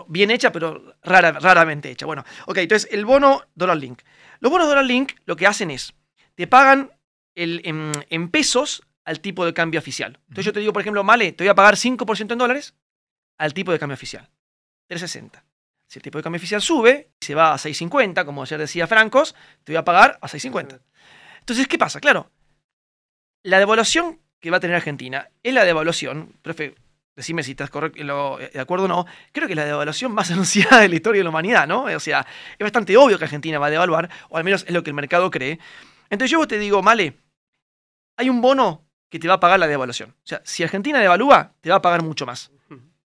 Bien 0.08 0.32
hecha, 0.32 0.51
pero 0.51 0.95
rara- 1.04 1.34
raramente 1.34 1.89
hecha. 1.91 2.06
Bueno, 2.06 2.23
ok, 2.47 2.58
entonces 2.58 2.89
el 2.91 3.06
bono 3.06 3.43
dólar 3.56 3.77
link. 3.77 4.01
Los 4.39 4.51
bonos 4.51 4.67
dólar 4.67 4.86
link 4.86 5.13
lo 5.25 5.36
que 5.36 5.47
hacen 5.47 5.69
es, 5.71 5.93
te 6.36 6.47
pagan 6.47 6.91
el- 7.36 7.62
en, 7.63 7.91
en 8.10 8.30
pesos 8.30 8.84
al 9.05 9.19
tipo 9.19 9.45
de 9.45 9.53
cambio 9.53 9.79
oficial. 9.79 10.19
Entonces 10.29 10.45
yo 10.45 10.53
te 10.53 10.59
digo, 10.59 10.73
por 10.73 10.81
ejemplo, 10.81 11.03
Male, 11.03 11.31
te 11.31 11.43
voy 11.43 11.49
a 11.49 11.55
pagar 11.55 11.75
5% 11.77 12.33
en 12.33 12.37
dólares 12.37 12.75
al 13.37 13.53
tipo 13.53 13.71
de 13.71 13.79
cambio 13.79 13.95
oficial. 13.95 14.29
360. 14.87 15.43
Si 15.87 15.99
el 15.99 16.03
tipo 16.03 16.17
de 16.19 16.23
cambio 16.23 16.37
oficial 16.37 16.61
sube 16.61 17.09
y 17.19 17.25
se 17.25 17.35
va 17.35 17.53
a 17.53 17.57
6.50, 17.57 18.23
como 18.25 18.43
ayer 18.43 18.59
decía 18.59 18.87
Francos, 18.87 19.35
te 19.63 19.71
voy 19.73 19.77
a 19.77 19.83
pagar 19.83 20.17
a 20.21 20.27
6.50. 20.27 20.79
Entonces, 21.39 21.67
¿qué 21.67 21.77
pasa? 21.77 21.99
Claro, 21.99 22.31
la 23.43 23.59
devaluación 23.59 24.19
que 24.39 24.51
va 24.51 24.57
a 24.57 24.59
tener 24.59 24.75
Argentina 24.75 25.29
es 25.43 25.53
la 25.53 25.65
devaluación, 25.65 26.33
profe, 26.41 26.75
decime 27.15 27.43
si 27.43 27.51
estás 27.51 27.69
lo- 27.95 28.37
de 28.37 28.59
acuerdo 28.59 28.85
o 28.85 28.87
no, 28.87 29.05
creo 29.31 29.47
que 29.47 29.53
es 29.53 29.57
la 29.57 29.65
devaluación 29.65 30.11
más 30.13 30.31
anunciada 30.31 30.79
de 30.79 30.89
la 30.89 30.95
historia 30.95 31.19
de 31.19 31.23
la 31.23 31.29
humanidad, 31.29 31.67
¿no? 31.67 31.83
O 31.83 31.99
sea, 31.99 32.25
es 32.53 32.59
bastante 32.63 32.95
obvio 32.97 33.17
que 33.17 33.25
Argentina 33.25 33.59
va 33.59 33.67
a 33.67 33.71
devaluar, 33.71 34.09
o 34.29 34.37
al 34.37 34.43
menos 34.43 34.63
es 34.67 34.71
lo 34.71 34.83
que 34.83 34.89
el 34.89 34.95
mercado 34.95 35.29
cree. 35.29 35.59
Entonces 36.09 36.31
yo 36.31 36.47
te 36.47 36.57
digo, 36.59 36.81
Male, 36.81 37.17
hay 38.17 38.29
un 38.29 38.41
bono 38.41 38.85
que 39.12 39.19
te 39.19 39.28
va 39.28 39.36
a 39.36 39.39
pagar 39.39 39.60
la 39.60 39.67
devaluación. 39.67 40.10
O 40.10 40.13
sea, 40.24 40.41
si 40.43 40.63
Argentina 40.63 40.97
devalúa, 41.00 41.52
te 41.62 41.69
va 41.69 41.76
a 41.76 41.82
pagar 41.84 42.02
mucho 42.02 42.26
más. 42.26 42.50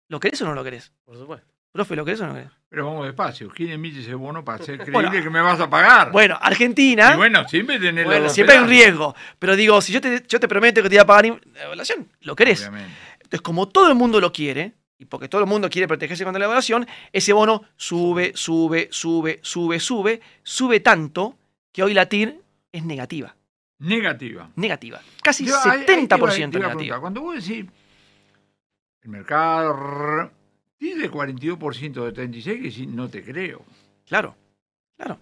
¿Lo 0.08 0.20
querés 0.20 0.40
o 0.44 0.46
no 0.46 0.54
lo 0.54 0.64
querés? 0.64 0.94
Por 1.04 1.18
supuesto. 1.18 1.48
Profe, 1.72 1.96
¿lo 1.96 2.06
querés 2.06 2.22
o 2.22 2.28
no 2.28 2.30
lo 2.34 2.36
querés? 2.36 2.52
Pero 2.70 2.86
vamos 2.86 3.06
despacio. 3.06 3.50
¿Quién 3.50 3.72
emite 3.72 4.00
ese 4.02 4.14
bono 4.14 4.46
para 4.46 4.62
hacer 4.62 4.76
creíble 4.78 4.94
Bueno, 4.94 5.12
que 5.12 5.30
me 5.32 5.42
vas 5.42 5.60
a 5.60 5.70
pagar? 5.70 6.12
Bueno, 6.12 6.38
Argentina. 6.40 7.12
Y 7.14 7.18
bueno, 7.18 7.48
siempre 7.50 7.80
tenés 7.80 8.06
Bueno, 8.06 8.30
siempre 8.30 8.56
hay 8.56 8.62
un 8.64 8.70
riesgo. 8.70 9.16
Pero 9.40 9.56
digo, 9.56 9.82
si 9.82 9.92
yo 9.92 10.00
te, 10.00 10.24
yo 10.28 10.40
te 10.40 10.48
prometo 10.48 10.82
que 10.84 10.90
te 10.90 10.96
voy 10.96 11.02
a 11.02 11.06
pagar 11.06 11.26
in- 11.26 11.42
devaluación, 11.54 12.08
¿lo 12.22 12.36
querés? 12.36 12.62
Obviamente. 12.62 12.92
Entonces, 13.16 13.42
como 13.42 13.68
todo 13.68 13.90
el 13.90 13.96
mundo 13.96 14.22
lo 14.22 14.32
quiere, 14.32 14.74
y 15.00 15.06
porque 15.06 15.28
todo 15.28 15.42
el 15.42 15.48
mundo 15.48 15.70
quiere 15.70 15.88
protegerse 15.88 16.24
contra 16.24 16.40
la 16.40 16.46
devaluación, 16.46 16.88
ese 17.12 17.34
bono 17.34 17.64
sube, 17.76 18.32
sube, 18.36 18.88
sube, 18.92 19.40
sube, 19.42 19.80
sube, 19.80 20.22
sube 20.44 20.80
tanto 20.82 21.36
que 21.74 21.82
hoy 21.84 21.94
la 21.96 22.06
TIR 22.06 22.40
es 22.72 22.86
negativa. 22.86 23.36
Negativa. 23.80 24.50
Negativa. 24.56 25.02
Casi 25.22 25.46
Yo, 25.46 25.56
ahí- 25.64 25.80
ahí 25.82 25.86
te 25.86 25.94
70% 25.96 26.18
iba- 26.18 26.52
te 26.52 26.58
iba 26.58 26.66
a 26.68 26.70
negativa. 26.70 27.00
Cuando 27.00 27.22
vos 27.22 27.36
decís 27.36 27.66
el 29.04 29.10
mercado 29.10 30.32
dice 30.80 31.10
42% 31.10 32.06
de 32.06 32.12
36, 32.12 32.62
que 32.62 32.72
sí, 32.72 32.86
no 32.88 33.10
te 33.10 33.24
creo. 33.24 33.64
Claro, 34.08 34.36
claro. 34.98 35.20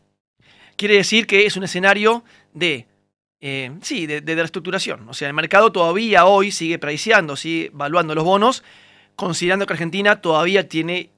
Quiere 0.76 0.96
decir 0.96 1.28
que 1.28 1.46
es 1.46 1.56
un 1.58 1.64
escenario 1.64 2.24
de 2.54 2.88
eh, 3.46 3.72
sí, 3.82 4.06
de, 4.06 4.22
de 4.22 4.36
reestructuración. 4.36 5.08
O 5.10 5.14
sea, 5.14 5.28
el 5.28 5.34
mercado 5.34 5.72
todavía 5.72 6.26
hoy 6.26 6.50
sigue 6.52 6.80
priceando, 6.80 7.36
sigue 7.36 7.66
evaluando 7.74 8.16
los 8.16 8.24
bonos, 8.24 8.64
considerando 9.18 9.66
que 9.68 9.74
Argentina 9.74 10.22
todavía 10.22 10.70
tiene 10.70 11.10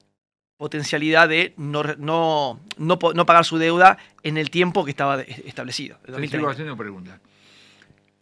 potencialidad 0.56 1.28
de 1.28 1.54
no, 1.56 1.82
no, 1.82 2.60
no, 2.78 2.98
no 3.14 3.26
pagar 3.26 3.44
su 3.44 3.58
deuda 3.58 3.98
en 4.22 4.36
el 4.38 4.50
tiempo 4.50 4.84
que 4.84 4.90
estaba 4.90 5.20
establecido. 5.20 5.98
Te 5.98 6.12
2030. 6.12 6.36
sigo 6.36 6.50
haciendo 6.50 6.76
preguntas. 6.76 7.20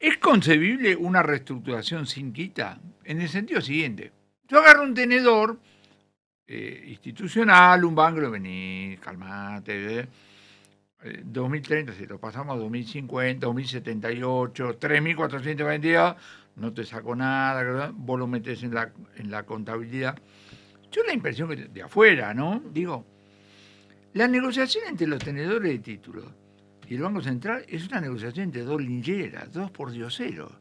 ¿Es 0.01 0.18
concebible 0.18 0.97
una 0.97 1.22
reestructuración 1.22 2.07
sin 2.07 2.32
quita? 2.32 2.78
En 3.05 3.20
el 3.20 3.28
sentido 3.28 3.61
siguiente. 3.61 4.12
Yo 4.49 4.59
agarro 4.59 4.82
un 4.82 4.95
tenedor 4.95 5.59
eh, 6.47 6.85
institucional, 6.89 7.85
un 7.85 7.95
banco, 7.95 8.30
vení, 8.30 8.99
calmate. 9.01 10.01
eh, 10.01 10.09
eh, 11.05 11.22
2030, 11.24 11.95
si 11.95 12.07
lo 12.07 12.18
pasamos 12.18 12.57
a 12.57 12.59
2050, 12.59 13.47
2078, 13.47 14.76
3422, 14.78 16.16
no 16.57 16.72
te 16.72 16.85
saco 16.85 17.14
nada, 17.16 17.62
¿verdad? 17.62 17.91
vos 17.95 18.18
lo 18.18 18.26
metes 18.26 18.62
en 18.62 18.74
la, 18.74 18.93
en 19.16 19.30
la 19.30 19.45
contabilidad. 19.45 20.18
Yo 20.95 21.03
la 21.03 21.12
impresión 21.12 21.49
que 21.49 21.57
de 21.57 21.82
afuera, 21.82 22.32
¿no? 22.32 22.62
Digo, 22.72 23.05
la 24.12 24.28
negociación 24.28 24.84
entre 24.86 25.09
los 25.09 25.18
tenedores 25.18 25.72
de 25.72 25.78
títulos 25.80 26.24
y 26.88 26.95
el 26.95 27.03
Banco 27.03 27.20
Central 27.20 27.64
es 27.68 27.88
una 27.88 28.01
negociación 28.01 28.45
entre 28.45 28.62
dos 28.62 28.80
lincheras, 28.80 29.53
dos 29.53 29.72
por 29.72 29.90
dioseros. 29.90 30.53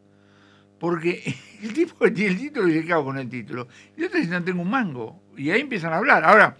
Porque 0.79 1.21
el 1.61 1.71
tipo 1.71 1.99
que 1.99 2.09
tiene 2.09 2.31
el 2.31 2.39
título 2.39 2.65
dice, 2.65 2.83
¿qué 2.83 2.93
hago 2.93 3.05
con 3.05 3.19
el 3.19 3.29
título? 3.29 3.67
Y 3.95 3.99
el 4.01 4.07
otro 4.07 4.19
dice, 4.19 4.31
no 4.31 4.43
tengo 4.43 4.63
un 4.63 4.71
mango. 4.71 5.21
Y 5.37 5.51
ahí 5.51 5.61
empiezan 5.61 5.93
a 5.93 5.97
hablar. 5.97 6.25
Ahora, 6.25 6.57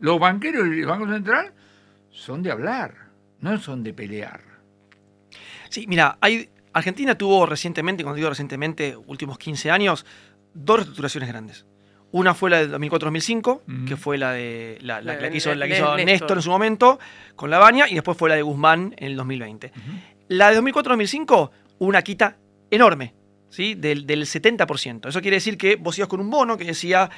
los 0.00 0.20
banqueros 0.20 0.68
y 0.68 0.80
el 0.80 0.86
Banco 0.86 1.06
Central 1.06 1.54
son 2.10 2.42
de 2.42 2.50
hablar, 2.50 2.94
no 3.40 3.58
son 3.58 3.82
de 3.82 3.94
pelear. 3.94 4.42
Sí, 5.70 5.86
mira, 5.86 6.18
hay, 6.20 6.50
Argentina 6.74 7.16
tuvo 7.16 7.46
recientemente, 7.46 8.02
cuando 8.02 8.16
digo 8.16 8.28
recientemente, 8.28 8.98
últimos 9.06 9.38
15 9.38 9.70
años, 9.70 10.04
dos 10.52 10.76
reestructuraciones 10.76 11.30
grandes. 11.30 11.64
Una 12.10 12.32
fue 12.34 12.48
la 12.50 12.58
del 12.58 12.72
2004-2005, 12.72 13.84
que 13.86 13.96
fue 13.96 14.16
la 14.18 14.32
de 14.32 14.78
la, 14.80 15.00
la- 15.02 15.02
La 15.02 15.12
la 15.14 15.20
de 15.22 15.30
que 15.30 15.36
hizo, 15.36 15.54
la 15.54 15.66
que 15.66 15.74
hizo 15.74 15.84
Néstor. 15.96 16.06
Néstor 16.06 16.36
en 16.38 16.42
su 16.42 16.50
momento 16.50 16.98
con 17.36 17.50
la 17.50 17.58
Baña, 17.58 17.86
y 17.88 17.94
después 17.94 18.16
fue 18.16 18.28
la 18.30 18.36
de 18.36 18.42
Guzmán 18.42 18.94
en 18.96 19.08
el 19.08 19.16
2020. 19.16 19.72
La 20.28 20.50
de 20.50 20.56
2004-2005, 20.60 21.50
una 21.78 22.02
quita 22.02 22.36
enorme, 22.70 23.14
¿sí? 23.50 23.74
Del, 23.74 24.06
del 24.06 24.22
70%. 24.22 25.08
Eso 25.08 25.20
quiere 25.20 25.36
decir 25.36 25.58
que 25.58 25.76
vos 25.76 25.96
ibas 25.98 26.08
con 26.08 26.20
un 26.20 26.30
bono 26.30 26.56
que 26.56 26.64
decía, 26.64 27.10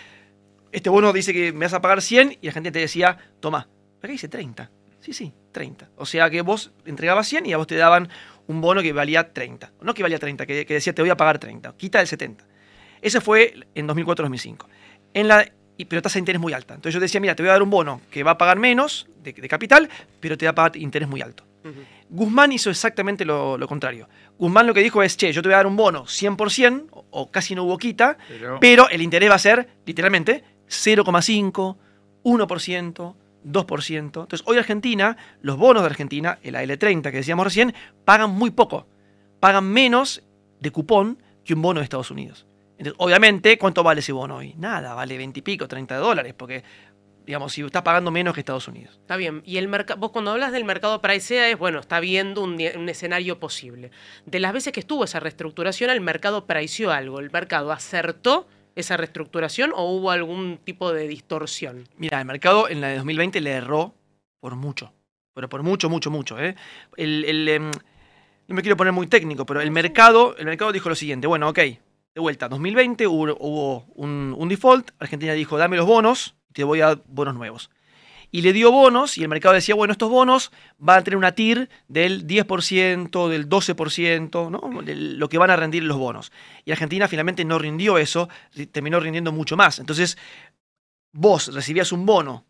este 0.72 0.90
bono 0.90 1.12
dice 1.12 1.32
que 1.32 1.52
me 1.52 1.66
vas 1.66 1.74
a 1.74 1.80
pagar 1.80 2.02
100, 2.02 2.38
y 2.40 2.46
la 2.46 2.52
gente 2.52 2.72
te 2.72 2.80
decía, 2.80 3.16
toma, 3.40 3.68
acá 3.98 4.08
dice 4.08 4.28
30. 4.28 4.70
Sí, 5.00 5.12
sí, 5.12 5.32
30. 5.52 5.88
O 5.96 6.04
sea 6.04 6.28
que 6.30 6.42
vos 6.42 6.72
entregabas 6.84 7.26
100 7.28 7.46
y 7.46 7.52
a 7.52 7.56
vos 7.56 7.66
te 7.66 7.76
daban 7.76 8.08
un 8.48 8.60
bono 8.60 8.82
que 8.82 8.92
valía 8.92 9.32
30. 9.32 9.72
No 9.80 9.94
que 9.94 10.02
valía 10.02 10.18
30, 10.18 10.44
que, 10.46 10.66
que 10.66 10.74
decía 10.74 10.92
te 10.94 11.00
voy 11.00 11.10
a 11.10 11.16
pagar 11.16 11.38
30. 11.38 11.74
Quita 11.76 11.98
del 11.98 12.06
70. 12.08 12.44
Ese 13.00 13.20
fue 13.22 13.54
en 13.74 13.88
2004-2005. 13.88 14.66
En 15.14 15.28
la, 15.28 15.46
y- 15.76 15.84
pero 15.86 16.02
tasa 16.02 16.14
de 16.14 16.20
interés 16.20 16.40
muy 16.40 16.52
alta. 16.52 16.74
Entonces 16.74 16.94
yo 16.94 17.00
decía, 17.00 17.20
mira, 17.20 17.34
te 17.34 17.42
voy 17.42 17.50
a 17.50 17.52
dar 17.52 17.62
un 17.62 17.70
bono 17.70 18.00
que 18.10 18.22
va 18.22 18.32
a 18.32 18.38
pagar 18.38 18.58
menos 18.58 19.08
de, 19.22 19.32
de 19.32 19.48
capital, 19.48 19.88
pero 20.20 20.36
te 20.38 20.46
va 20.46 20.50
a 20.50 20.54
pagar 20.54 20.76
interés 20.76 21.08
muy 21.08 21.20
alto. 21.22 21.44
Guzmán 22.08 22.52
hizo 22.52 22.70
exactamente 22.70 23.24
lo, 23.24 23.58
lo 23.58 23.68
contrario. 23.68 24.08
Guzmán 24.38 24.66
lo 24.66 24.72
que 24.74 24.80
dijo 24.80 25.02
es, 25.02 25.16
che, 25.16 25.30
yo 25.32 25.42
te 25.42 25.48
voy 25.48 25.54
a 25.54 25.58
dar 25.58 25.66
un 25.66 25.76
bono 25.76 26.04
100% 26.06 26.86
o, 26.90 27.06
o 27.10 27.30
casi 27.30 27.54
no 27.54 27.64
hubo 27.64 27.76
quita, 27.78 28.16
Pero- 28.28 28.58
pero 28.60 28.88
el 28.88 29.02
interés 29.02 29.30
va 29.30 29.34
a 29.34 29.38
ser, 29.38 29.68
literalmente, 29.84 30.42
0,5, 30.68 31.76
1%, 32.24 33.14
2%. 33.44 33.98
Entonces, 34.04 34.42
hoy 34.46 34.58
Argentina, 34.58 35.16
los 35.42 35.56
bonos 35.56 35.82
de 35.82 35.86
Argentina, 35.86 36.38
el 36.42 36.54
AL30 36.54 37.02
que 37.10 37.18
decíamos 37.18 37.44
recién, 37.44 37.74
pagan 38.04 38.30
muy 38.30 38.50
poco. 38.50 38.86
Pagan 39.40 39.64
menos 39.66 40.22
de 40.60 40.70
cupón 40.70 41.22
que 41.44 41.54
un 41.54 41.62
bono 41.62 41.80
de 41.80 41.84
Estados 41.84 42.10
Unidos. 42.10 42.46
Entonces, 42.80 42.96
obviamente, 42.96 43.58
¿cuánto 43.58 43.82
vale 43.82 44.00
ese 44.00 44.10
bono 44.12 44.36
hoy? 44.36 44.54
Nada, 44.56 44.94
vale 44.94 45.18
20 45.18 45.38
y 45.38 45.42
pico, 45.42 45.68
30 45.68 45.98
dólares, 45.98 46.32
porque, 46.34 46.64
digamos, 47.26 47.52
si 47.52 47.60
estás 47.60 47.82
pagando 47.82 48.10
menos 48.10 48.32
que 48.32 48.40
Estados 48.40 48.68
Unidos. 48.68 48.96
Está 49.02 49.16
bien. 49.16 49.42
Y 49.44 49.58
el 49.58 49.68
mercado, 49.68 50.00
vos 50.00 50.12
cuando 50.12 50.30
hablas 50.30 50.50
del 50.50 50.64
mercado 50.64 51.02
pricea 51.02 51.50
es, 51.50 51.58
bueno, 51.58 51.80
está 51.80 52.00
viendo 52.00 52.42
un, 52.42 52.58
escenario 52.88 53.38
posible. 53.38 53.90
De 54.24 54.40
las 54.40 54.54
veces 54.54 54.72
que 54.72 54.80
estuvo 54.80 55.04
esa 55.04 55.20
reestructuración, 55.20 55.90
el 55.90 56.00
mercado 56.00 56.46
priceó 56.46 56.90
algo. 56.90 57.20
¿El 57.20 57.30
mercado 57.30 57.70
acertó 57.70 58.48
esa 58.74 58.96
reestructuración 58.96 59.72
o 59.76 59.84
hubo 59.94 60.10
algún 60.10 60.56
tipo 60.56 60.90
de 60.90 61.06
distorsión? 61.06 61.86
Mira, 61.98 62.18
el 62.18 62.24
mercado 62.24 62.66
en 62.66 62.80
la 62.80 62.88
de 62.88 62.96
2020 62.96 63.42
le 63.42 63.50
erró 63.50 63.92
por 64.40 64.56
mucho. 64.56 64.94
Pero 65.34 65.50
por 65.50 65.62
mucho, 65.62 65.90
mucho, 65.90 66.10
mucho. 66.10 66.40
¿eh? 66.40 66.56
El, 66.96 67.26
el, 67.26 67.46
em, 67.46 67.70
no 68.48 68.54
me 68.54 68.62
quiero 68.62 68.78
poner 68.78 68.94
muy 68.94 69.06
técnico, 69.06 69.44
pero 69.44 69.60
el 69.60 69.70
mercado, 69.70 70.34
el 70.38 70.46
mercado 70.46 70.72
dijo 70.72 70.88
lo 70.88 70.94
siguiente. 70.94 71.26
Bueno, 71.26 71.46
ok, 71.50 71.58
de 72.14 72.20
vuelta, 72.20 72.48
2020 72.48 73.06
hubo, 73.06 73.86
un, 73.94 74.48
default. 74.48 74.90
Argentina 74.98 75.32
dijo, 75.32 75.58
dame 75.58 75.76
los 75.76 75.86
bonos, 75.86 76.36
te 76.52 76.64
voy 76.64 76.80
a 76.80 76.86
dar 76.86 77.02
bonos 77.06 77.34
nuevos. 77.34 77.70
Y 78.32 78.42
le 78.42 78.52
dio 78.52 78.70
bonos 78.70 79.18
y 79.18 79.22
el 79.22 79.28
mercado 79.28 79.54
decía, 79.54 79.74
bueno, 79.74 79.92
estos 79.92 80.08
bonos 80.08 80.52
van 80.78 81.00
a 81.00 81.04
tener 81.04 81.16
una 81.16 81.32
TIR 81.32 81.68
del 81.88 82.26
10%, 82.26 83.28
del 83.28 83.48
12%, 83.48 84.50
¿no? 84.50 84.82
De 84.82 84.94
lo 84.94 85.28
que 85.28 85.38
van 85.38 85.50
a 85.50 85.56
rendir 85.56 85.82
los 85.82 85.98
bonos. 85.98 86.30
Y 86.64 86.70
Argentina 86.70 87.08
finalmente 87.08 87.44
no 87.44 87.58
rindió 87.58 87.98
eso, 87.98 88.28
terminó 88.70 89.00
rindiendo 89.00 89.32
mucho 89.32 89.56
más. 89.56 89.80
Entonces, 89.80 90.16
vos 91.12 91.52
recibías 91.52 91.90
un 91.90 92.06
bono 92.06 92.46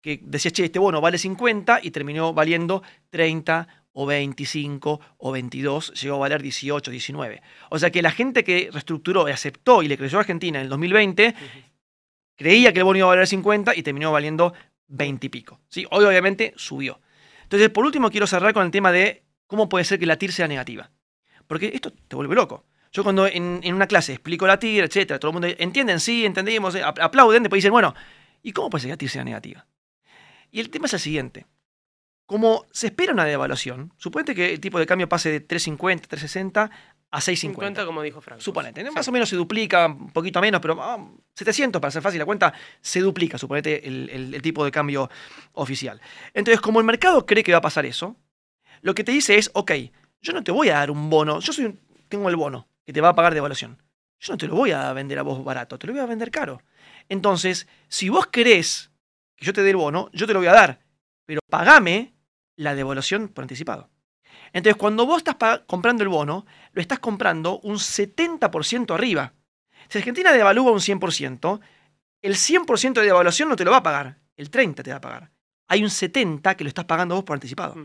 que 0.00 0.20
decías, 0.22 0.52
che, 0.52 0.64
este 0.64 0.78
bono 0.78 1.00
vale 1.00 1.18
50 1.18 1.80
y 1.82 1.90
terminó 1.90 2.32
valiendo 2.32 2.82
30 3.10 3.68
o 4.00 4.06
25 4.06 5.00
o 5.18 5.32
22, 5.32 5.92
llegó 6.00 6.14
a 6.16 6.18
valer 6.20 6.40
18, 6.40 6.88
19. 6.92 7.42
O 7.70 7.78
sea 7.80 7.90
que 7.90 8.00
la 8.00 8.12
gente 8.12 8.44
que 8.44 8.68
reestructuró 8.72 9.28
y 9.28 9.32
aceptó 9.32 9.82
y 9.82 9.88
le 9.88 9.98
creyó 9.98 10.18
a 10.18 10.20
Argentina 10.20 10.60
en 10.60 10.64
el 10.66 10.70
2020, 10.70 11.34
creía 12.36 12.72
que 12.72 12.78
el 12.78 12.84
bono 12.84 12.98
iba 12.98 13.06
a 13.06 13.10
valer 13.10 13.26
50 13.26 13.74
y 13.74 13.82
terminó 13.82 14.12
valiendo 14.12 14.54
20 14.86 15.26
y 15.26 15.30
pico. 15.30 15.60
¿sí? 15.68 15.84
Hoy 15.90 16.04
obviamente 16.04 16.54
subió. 16.56 17.00
Entonces, 17.42 17.70
por 17.70 17.84
último, 17.84 18.08
quiero 18.10 18.28
cerrar 18.28 18.54
con 18.54 18.64
el 18.64 18.70
tema 18.70 18.92
de 18.92 19.24
cómo 19.48 19.68
puede 19.68 19.84
ser 19.84 19.98
que 19.98 20.06
la 20.06 20.16
TIR 20.16 20.32
sea 20.32 20.46
negativa. 20.46 20.92
Porque 21.48 21.72
esto 21.74 21.90
te 21.92 22.14
vuelve 22.14 22.36
loco. 22.36 22.64
Yo 22.92 23.02
cuando 23.02 23.26
en, 23.26 23.60
una 23.74 23.88
clase 23.88 24.12
explico 24.12 24.46
la 24.46 24.60
TIR, 24.60 24.84
etcétera, 24.84 25.18
todo 25.18 25.30
el 25.30 25.40
mundo 25.40 25.48
entienden, 25.58 25.98
sí, 25.98 26.24
entendimos, 26.24 26.74
eh, 26.76 26.84
apl- 26.84 27.02
aplauden, 27.02 27.42
después 27.42 27.58
dicen, 27.58 27.72
bueno, 27.72 27.94
¿y 28.44 28.52
cómo 28.52 28.70
puede 28.70 28.82
ser 28.82 28.88
que 28.90 28.92
la 28.92 28.98
TIR 28.98 29.10
sea 29.10 29.24
negativa? 29.24 29.66
Y 30.52 30.60
el 30.60 30.70
tema 30.70 30.86
es 30.86 30.94
el 30.94 31.00
siguiente. 31.00 31.46
Como 32.28 32.66
se 32.72 32.88
espera 32.88 33.14
una 33.14 33.24
devaluación, 33.24 33.90
suponete 33.96 34.34
que 34.34 34.52
el 34.52 34.60
tipo 34.60 34.78
de 34.78 34.84
cambio 34.84 35.08
pase 35.08 35.30
de 35.30 35.48
3.50, 35.48 36.02
3.60 36.08 36.70
a 37.10 37.18
6.50. 37.20 37.36
50, 37.38 37.86
como 37.86 38.02
dijo 38.02 38.20
Franco. 38.20 38.42
Suponete, 38.42 38.84
¿no? 38.84 38.92
más 38.92 39.08
o 39.08 39.12
menos 39.12 39.30
se 39.30 39.36
duplica, 39.36 39.86
un 39.86 40.10
poquito 40.12 40.38
menos, 40.42 40.60
pero 40.60 40.76
ah, 40.78 41.02
700 41.34 41.80
para 41.80 41.88
hacer 41.88 42.02
fácil 42.02 42.18
la 42.18 42.26
cuenta, 42.26 42.52
se 42.82 43.00
duplica, 43.00 43.38
suponete, 43.38 43.88
el, 43.88 44.10
el- 44.10 44.34
el 44.34 44.42
tipo 44.42 44.62
de 44.62 44.70
cambio 44.70 45.08
oficial. 45.54 46.02
Entonces, 46.34 46.60
como 46.60 46.80
el 46.80 46.84
mercado 46.84 47.24
cree 47.24 47.42
que 47.42 47.52
va 47.52 47.58
a 47.58 47.62
pasar 47.62 47.86
eso, 47.86 48.14
lo 48.82 48.94
que 48.94 49.04
te 49.04 49.12
dice 49.12 49.36
es, 49.38 49.50
ok, 49.54 49.72
yo 50.20 50.34
no 50.34 50.44
te 50.44 50.52
voy 50.52 50.68
a 50.68 50.74
dar 50.74 50.90
un 50.90 51.08
bono, 51.08 51.40
yo 51.40 51.54
soy 51.54 51.64
un- 51.64 51.80
tengo 52.10 52.28
el 52.28 52.36
bono 52.36 52.68
que 52.84 52.92
te 52.92 53.00
va 53.00 53.08
a 53.08 53.14
pagar 53.14 53.32
de 53.32 53.38
evaluación. 53.38 53.82
Yo 54.20 54.34
no 54.34 54.36
te 54.36 54.46
lo 54.48 54.54
voy 54.54 54.72
a 54.72 54.92
vender 54.92 55.18
a 55.18 55.22
vos 55.22 55.42
barato, 55.42 55.78
te 55.78 55.86
lo 55.86 55.94
voy 55.94 56.02
a 56.02 56.06
vender 56.06 56.30
caro. 56.30 56.60
Entonces, 57.08 57.66
si 57.88 58.10
vos 58.10 58.26
querés 58.26 58.90
que 59.34 59.46
yo 59.46 59.54
te 59.54 59.62
dé 59.62 59.70
el 59.70 59.76
bono, 59.76 60.10
yo 60.12 60.26
te 60.26 60.34
lo 60.34 60.40
voy 60.40 60.48
a 60.48 60.52
dar, 60.52 60.80
pero 61.24 61.40
pagame 61.48 62.12
la 62.58 62.74
devaluación 62.74 63.28
por 63.28 63.42
anticipado. 63.42 63.88
Entonces, 64.52 64.76
cuando 64.76 65.06
vos 65.06 65.18
estás 65.24 65.60
comprando 65.66 66.02
el 66.02 66.08
bono, 66.08 66.44
lo 66.72 66.82
estás 66.82 66.98
comprando 66.98 67.60
un 67.60 67.76
70% 67.76 68.94
arriba. 68.94 69.32
Si 69.88 69.98
Argentina 69.98 70.32
devalúa 70.32 70.72
un 70.72 70.80
100%, 70.80 71.60
el 72.22 72.34
100% 72.34 72.92
de 72.94 73.02
devaluación 73.02 73.48
no 73.48 73.56
te 73.56 73.64
lo 73.64 73.70
va 73.70 73.78
a 73.78 73.82
pagar, 73.82 74.18
el 74.36 74.50
30% 74.50 74.82
te 74.82 74.90
va 74.90 74.96
a 74.96 75.00
pagar. 75.00 75.30
Hay 75.68 75.82
un 75.82 75.90
70% 75.90 76.56
que 76.56 76.64
lo 76.64 76.68
estás 76.68 76.84
pagando 76.86 77.14
vos 77.14 77.24
por 77.24 77.34
anticipado. 77.34 77.76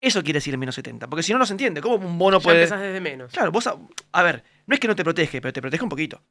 Eso 0.00 0.22
quiere 0.22 0.38
decir 0.38 0.54
el 0.54 0.58
menos 0.58 0.74
70, 0.74 1.08
porque 1.08 1.22
si 1.22 1.32
no, 1.32 1.38
no 1.38 1.46
se 1.46 1.52
entiende. 1.54 1.80
¿Cómo 1.80 1.96
un 2.06 2.18
bono 2.18 2.38
Ya 2.38 2.44
puede...? 2.44 2.62
empezás 2.62 2.80
desde 2.80 3.00
menos. 3.00 3.32
Claro, 3.32 3.52
vos, 3.52 3.66
a, 3.66 3.76
a 4.12 4.22
ver, 4.22 4.44
no 4.66 4.74
es 4.74 4.80
que 4.80 4.88
no 4.88 4.96
te 4.96 5.04
protege, 5.04 5.40
pero 5.40 5.52
te 5.52 5.60
protege 5.60 5.82
un 5.82 5.90
poquito. 5.90 6.22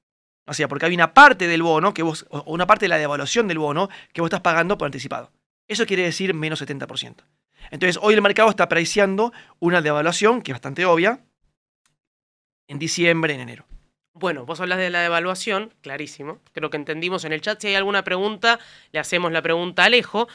O 0.45 0.53
sea, 0.53 0.67
porque 0.67 0.85
hay 0.87 0.93
una 0.95 1.13
parte 1.13 1.47
del 1.47 1.61
bono, 1.61 1.93
que 1.93 2.01
vos, 2.03 2.25
o 2.29 2.43
una 2.53 2.65
parte 2.65 2.85
de 2.85 2.89
la 2.89 2.97
devaluación 2.97 3.47
del 3.47 3.59
bono 3.59 3.89
que 4.13 4.21
vos 4.21 4.27
estás 4.27 4.41
pagando 4.41 4.77
por 4.77 4.85
anticipado. 4.87 5.31
Eso 5.67 5.85
quiere 5.85 6.03
decir 6.03 6.33
menos 6.33 6.61
70%. 6.61 7.15
Entonces, 7.71 7.99
hoy 8.01 8.13
el 8.13 8.21
mercado 8.21 8.49
está 8.49 8.63
apreciando 8.63 9.31
una 9.59 9.81
devaluación 9.81 10.41
que 10.41 10.51
es 10.51 10.55
bastante 10.55 10.85
obvia 10.85 11.23
en 12.67 12.79
diciembre, 12.79 13.33
en 13.33 13.41
enero. 13.41 13.65
Bueno, 14.13 14.45
vos 14.45 14.59
hablas 14.59 14.79
de 14.79 14.89
la 14.89 15.01
devaluación, 15.01 15.73
clarísimo. 15.81 16.39
Creo 16.51 16.69
que 16.69 16.77
entendimos 16.77 17.23
en 17.23 17.31
el 17.31 17.41
chat. 17.41 17.61
Si 17.61 17.67
hay 17.67 17.75
alguna 17.75 18.03
pregunta, 18.03 18.59
le 18.91 18.99
hacemos 18.99 19.31
la 19.31 19.41
pregunta 19.41 19.83
a 19.83 19.85
Alejo. 19.85 20.27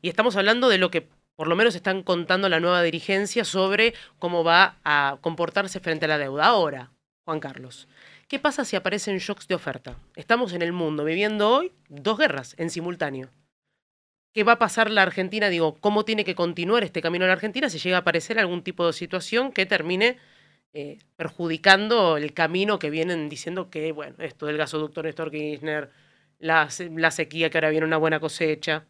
Y 0.00 0.08
estamos 0.08 0.36
hablando 0.36 0.68
de 0.68 0.78
lo 0.78 0.90
que 0.90 1.08
por 1.34 1.48
lo 1.48 1.56
menos 1.56 1.74
están 1.74 2.02
contando 2.02 2.48
la 2.48 2.60
nueva 2.60 2.82
dirigencia 2.82 3.44
sobre 3.44 3.94
cómo 4.18 4.44
va 4.44 4.76
a 4.84 5.18
comportarse 5.20 5.80
frente 5.80 6.04
a 6.04 6.08
la 6.08 6.18
deuda. 6.18 6.46
Ahora, 6.46 6.92
Juan 7.24 7.40
Carlos, 7.40 7.88
¿qué 8.28 8.38
pasa 8.38 8.64
si 8.64 8.76
aparecen 8.76 9.18
shocks 9.18 9.48
de 9.48 9.54
oferta? 9.54 9.96
Estamos 10.14 10.52
en 10.52 10.62
el 10.62 10.72
mundo 10.72 11.04
viviendo 11.04 11.48
hoy 11.48 11.72
dos 11.88 12.18
guerras 12.18 12.54
en 12.58 12.70
simultáneo. 12.70 13.28
¿Qué 14.32 14.44
va 14.44 14.52
a 14.52 14.58
pasar 14.58 14.90
la 14.90 15.02
Argentina? 15.02 15.48
Digo, 15.50 15.76
¿cómo 15.80 16.04
tiene 16.04 16.24
que 16.24 16.34
continuar 16.34 16.82
este 16.84 17.02
camino 17.02 17.26
la 17.26 17.34
Argentina 17.34 17.68
si 17.68 17.78
llega 17.78 17.96
a 17.98 18.00
aparecer 18.00 18.38
algún 18.38 18.62
tipo 18.62 18.86
de 18.86 18.92
situación 18.94 19.52
que 19.52 19.66
termine 19.66 20.16
eh, 20.72 20.98
perjudicando 21.16 22.16
el 22.16 22.32
camino 22.32 22.78
que 22.78 22.88
vienen 22.88 23.28
diciendo 23.28 23.68
que, 23.68 23.92
bueno, 23.92 24.14
esto 24.18 24.46
del 24.46 24.56
gasoducto 24.56 25.02
Néstor 25.02 25.30
Kirchner, 25.30 25.90
la, 26.38 26.70
se- 26.70 26.88
la 26.90 27.10
sequía, 27.10 27.50
que 27.50 27.58
ahora 27.58 27.68
viene 27.68 27.86
una 27.86 27.98
buena 27.98 28.20
cosecha. 28.20 28.86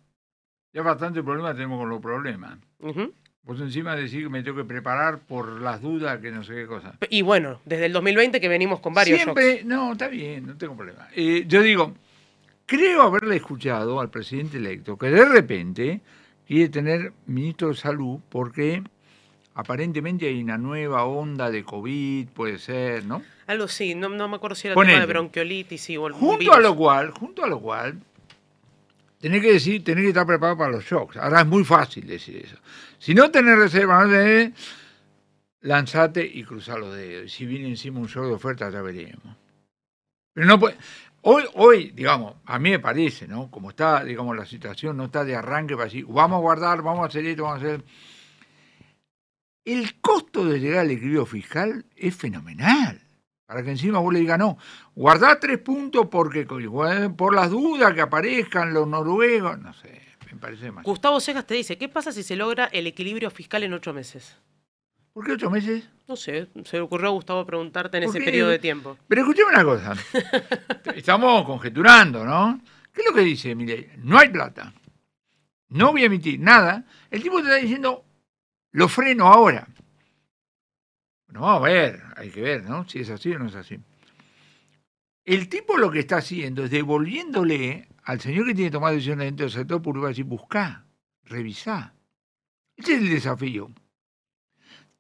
Ya 0.73 0.83
bastante 0.83 1.23
problema 1.25 1.53
tenemos 1.55 1.81
con 1.81 1.89
los 1.91 2.01
problemas. 2.01 2.59
Ujú. 2.79 3.13
Vos 3.43 3.61
encima 3.61 3.97
decís 3.97 4.23
que 4.23 4.29
me 4.29 4.45
tengo 4.45 4.59
que 4.59 4.65
preparar 4.65 5.19
por 5.19 5.61
las 5.61 5.83
dudas, 5.83 6.21
que 6.21 6.31
no 6.31 6.45
sé 6.45 6.55
qué 6.55 6.67
cosa. 6.69 6.97
Y 7.11 7.23
bueno, 7.23 7.61
desde 7.65 7.87
el 7.87 7.93
2020 7.93 8.41
que 8.41 8.49
venimos 8.49 8.79
con 8.79 8.95
varios 8.95 9.21
Siempre, 9.21 9.55
shocks. 9.57 9.65
no, 9.65 9.93
está 9.93 10.07
bien, 10.07 10.47
no 10.47 10.57
tengo 10.57 10.77
problema. 10.77 11.09
Eh, 11.17 11.43
yo 11.49 11.61
digo, 11.63 11.95
creo 12.73 13.03
haberle 13.03 13.37
escuchado 13.37 14.01
al 14.01 14.09
presidente 14.09 14.57
electo 14.57 14.97
que 14.97 15.11
de 15.11 15.25
repente 15.27 16.01
quiere 16.47 16.69
tener 16.71 17.13
ministro 17.27 17.69
de 17.69 17.75
salud 17.75 18.19
porque 18.31 18.83
aparentemente 19.55 20.27
hay 20.27 20.43
una 20.43 20.57
nueva 20.57 21.05
onda 21.05 21.51
de 21.51 21.63
COVID, 21.65 22.29
puede 22.29 22.59
ser, 22.59 23.05
¿no? 23.05 23.23
Algo 23.47 23.69
sí, 23.69 23.95
no, 23.95 24.09
no 24.09 24.27
me 24.29 24.37
acuerdo 24.37 24.55
si 24.55 24.69
era 24.69 24.75
tema 24.75 25.01
de 25.01 25.07
bronquiolitis 25.07 25.91
y 25.91 25.97
o 25.99 26.11
Junto 26.13 26.39
virus. 26.39 26.57
a 26.57 26.61
lo 26.61 26.75
cual, 26.75 27.11
junto 27.11 27.45
a 27.45 27.47
lo 27.47 27.61
cual, 27.61 28.01
tenés 29.21 29.43
que 29.43 29.53
decir, 29.53 29.85
tenés 29.85 30.05
que 30.05 30.09
estar 30.09 30.27
preparado 30.27 30.57
para 30.57 30.71
los 30.71 30.85
shocks. 30.85 31.19
Ahora 31.19 31.41
es 31.41 31.47
muy 31.47 31.65
fácil 31.65 32.07
decir 32.07 32.37
eso. 32.37 32.57
Si 32.99 33.15
no 33.15 33.31
tenés 33.31 33.59
reserva, 33.59 34.03
no 34.05 34.11
tenés, 34.11 34.53
lanzate 35.61 36.25
y 36.25 36.43
cruzá 36.45 36.79
los 36.79 36.97
dedos. 36.97 37.31
Si 37.31 37.45
viene 37.45 37.69
encima 37.69 38.01
un 38.01 38.07
shock 38.07 38.25
de 38.25 38.33
oferta, 38.33 38.71
ya 38.71 38.81
veremos. 38.81 39.37
Pero 40.33 40.47
no 40.47 40.59
puede. 40.59 40.77
Hoy, 41.25 41.45
hoy, 41.55 41.93
digamos, 41.95 42.35
a 42.45 42.59
mí 42.59 42.71
me 42.71 42.81
parece, 42.81 43.29
¿no? 43.29 43.49
Como 43.49 43.71
está, 43.71 44.03
digamos, 44.03 44.37
la 44.37 44.45
situación 44.45 44.97
no 44.97 45.05
está 45.05 45.25
de 45.25 45.37
arranque 45.37 45.75
para 45.75 45.85
decir, 45.85 46.05
vamos 46.09 46.39
a 46.39 46.41
guardar, 46.41 46.83
vamos 46.83 47.05
a 47.05 47.07
hacer 47.07 47.25
esto, 47.25 47.45
vamos 47.45 47.63
a 47.63 47.67
hacer. 47.67 47.85
El 49.65 50.01
costo 50.01 50.45
de 50.45 50.59
llegar 50.59 50.81
al 50.81 50.91
equilibrio 50.91 51.25
fiscal 51.25 51.87
es 51.95 52.17
fenomenal. 52.17 53.01
Para 53.47 53.63
que 53.63 53.71
encima 53.71 54.01
vos 54.01 54.13
le 54.13 54.19
digas, 54.19 54.39
no, 54.39 54.59
guardá 54.97 55.39
tres 55.39 55.59
puntos 55.59 56.09
porque 56.11 56.45
por 56.45 57.35
las 57.35 57.51
dudas 57.51 57.95
que 57.95 58.01
aparezcan 58.01 58.73
los 58.73 58.89
noruegos, 58.89 59.59
no 59.61 59.73
sé, 59.75 60.03
me 60.33 60.39
parece 60.39 60.73
mal. 60.73 60.83
Gustavo 60.83 61.21
Cejas 61.21 61.47
te 61.47 61.55
dice, 61.55 61.79
¿qué 61.79 61.89
pasa 61.89 62.11
si 62.11 62.25
se 62.25 62.35
logra 62.35 62.65
el 62.67 62.89
equilibrio 62.89 63.31
fiscal 63.31 63.63
en 63.63 63.75
ocho 63.75 63.93
meses? 63.93 64.39
¿Por 65.13 65.27
qué 65.27 65.33
ocho 65.33 65.51
meses? 65.51 65.89
No 66.09 66.17
sé, 66.17 66.49
se 66.65 66.77
le 66.77 66.83
ocurrió 66.83 67.09
a 67.09 67.13
Gustavo 67.13 67.45
preguntarte 67.47 67.99
en 67.99 68.05
ese 68.05 68.21
periodo 68.21 68.51
de 68.51 68.59
tiempo. 68.59 68.97
Pero 69.09 69.23
escuchame 69.23 69.53
una 69.53 69.65
cosa. 69.65 69.95
Estamos 70.95 71.45
conjeturando, 71.45 72.25
¿no? 72.25 72.61
¿Qué 72.93 73.03
es 73.03 73.07
lo 73.07 73.15
que 73.15 73.21
dice 73.21 73.55
Milei? 73.55 73.91
No 73.99 74.19
hay 74.19 74.29
plata. 74.29 74.73
No 75.69 75.93
voy 75.93 76.03
a 76.03 76.07
emitir 76.07 76.41
nada. 76.41 76.85
El 77.11 77.23
tipo 77.23 77.37
te 77.39 77.45
está 77.45 77.57
diciendo, 77.57 78.05
lo 78.73 78.89
freno 78.89 79.27
ahora. 79.29 79.67
Bueno, 81.27 81.41
vamos 81.47 81.63
a 81.63 81.73
ver, 81.73 82.03
hay 82.17 82.31
que 82.31 82.43
ver, 82.43 82.65
¿no? 82.65 82.87
Si 82.89 83.01
es 83.01 83.11
así 83.11 83.33
o 83.33 83.39
no 83.39 83.47
es 83.47 83.55
así. 83.55 83.79
El 85.25 85.49
tipo 85.49 85.79
lo 85.79 85.91
que 85.91 86.01
está 86.01 86.17
haciendo 86.17 86.65
es 86.65 86.71
devolviéndole 86.71 87.89
al 88.05 88.21
señor 88.21 88.47
que 88.47 88.55
tiene 88.55 88.71
que 88.71 88.75
tomar 88.75 88.93
decisiones 88.93 89.27
dentro 89.27 89.45
del 89.45 89.53
sector 89.53 89.81
público, 89.81 90.07
a 90.07 90.11
decir, 90.11 90.25
buscá, 90.25 90.85
revisá. 91.25 91.95
Ese 92.77 92.95
es 92.95 93.01
el 93.01 93.09
desafío. 93.09 93.71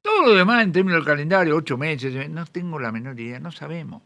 Todo 0.02 0.22
lo 0.26 0.34
demás 0.34 0.62
en 0.64 0.72
términos 0.72 0.98
del 0.98 1.06
calendario, 1.06 1.56
ocho 1.56 1.78
meses, 1.78 2.28
no 2.28 2.44
tengo 2.46 2.78
la 2.78 2.90
menor 2.92 3.18
idea, 3.18 3.38
no 3.38 3.52
sabemos. 3.52 4.02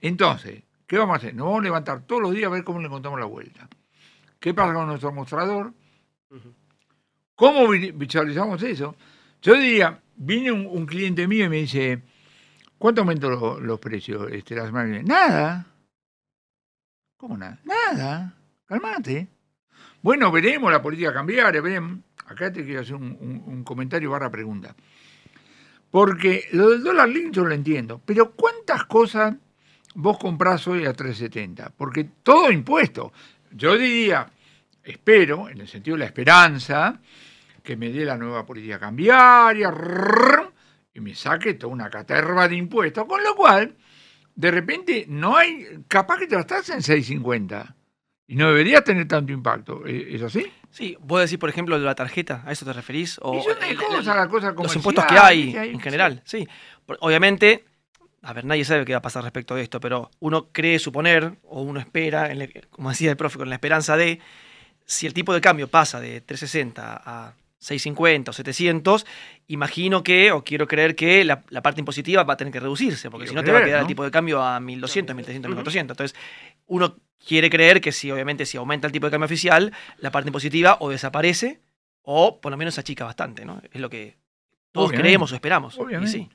Entonces, 0.00 0.62
¿qué 0.86 0.98
vamos 0.98 1.14
a 1.14 1.16
hacer? 1.16 1.34
Nos 1.34 1.46
vamos 1.46 1.60
a 1.60 1.64
levantar 1.64 2.02
todos 2.02 2.22
los 2.22 2.32
días 2.32 2.46
a 2.46 2.50
ver 2.50 2.62
cómo 2.64 2.78
le 2.80 2.86
encontramos 2.86 3.18
la 3.18 3.26
vuelta. 3.26 3.68
¿Qué 4.38 4.52
pasa 4.54 4.74
con 4.74 4.86
nuestro 4.86 5.12
mostrador? 5.12 5.72
¿Cómo 7.34 7.68
vi- 7.68 7.90
visualizamos 7.92 8.62
eso? 8.62 8.94
Yo 9.42 9.54
diría, 9.54 9.98
viene 10.16 10.52
un, 10.52 10.66
un 10.66 10.84
cliente 10.86 11.26
mío 11.26 11.46
y 11.46 11.48
me 11.48 11.56
dice, 11.56 12.02
¿cuánto 12.78 13.00
aumentó 13.00 13.30
lo- 13.30 13.60
los 13.60 13.78
precios 13.80 14.30
este, 14.30 14.54
la 14.54 14.66
semana 14.66 14.84
que 14.86 14.90
viene? 14.92 15.08
Nada. 15.08 15.66
¿Cómo 17.16 17.36
nada? 17.36 17.58
Nada. 17.64 18.34
Calmate. 18.66 19.28
Bueno, 20.02 20.30
veremos 20.30 20.70
la 20.70 20.80
política 20.82 21.12
cambiaria, 21.12 21.60
veremos. 21.60 21.98
Acá 22.26 22.52
te 22.52 22.64
quiero 22.64 22.80
hacer 22.82 22.94
un, 22.94 23.16
un- 23.20 23.42
un 23.46 23.64
comentario 23.64 24.10
barra 24.10 24.30
pregunta. 24.30 24.74
Porque 25.90 26.44
lo 26.52 26.70
del 26.70 26.82
dólar 26.82 27.08
link 27.08 27.32
yo 27.32 27.44
lo 27.44 27.54
entiendo, 27.54 28.00
pero 28.04 28.32
¿cuántas 28.32 28.84
cosas 28.84 29.34
vos 29.94 30.18
comprás 30.18 30.66
hoy 30.68 30.86
a 30.86 30.92
3.70? 30.92 31.72
Porque 31.76 32.04
todo 32.22 32.50
impuesto. 32.50 33.12
Yo 33.50 33.76
diría, 33.76 34.30
espero, 34.84 35.48
en 35.48 35.60
el 35.60 35.68
sentido 35.68 35.96
de 35.96 36.00
la 36.00 36.06
esperanza, 36.06 37.00
que 37.62 37.76
me 37.76 37.90
dé 37.90 38.04
la 38.04 38.16
nueva 38.16 38.46
política 38.46 38.78
cambiaria 38.78 39.72
y 40.94 41.00
me 41.00 41.14
saque 41.14 41.54
toda 41.54 41.72
una 41.72 41.90
caterva 41.90 42.48
de 42.48 42.56
impuestos, 42.56 43.04
con 43.06 43.22
lo 43.22 43.34
cual, 43.34 43.76
de 44.34 44.50
repente, 44.50 45.06
no 45.08 45.36
hay, 45.36 45.84
capaz 45.88 46.18
que 46.18 46.26
te 46.28 46.38
estás 46.38 46.68
en 46.70 46.78
6.50 46.78 47.74
y 48.28 48.36
no 48.36 48.48
debería 48.48 48.82
tener 48.82 49.08
tanto 49.08 49.32
impacto. 49.32 49.84
¿Es 49.86 50.14
es 50.14 50.22
así? 50.22 50.46
Sí, 50.70 50.96
vos 51.00 51.20
decís, 51.20 51.38
por 51.38 51.48
ejemplo, 51.50 51.78
de 51.78 51.84
la 51.84 51.94
tarjeta, 51.94 52.42
¿a 52.46 52.52
eso 52.52 52.64
te 52.64 52.72
referís? 52.72 53.18
O 53.22 53.34
Y 53.34 53.38
el- 53.64 53.70
el- 53.72 53.76
cosas, 53.76 54.16
la 54.16 54.28
cosa 54.28 54.52
los 54.52 54.76
impuestos 54.76 55.04
que 55.06 55.18
hay 55.18 55.52
que 55.52 55.58
hay, 55.58 55.70
en 55.70 55.80
general, 55.80 56.22
sí. 56.24 56.48
Obviamente, 57.00 57.64
a 58.22 58.32
ver, 58.32 58.44
nadie 58.44 58.64
sabe 58.64 58.84
qué 58.84 58.92
va 58.92 58.98
a 58.98 59.02
pasar 59.02 59.22
respecto 59.22 59.54
de 59.54 59.62
esto, 59.62 59.80
pero 59.80 60.10
uno 60.20 60.48
cree 60.52 60.78
suponer, 60.78 61.32
o 61.44 61.62
uno 61.62 61.80
espera, 61.80 62.30
en 62.30 62.38
la- 62.38 62.48
como 62.70 62.90
decía 62.90 63.10
el 63.10 63.16
profe, 63.16 63.38
con 63.38 63.48
la 63.48 63.56
esperanza 63.56 63.96
de, 63.96 64.20
si 64.84 65.06
el 65.06 65.14
tipo 65.14 65.32
de 65.34 65.40
cambio 65.40 65.68
pasa 65.68 66.00
de 66.00 66.20
360 66.20 67.00
a 67.04 67.34
650 67.58 68.30
o 68.30 68.34
700, 68.34 69.04
imagino 69.48 70.02
que, 70.02 70.32
o 70.32 70.42
quiero 70.44 70.66
creer 70.66 70.96
que 70.96 71.24
la, 71.24 71.42
la 71.50 71.60
parte 71.62 71.80
impositiva 71.80 72.22
va 72.22 72.32
a 72.34 72.36
tener 72.36 72.52
que 72.52 72.60
reducirse, 72.60 73.10
porque 73.10 73.26
si 73.26 73.34
no 73.34 73.44
te 73.44 73.52
va 73.52 73.58
a 73.58 73.64
quedar 73.64 73.78
¿no? 73.80 73.82
el 73.82 73.86
tipo 73.88 74.02
de 74.02 74.10
cambio 74.10 74.42
a 74.42 74.58
1200, 74.60 75.14
1300, 75.14 75.48
1400. 75.50 75.94
Entonces, 75.94 76.18
uno 76.70 76.96
quiere 77.26 77.50
creer 77.50 77.80
que 77.80 77.92
si, 77.92 78.10
obviamente, 78.10 78.46
si 78.46 78.56
aumenta 78.56 78.86
el 78.86 78.92
tipo 78.92 79.06
de 79.06 79.10
cambio 79.10 79.26
oficial, 79.26 79.72
la 79.98 80.10
parte 80.10 80.28
impositiva 80.28 80.76
o 80.80 80.88
desaparece 80.88 81.60
o 82.02 82.40
por 82.40 82.50
lo 82.52 82.56
menos 82.56 82.74
se 82.74 82.80
achica 82.80 83.04
bastante, 83.04 83.44
¿no? 83.44 83.60
Es 83.72 83.80
lo 83.80 83.90
que 83.90 84.16
todos 84.72 84.88
Obviamente. 84.88 85.02
creemos 85.08 85.32
o 85.32 85.34
esperamos. 85.34 85.76
Y 85.76 85.80
Obviamente. 85.80 86.12
sí. 86.12 86.28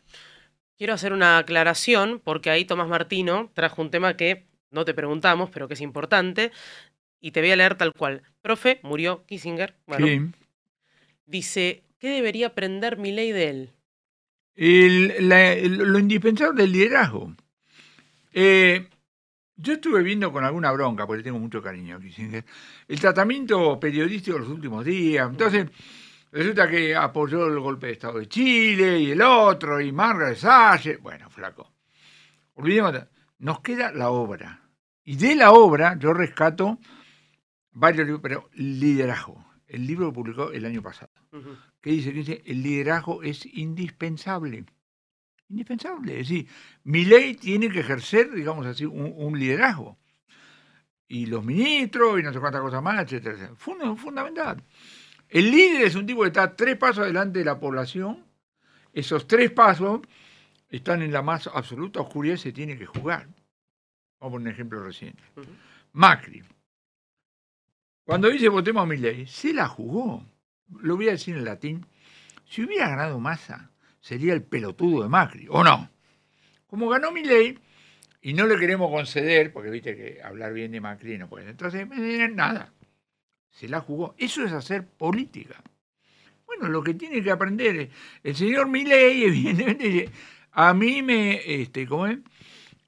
Quiero 0.77 0.93
hacer 0.93 1.13
una 1.13 1.37
aclaración 1.37 2.21
porque 2.23 2.49
ahí 2.49 2.65
Tomás 2.65 2.87
Martino 2.89 3.49
trajo 3.53 3.81
un 3.81 3.89
tema 3.89 4.17
que 4.17 4.45
no 4.71 4.83
te 4.83 4.93
preguntamos, 4.93 5.49
pero 5.49 5.67
que 5.69 5.73
es 5.75 5.81
importante. 5.81 6.51
Y 7.21 7.31
te 7.31 7.39
voy 7.41 7.51
a 7.51 7.55
leer 7.55 7.75
tal 7.75 7.93
cual. 7.93 8.21
Profe, 8.41 8.79
murió 8.83 9.25
Kissinger. 9.25 9.73
Bueno, 9.87 10.05
Sí. 10.05 10.19
dice, 11.25 11.83
¿qué 11.97 12.09
debería 12.09 12.47
aprender 12.47 12.97
mi 12.97 13.11
ley 13.13 13.31
de 13.31 13.49
él? 13.49 13.69
El- 14.55 15.29
la- 15.29 15.53
el- 15.53 15.77
lo 15.77 15.97
indispensable 15.97 16.61
del 16.63 16.71
liderazgo. 16.73 17.33
Eh, 18.33 18.87
yo 19.57 19.73
estuve 19.73 20.03
viendo 20.03 20.31
con 20.31 20.43
alguna 20.43 20.71
bronca, 20.71 21.05
porque 21.07 21.23
tengo 21.23 21.39
mucho 21.39 21.61
cariño 21.61 21.97
a 21.97 21.99
Kissinger, 21.99 22.43
el 22.87 22.99
tratamiento 22.99 23.79
periodístico 23.79 24.35
de 24.37 24.43
los 24.43 24.49
últimos 24.51 24.83
días. 24.85 25.29
Entonces, 25.29 25.67
resulta 26.31 26.69
que 26.69 26.95
apoyó 26.95 27.47
el 27.47 27.59
golpe 27.59 27.87
de 27.87 27.93
Estado 27.93 28.19
de 28.19 28.27
Chile 28.27 28.99
y 28.99 29.11
el 29.11 29.21
otro, 29.21 29.79
y 29.79 29.91
Margaret 29.91 30.37
Salle. 30.37 30.97
Bueno, 30.97 31.29
flaco. 31.29 31.71
Olvidemos, 32.55 32.93
de- 32.93 33.07
nos 33.39 33.59
queda 33.61 33.91
la 33.91 34.09
obra. 34.09 34.61
Y 35.03 35.15
de 35.17 35.35
la 35.35 35.51
obra 35.51 35.97
yo 35.99 36.13
rescato 36.13 36.79
varios 37.71 38.05
libros, 38.05 38.21
pero 38.21 38.49
liderazgo. 38.53 39.45
El 39.67 39.85
libro 39.87 40.09
que 40.09 40.15
publicó 40.15 40.51
el 40.51 40.65
año 40.65 40.81
pasado. 40.81 41.11
Ujú. 41.31 41.49
que 41.81 41.91
dice 41.91 42.11
que 42.13 42.19
dice 42.19 42.41
el 42.45 42.63
liderazgo 42.63 43.21
es 43.23 43.45
indispensable. 43.45 44.65
Indispensable. 45.49 46.19
Es 46.19 46.29
decir, 46.29 46.47
mi 46.83 47.05
ley 47.05 47.35
tiene 47.35 47.69
que 47.69 47.79
ejercer, 47.81 48.31
digamos 48.31 48.65
así, 48.65 48.85
un, 48.85 49.13
un 49.15 49.39
liderazgo. 49.39 49.97
Y 51.07 51.27
los 51.27 51.43
ministros 51.45 52.19
y 52.19 52.23
no 52.23 52.33
sé 52.33 52.39
cuántas 52.39 52.61
cosas 52.61 52.81
más, 52.81 53.03
etcétera, 53.03 53.35
etcétera. 53.35 53.55
Funda- 53.55 53.95
fundamental. 53.95 54.63
El 55.29 55.51
líder 55.51 55.83
es 55.83 55.95
un 55.95 56.05
tipo 56.05 56.21
que 56.21 56.27
está 56.27 56.55
tres 56.55 56.77
pasos 56.77 57.03
adelante 57.03 57.39
de 57.39 57.45
la 57.45 57.59
población. 57.59 58.25
Esos 58.91 59.27
tres 59.27 59.51
pasos 59.51 60.01
están 60.69 61.01
en 61.03 61.11
la 61.11 61.21
más 61.21 61.47
absoluta 61.47 62.01
oscuridad 62.01 62.35
y 62.35 62.39
se 62.39 62.51
tiene 62.51 62.77
que 62.77 62.85
jugar. 62.85 63.27
Vamos 64.19 64.19
a 64.19 64.29
poner 64.31 64.47
un 64.47 64.53
ejemplo 64.53 64.83
reciente. 64.83 65.21
Macri. 65.91 66.43
Cuando 68.03 68.29
dice 68.29 68.49
votemos 68.49 68.83
a 68.83 68.85
mi 68.85 68.97
ley, 68.97 69.27
se 69.27 69.53
la 69.53 69.67
jugó. 69.67 70.25
Lo 70.79 70.95
voy 70.95 71.09
a 71.09 71.11
decir 71.11 71.35
en 71.35 71.45
latín. 71.45 71.85
Si 72.45 72.63
hubiera 72.63 72.89
ganado 72.89 73.19
Massa, 73.19 73.71
sería 74.05 74.33
el 74.33 74.43
pelotudo 74.43 75.01
de 75.01 75.09
Macri, 75.09 75.47
¿o 75.49 75.63
no? 75.63 75.89
Como 76.67 76.87
ganó 76.89 77.11
mi 77.11 77.23
ley 77.23 77.57
y 78.21 78.33
no 78.33 78.45
le 78.45 78.55
queremos 78.59 78.91
conceder, 78.91 79.51
porque 79.51 79.71
viste 79.71 79.95
que 79.95 80.21
hablar 80.21 80.53
bien 80.53 80.71
de 80.73 80.79
Macri 80.79 81.17
no 81.17 81.27
puede. 81.27 81.49
Entonces, 81.49 81.87
nada. 82.35 82.71
Se 83.49 83.67
la 83.67 83.79
jugó. 83.79 84.13
Eso 84.19 84.43
es 84.43 84.51
hacer 84.51 84.85
política. 84.85 85.55
Bueno, 86.45 86.67
lo 86.67 86.83
que 86.83 86.93
tiene 86.93 87.23
que 87.23 87.31
aprender 87.31 87.75
es- 87.77 87.89
el 88.21 88.35
señor 88.35 88.67
Milei, 88.67 89.23
evidentemente, 89.25 90.11
a 90.51 90.75
mí 90.75 91.01
me, 91.01 91.41
este, 91.61 91.87
¿cómo 91.87 92.05
es? 92.05 92.19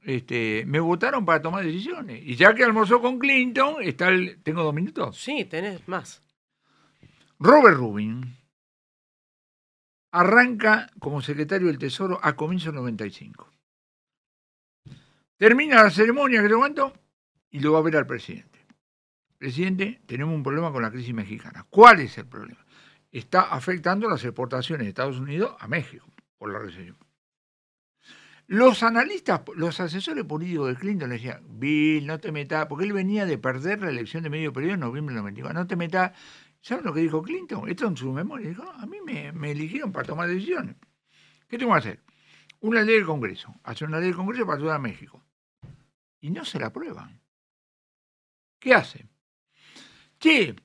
Este, 0.03 0.65
me 0.67 0.79
votaron 0.79 1.25
para 1.25 1.41
tomar 1.41 1.65
decisiones. 1.65 2.21
Y 2.23 2.35
ya 2.35 2.53
que 2.53 2.63
almorzó 2.63 3.01
con 3.01 3.17
Clinton, 3.17 3.77
está 3.81 4.09
el, 4.09 4.37
tengo 4.43 4.61
dos 4.61 4.73
minutos. 4.75 5.17
Sí, 5.17 5.45
tenés 5.45 5.87
más. 5.87 6.21
Robert 7.39 7.75
Rubin 7.77 8.36
arranca 10.19 10.89
como 10.99 11.21
secretario 11.21 11.67
del 11.67 11.77
Tesoro 11.77 12.19
a 12.23 12.35
comienzos 12.35 12.67
del 12.67 12.75
95. 12.75 13.51
Termina 15.37 15.83
la 15.83 15.91
ceremonia, 15.91 16.41
que 16.41 16.49
te 16.49 16.55
cuento, 16.55 16.93
y 17.51 17.59
lo 17.59 17.73
va 17.73 17.79
a 17.79 17.83
ver 17.83 17.97
al 17.97 18.07
presidente. 18.07 18.65
Presidente, 19.37 20.01
tenemos 20.07 20.33
un 20.33 20.41
problema 20.41 20.71
con 20.71 20.81
la 20.81 20.89
crisis 20.89 21.13
mexicana. 21.13 21.65
¿Cuál 21.69 21.99
es 21.99 22.17
el 22.17 22.25
problema? 22.25 22.65
Está 23.11 23.41
afectando 23.43 24.09
las 24.09 24.23
exportaciones 24.23 24.85
de 24.85 24.89
Estados 24.89 25.19
Unidos 25.19 25.55
a 25.59 25.67
México 25.67 26.07
por 26.39 26.51
la 26.51 26.59
recesión. 26.59 26.97
Los 28.47 28.81
analistas, 28.81 29.41
los 29.55 29.79
asesores 29.79 30.23
políticos 30.23 30.69
de 30.69 30.75
Clinton 30.75 31.09
le 31.09 31.15
decían, 31.15 31.43
Bill, 31.59 32.07
no 32.07 32.17
te 32.17 32.31
metas, 32.31 32.65
porque 32.67 32.85
él 32.85 32.93
venía 32.93 33.25
de 33.25 33.37
perder 33.37 33.81
la 33.81 33.89
elección 33.89 34.23
de 34.23 34.29
medio 34.29 34.53
periodo 34.53 34.75
en 34.75 34.79
noviembre 34.79 35.13
del 35.13 35.21
94, 35.21 35.59
no 35.59 35.67
te 35.67 35.75
metas. 35.75 36.13
¿Saben 36.61 36.85
lo 36.85 36.93
que 36.93 37.01
dijo 37.01 37.21
Clinton? 37.21 37.69
Esto 37.69 37.87
en 37.87 37.97
su 37.97 38.11
memoria. 38.11 38.49
Dijo, 38.49 38.63
a 38.63 38.85
mí 38.85 38.97
me, 39.01 39.29
eligieron 39.51 39.91
para 39.91 40.07
tomar 40.07 40.27
decisiones. 40.27 40.75
¿Qué 41.47 41.57
tengo 41.57 41.71
que 41.73 41.79
hacer? 41.79 42.03
Una 42.59 42.81
ley 42.81 42.95
del 42.95 43.05
Congreso. 43.05 43.53
Hacer 43.63 43.87
una 43.87 43.99
ley 43.99 44.07
del 44.07 44.15
Congreso 44.15 44.45
para 44.45 44.57
ayudar 44.57 44.75
a 44.75 44.79
México. 44.79 45.23
Y 46.19 46.29
no 46.31 46.43
se 46.43 46.59
la 46.59 46.67
aprueban. 46.67 47.21
¿Qué 48.59 48.73
hacen? 48.73 49.09
Che, 50.19 50.55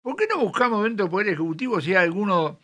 ¿por 0.00 0.16
qué 0.16 0.26
no 0.28 0.38
buscamos 0.38 0.84
dentro 0.84 1.04
del 1.04 1.10
Poder 1.10 1.28
Ejecutivo 1.28 1.80
si 1.80 1.90
hay 1.90 2.04
alguno, 2.04 2.60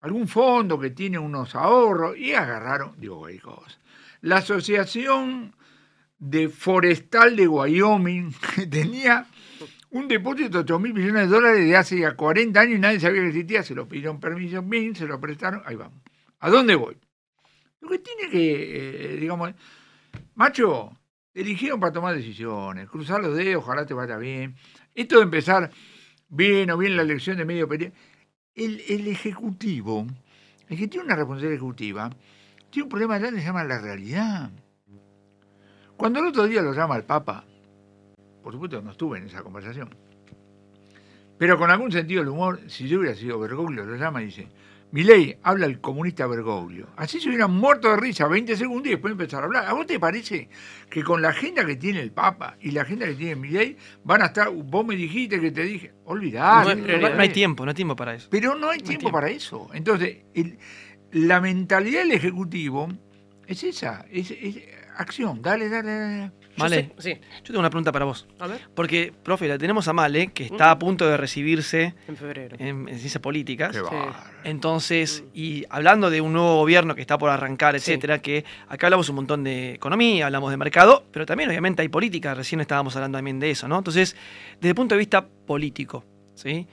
algún 0.00 0.28
fondo 0.28 0.78
que 0.78 0.90
tiene 0.90 1.18
unos 1.18 1.54
ahorros? 1.54 2.16
Y 2.16 2.32
agarraron, 2.32 2.98
digo, 2.98 3.26
hay 3.26 3.38
cosas. 3.38 3.80
La 4.20 4.36
Asociación 4.36 5.54
de 6.18 6.48
Forestal 6.48 7.36
de 7.36 7.48
Wyoming 7.48 8.32
que 8.54 8.66
tenía 8.66 9.26
un 9.96 10.08
depósito 10.08 10.50
de 10.50 10.58
8 10.58 10.78
mil 10.78 10.94
millones 10.94 11.22
de 11.22 11.34
dólares 11.34 11.64
de 11.64 11.76
hace 11.76 11.98
ya 11.98 12.14
40 12.14 12.60
años 12.60 12.76
y 12.76 12.78
nadie 12.78 13.00
sabía 13.00 13.22
que 13.22 13.28
existía, 13.28 13.62
se 13.62 13.74
lo 13.74 13.88
pidieron 13.88 14.20
permiso 14.20 14.62
bien, 14.62 14.94
se 14.94 15.06
lo 15.06 15.20
prestaron, 15.20 15.62
ahí 15.64 15.76
vamos. 15.76 16.00
¿A 16.40 16.50
dónde 16.50 16.74
voy? 16.74 16.96
Lo 17.80 17.88
que 17.88 17.98
tiene 17.98 18.30
que, 18.30 19.14
eh, 19.14 19.16
digamos, 19.16 19.52
macho, 20.34 20.92
te 21.32 21.40
eligieron 21.40 21.80
para 21.80 21.92
tomar 21.92 22.14
decisiones, 22.14 22.88
cruzar 22.88 23.22
los 23.22 23.36
dedos, 23.36 23.62
ojalá 23.62 23.86
te 23.86 23.94
vaya 23.94 24.16
bien. 24.16 24.56
Esto 24.94 25.16
de 25.16 25.22
empezar 25.22 25.70
bien 26.28 26.70
o 26.70 26.78
bien 26.78 26.96
la 26.96 27.02
elección 27.02 27.36
de 27.36 27.44
medio 27.44 27.68
periodo. 27.68 27.92
El, 28.54 28.82
el 28.88 29.06
Ejecutivo, 29.08 30.06
el 30.68 30.78
que 30.78 30.88
tiene 30.88 31.06
una 31.06 31.16
responsabilidad 31.16 31.54
ejecutiva, 31.54 32.10
tiene 32.70 32.84
un 32.84 32.88
problema 32.90 33.18
que 33.18 33.30
se 33.30 33.42
llama 33.42 33.64
la 33.64 33.78
realidad. 33.78 34.50
Cuando 35.96 36.20
el 36.20 36.26
otro 36.26 36.46
día 36.46 36.62
lo 36.62 36.74
llama 36.74 36.96
el 36.96 37.04
Papa, 37.04 37.44
por 38.46 38.52
supuesto 38.52 38.80
no 38.80 38.92
estuve 38.92 39.18
en 39.18 39.26
esa 39.26 39.42
conversación, 39.42 39.92
pero 41.36 41.58
con 41.58 41.68
algún 41.68 41.90
sentido 41.90 42.20
del 42.20 42.28
humor, 42.28 42.60
si 42.68 42.86
yo 42.86 43.00
hubiera 43.00 43.16
sido 43.16 43.40
Bergoglio, 43.40 43.84
lo 43.84 43.96
llama 43.96 44.22
y 44.22 44.26
dice, 44.26 44.46
Milei 44.92 45.36
habla 45.42 45.66
el 45.66 45.80
comunista 45.80 46.28
Bergoglio. 46.28 46.86
Así 46.96 47.18
se 47.20 47.28
hubieran 47.28 47.50
muerto 47.50 47.90
de 47.90 47.96
risa 47.96 48.28
20 48.28 48.56
segundos 48.56 48.86
y 48.86 48.90
después 48.90 49.10
empezar 49.10 49.42
a 49.42 49.46
hablar. 49.46 49.66
¿A 49.66 49.72
vos 49.72 49.84
te 49.84 49.98
parece 49.98 50.48
que 50.88 51.02
con 51.02 51.20
la 51.22 51.30
agenda 51.30 51.66
que 51.66 51.74
tiene 51.74 52.00
el 52.02 52.12
Papa 52.12 52.56
y 52.60 52.70
la 52.70 52.82
agenda 52.82 53.04
que 53.06 53.14
tiene 53.14 53.34
Milei 53.34 53.76
van 54.04 54.22
a 54.22 54.26
estar, 54.26 54.48
vos 54.48 54.86
me 54.86 54.94
dijiste 54.94 55.40
que 55.40 55.50
te 55.50 55.62
dije, 55.64 55.92
olvidar. 56.04 56.64
No, 56.78 57.20
hay 57.20 57.28
tiempo, 57.30 57.64
no 57.64 57.70
hay 57.70 57.74
tiempo 57.74 57.96
para 57.96 58.14
eso. 58.14 58.28
Pero 58.30 58.54
no 58.54 58.70
hay 58.70 58.78
tiempo, 58.78 59.00
tiempo. 59.00 59.10
para 59.12 59.28
eso. 59.28 59.68
Entonces, 59.74 60.18
el- 60.34 60.56
la 61.10 61.40
mentalidad 61.40 62.02
del 62.02 62.12
Ejecutivo 62.12 62.86
es 63.48 63.64
esa, 63.64 64.06
es, 64.08 64.30
es 64.30 64.56
acción, 64.98 65.42
dale, 65.42 65.68
dale, 65.68 65.90
dale. 65.90 66.32
Male, 66.58 66.90
sí. 66.98 67.14
yo 67.38 67.44
tengo 67.44 67.60
una 67.60 67.70
pregunta 67.70 67.92
para 67.92 68.04
vos. 68.04 68.26
A 68.38 68.46
ver, 68.46 68.60
Porque, 68.74 69.12
profe, 69.22 69.46
la 69.48 69.58
tenemos 69.58 69.88
a 69.88 69.92
Male, 69.92 70.28
que 70.28 70.44
está 70.44 70.70
a 70.70 70.78
punto 70.78 71.06
de 71.06 71.16
recibirse 71.16 71.94
en 72.08 72.16
febrero. 72.16 72.56
en, 72.58 72.88
en 72.88 72.98
ciencias 72.98 73.20
políticas. 73.20 73.76
Qué. 73.76 73.96
Entonces, 74.44 75.24
y 75.34 75.64
hablando 75.70 76.08
de 76.10 76.20
un 76.20 76.32
nuevo 76.32 76.56
gobierno 76.56 76.94
que 76.94 77.00
está 77.00 77.18
por 77.18 77.30
arrancar, 77.30 77.78
Sí. 77.80 77.90
etcétera, 77.90 78.20
que 78.20 78.44
acá 78.68 78.86
hablamos 78.86 79.08
un 79.08 79.16
montón 79.16 79.44
de 79.44 79.74
economía, 79.74 80.26
hablamos 80.26 80.50
de 80.50 80.56
mercado, 80.56 81.04
pero 81.12 81.26
también 81.26 81.48
obviamente 81.50 81.82
hay 81.82 81.88
política, 81.88 82.34
recién 82.34 82.60
estábamos 82.60 82.94
hablando 82.96 83.18
también 83.18 83.38
de 83.40 83.50
eso, 83.50 83.68
¿no? 83.68 83.78
Entonces, 83.78 84.16
desde 84.54 84.68
el 84.70 84.74
punto 84.74 84.94
de 84.94 84.98
vista 85.00 85.26
político, 85.26 86.04
¿sí? 86.34 86.66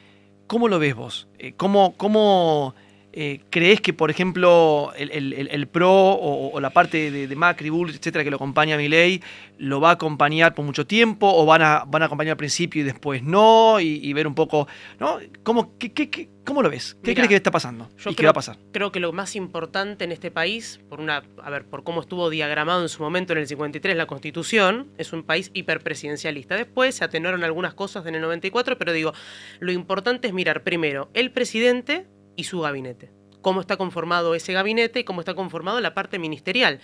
¿Cómo 0.48 0.68
lo 0.68 0.78
ves 0.80 0.94
vos? 0.96 1.28
Eh, 1.40 1.54
¿Cómo, 1.58 1.96
cómo 1.98 2.76
eh, 3.14 3.42
crees 3.50 3.80
que, 3.80 3.94
por 3.94 4.10
ejemplo, 4.10 4.92
el, 4.98 5.12
el- 5.12 5.48
el- 5.50 5.68
PRO 5.68 5.92
o, 5.92 6.50
o 6.52 6.60
la 6.60 6.72
parte 6.72 7.12
de, 7.12 7.28
de 7.28 7.36
Macri, 7.36 7.70
Bullrich, 7.70 7.98
etcétera, 7.98 8.24
que 8.24 8.30
lo 8.32 8.38
acompaña 8.38 8.76
a 8.76 8.78
Milei, 8.78 9.22
lo 9.60 9.80
va 9.80 9.90
a 9.90 9.94
acompañar 9.94 10.54
por 10.56 10.66
mucho 10.66 10.86
tiempo 10.88 11.32
o 11.32 11.46
van 11.46 11.62
a, 11.62 11.84
van 11.88 12.02
a 12.02 12.06
acompañar 12.06 12.32
al 12.32 12.38
principio 12.38 12.82
y 12.82 12.86
después 12.86 13.24
no? 13.24 13.80
Y, 13.80 14.00
y 14.04 14.14
ver 14.14 14.26
un 14.28 14.36
poco, 14.36 14.68
¿no? 15.00 15.20
¿Cómo, 15.44 15.78
qué, 15.78 15.94
qué- 15.94 16.10
qué- 16.10 16.30
cómo 16.44 16.62
lo 16.62 16.70
ves? 16.70 16.96
¿Qué 17.04 17.12
Mirá, 17.12 17.16
crees 17.22 17.30
que 17.30 17.36
está 17.36 17.52
pasando? 17.52 17.88
yo 17.98 18.10
¿Y 18.10 18.14
qué 18.14 18.18
creo- 18.18 18.28
va 18.30 18.32
a 18.32 18.34
pasar? 18.34 18.58
Creo 18.72 18.92
que 18.92 19.00
lo 19.00 19.14
más 19.14 19.36
importante 19.36 20.04
en 20.04 20.12
este 20.12 20.32
país, 20.32 20.82
por 20.90 21.00
una, 21.00 21.24
a 21.44 21.50
ver, 21.50 21.66
por 21.66 21.84
cómo 21.84 22.02
estuvo 22.02 22.30
diagramado 22.30 22.82
en 22.82 22.90
su 22.90 23.02
momento 23.04 23.34
en 23.34 23.40
el 23.40 23.48
53 23.48 23.96
la 23.96 24.08
Constitución, 24.08 24.90
es 24.98 25.14
un 25.14 25.24
país 25.24 25.52
hiperpresidencialista. 25.54 26.56
Después 26.56 26.96
se 26.96 27.04
atenuaron 27.06 27.44
algunas 27.44 27.74
cosas 27.74 28.06
en 28.08 28.16
el 28.16 28.22
94, 28.22 28.78
pero 28.78 28.92
digo, 28.92 29.14
lo 29.60 29.72
importante 29.72 30.28
es 30.28 30.34
mirar 30.34 30.64
primero 30.64 31.10
el 31.14 31.32
presidente 31.32 32.08
y 32.36 32.46
su 32.46 32.62
gabinete. 32.62 33.12
Cómo 33.42 33.62
está 33.62 33.78
conformado 33.78 34.36
ese 34.36 34.54
gabinete 34.54 35.00
y 35.02 35.04
cómo 35.04 35.22
está 35.22 35.34
conformado 35.34 35.82
la 35.82 35.94
parte 35.94 36.20
ministerial. 36.20 36.80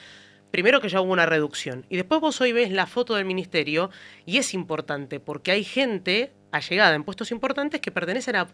Primero 0.52 0.82
que 0.82 0.90
ya 0.90 1.02
hubo 1.02 1.14
una 1.14 1.26
reducción. 1.26 1.86
Y 1.90 1.96
después 1.96 2.22
vos 2.22 2.42
hoy 2.42 2.52
ves 2.52 2.72
la 2.72 2.88
foto 2.88 3.16
del 3.16 3.26
ministerio 3.26 3.92
y 4.26 4.38
es 4.38 4.54
importante 4.54 5.20
porque 5.20 5.52
hay 5.52 5.64
gente 5.64 6.34
allegada 6.52 6.96
en 6.96 7.04
puestos 7.04 7.32
importantes 7.32 7.82
que 7.82 7.92
pertenecen 7.92 8.36
a. 8.36 8.48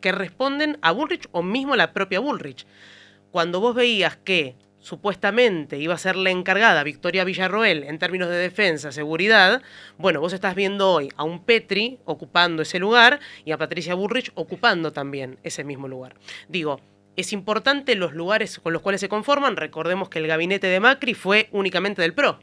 que 0.00 0.12
responden 0.12 0.78
a 0.82 0.90
Bullrich 0.92 1.28
o 1.32 1.42
mismo 1.42 1.74
a 1.74 1.76
la 1.76 1.92
propia 1.92 2.20
Bullrich. 2.20 2.66
Cuando 3.30 3.60
vos 3.60 3.74
veías 3.74 4.16
que 4.16 4.56
supuestamente 4.86 5.80
iba 5.80 5.94
a 5.94 5.98
ser 5.98 6.14
la 6.14 6.30
encargada 6.30 6.84
Victoria 6.84 7.24
Villarroel 7.24 7.82
en 7.82 7.98
términos 7.98 8.28
de 8.28 8.36
defensa, 8.36 8.92
seguridad, 8.92 9.60
bueno, 9.98 10.20
vos 10.20 10.32
estás 10.32 10.54
viendo 10.54 10.92
hoy 10.92 11.08
a 11.16 11.24
un 11.24 11.42
Petri 11.42 11.98
ocupando 12.04 12.62
ese 12.62 12.78
lugar 12.78 13.18
y 13.44 13.50
a 13.50 13.58
Patricia 13.58 13.96
Bullrich 13.96 14.30
ocupando 14.36 14.92
también 14.92 15.40
ese 15.42 15.64
mismo 15.64 15.88
lugar. 15.88 16.14
Digo, 16.48 16.80
es 17.16 17.32
importante 17.32 17.96
los 17.96 18.12
lugares 18.12 18.60
con 18.60 18.72
los 18.72 18.80
cuales 18.80 19.00
se 19.00 19.08
conforman. 19.08 19.56
Recordemos 19.56 20.08
que 20.08 20.20
el 20.20 20.28
gabinete 20.28 20.68
de 20.68 20.78
Macri 20.78 21.14
fue 21.14 21.48
únicamente 21.50 22.00
del 22.00 22.14
PRO. 22.14 22.38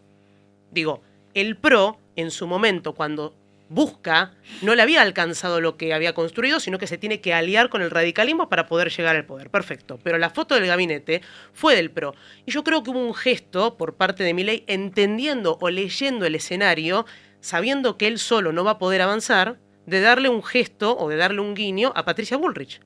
Digo, 0.70 1.02
el 1.34 1.56
PRO 1.56 1.98
en 2.18 2.30
su 2.30 2.46
momento, 2.46 2.94
cuando 2.94 3.36
busca, 3.74 4.34
no 4.62 4.76
le 4.76 4.82
había 4.82 5.02
alcanzado 5.02 5.60
lo 5.62 5.78
que 5.78 5.94
había 5.94 6.14
construido, 6.14 6.60
sino 6.60 6.78
que 6.78 6.88
se 6.88 6.98
tiene 6.98 7.22
que 7.22 7.34
aliar 7.34 7.70
con 7.70 7.82
el 7.82 7.92
radicalismo 7.92 8.50
para 8.50 8.68
poder 8.68 8.90
llegar 8.90 9.16
al 9.16 9.26
poder. 9.26 9.50
Perfecto. 9.50 10.00
Pero 10.04 10.18
la 10.18 10.30
foto 10.30 10.56
del 10.56 10.68
gabinete 10.68 11.22
fue 11.54 11.76
del 11.76 11.92
PRO. 11.92 12.16
Y 12.46 12.52
yo 12.52 12.64
creo 12.64 12.84
que 12.84 12.92
hubo 12.92 13.00
un 13.00 13.16
gesto 13.16 13.78
por 13.78 13.96
parte 13.96 14.24
de 14.24 14.34
Milei 14.34 14.64
entendiendo 14.68 15.58
o 15.60 15.70
leyendo 15.70 16.26
el 16.26 16.36
escenario, 16.36 17.06
sabiendo 17.40 17.98
que 17.98 18.08
él 18.08 18.20
solo 18.20 18.52
no 18.52 18.64
va 18.64 18.72
a 18.72 18.78
poder 18.78 19.02
avanzar, 19.02 19.60
de 19.86 20.00
darle 20.00 20.30
un 20.30 20.44
gesto 20.44 20.98
o 20.98 21.10
de 21.10 21.18
darle 21.18 21.42
un 21.42 21.56
guiño 21.56 21.92
a 21.96 22.06
Patricia 22.06 22.38
Bullrich. 22.38 22.80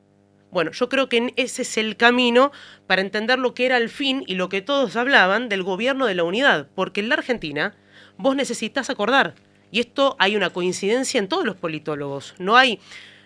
Bueno, 0.50 0.72
yo 0.72 0.90
creo 0.90 1.10
que 1.10 1.34
ese 1.36 1.62
es 1.64 1.78
el 1.78 1.98
camino 1.98 2.52
para 2.88 3.02
entender 3.02 3.38
lo 3.38 3.54
que 3.54 3.66
era 3.66 3.78
el 3.78 3.90
fin 3.90 4.24
y 4.26 4.36
lo 4.36 4.50
que 4.50 4.62
todos 4.62 4.96
hablaban 4.96 5.50
del 5.50 5.62
gobierno 5.62 6.06
de 6.06 6.16
la 6.16 6.24
unidad, 6.24 6.70
porque 6.74 7.02
en 7.02 7.10
la 7.10 7.16
Argentina 7.16 7.76
vos 8.18 8.36
necesitas 8.36 8.90
acordar. 8.90 9.36
Y 9.78 9.82
esto 9.82 10.16
hay 10.18 10.36
una 10.36 10.50
coincidencia 10.50 11.20
en 11.20 11.28
todos 11.28 11.46
los 11.46 11.56
politólogos. 11.56 12.34
No 12.40 12.58
hay, 12.58 12.80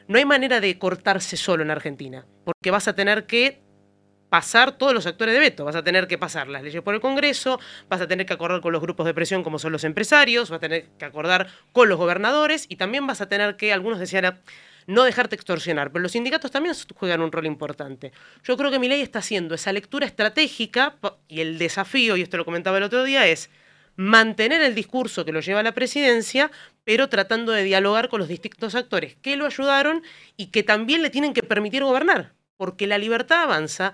no 0.09 0.17
hay 0.17 0.25
manera 0.25 0.59
de 0.59 0.77
cortarse 0.77 1.37
solo 1.37 1.63
en 1.63 1.71
Argentina, 1.71 2.25
porque 2.43 2.71
vas 2.71 2.89
a 2.89 2.93
tener 2.93 3.25
que 3.25 3.61
pasar 4.27 4.77
todos 4.77 4.93
los 4.93 5.05
actores 5.05 5.33
de 5.33 5.39
veto. 5.39 5.63
Vas 5.63 5.77
a 5.77 5.83
tener 5.85 6.09
que 6.09 6.17
pasar 6.17 6.49
las 6.49 6.61
leyes 6.61 6.81
por 6.81 6.93
el 6.93 6.99
Congreso, 6.99 7.57
vas 7.87 8.01
a 8.01 8.07
tener 8.09 8.25
que 8.25 8.33
acordar 8.33 8.59
con 8.59 8.73
los 8.73 8.81
grupos 8.81 9.05
de 9.05 9.13
presión 9.13 9.43
como 9.43 9.59
son 9.59 9.71
los 9.71 9.85
empresarios, 9.85 10.49
vas 10.49 10.57
a 10.57 10.59
tener 10.59 10.89
que 10.99 11.05
acordar 11.05 11.47
con 11.71 11.87
los 11.87 11.97
gobernadores 11.97 12.65
y 12.67 12.75
también 12.75 13.07
vas 13.07 13.21
a 13.21 13.29
tener 13.29 13.55
que, 13.55 13.71
algunos 13.71 13.97
decían, 13.97 14.41
no 14.87 15.05
dejarte 15.05 15.35
extorsionar, 15.35 15.93
pero 15.93 16.03
los 16.03 16.11
sindicatos 16.11 16.51
también 16.51 16.75
juegan 16.95 17.21
un 17.21 17.31
rol 17.31 17.45
importante. 17.45 18.11
Yo 18.43 18.57
creo 18.57 18.71
que 18.71 18.79
mi 18.79 18.89
ley 18.89 18.99
está 18.99 19.19
haciendo 19.19 19.55
esa 19.55 19.71
lectura 19.71 20.05
estratégica 20.05 20.97
y 21.29 21.39
el 21.39 21.57
desafío, 21.57 22.17
y 22.17 22.23
esto 22.23 22.35
lo 22.35 22.43
comentaba 22.43 22.77
el 22.77 22.83
otro 22.83 23.05
día, 23.05 23.25
es 23.25 23.49
mantener 23.95 24.61
el 24.61 24.75
discurso 24.75 25.25
que 25.25 25.31
lo 25.31 25.41
lleva 25.41 25.59
a 25.59 25.63
la 25.63 25.73
presidencia, 25.73 26.51
pero 26.83 27.09
tratando 27.09 27.51
de 27.51 27.63
dialogar 27.63 28.09
con 28.09 28.19
los 28.19 28.29
distintos 28.29 28.75
actores 28.75 29.15
que 29.21 29.37
lo 29.37 29.45
ayudaron 29.45 30.03
y 30.37 30.47
que 30.47 30.63
también 30.63 31.01
le 31.01 31.09
tienen 31.09 31.33
que 31.33 31.43
permitir 31.43 31.83
gobernar, 31.83 32.33
porque 32.57 32.87
la 32.87 32.97
libertad 32.97 33.43
avanza 33.43 33.93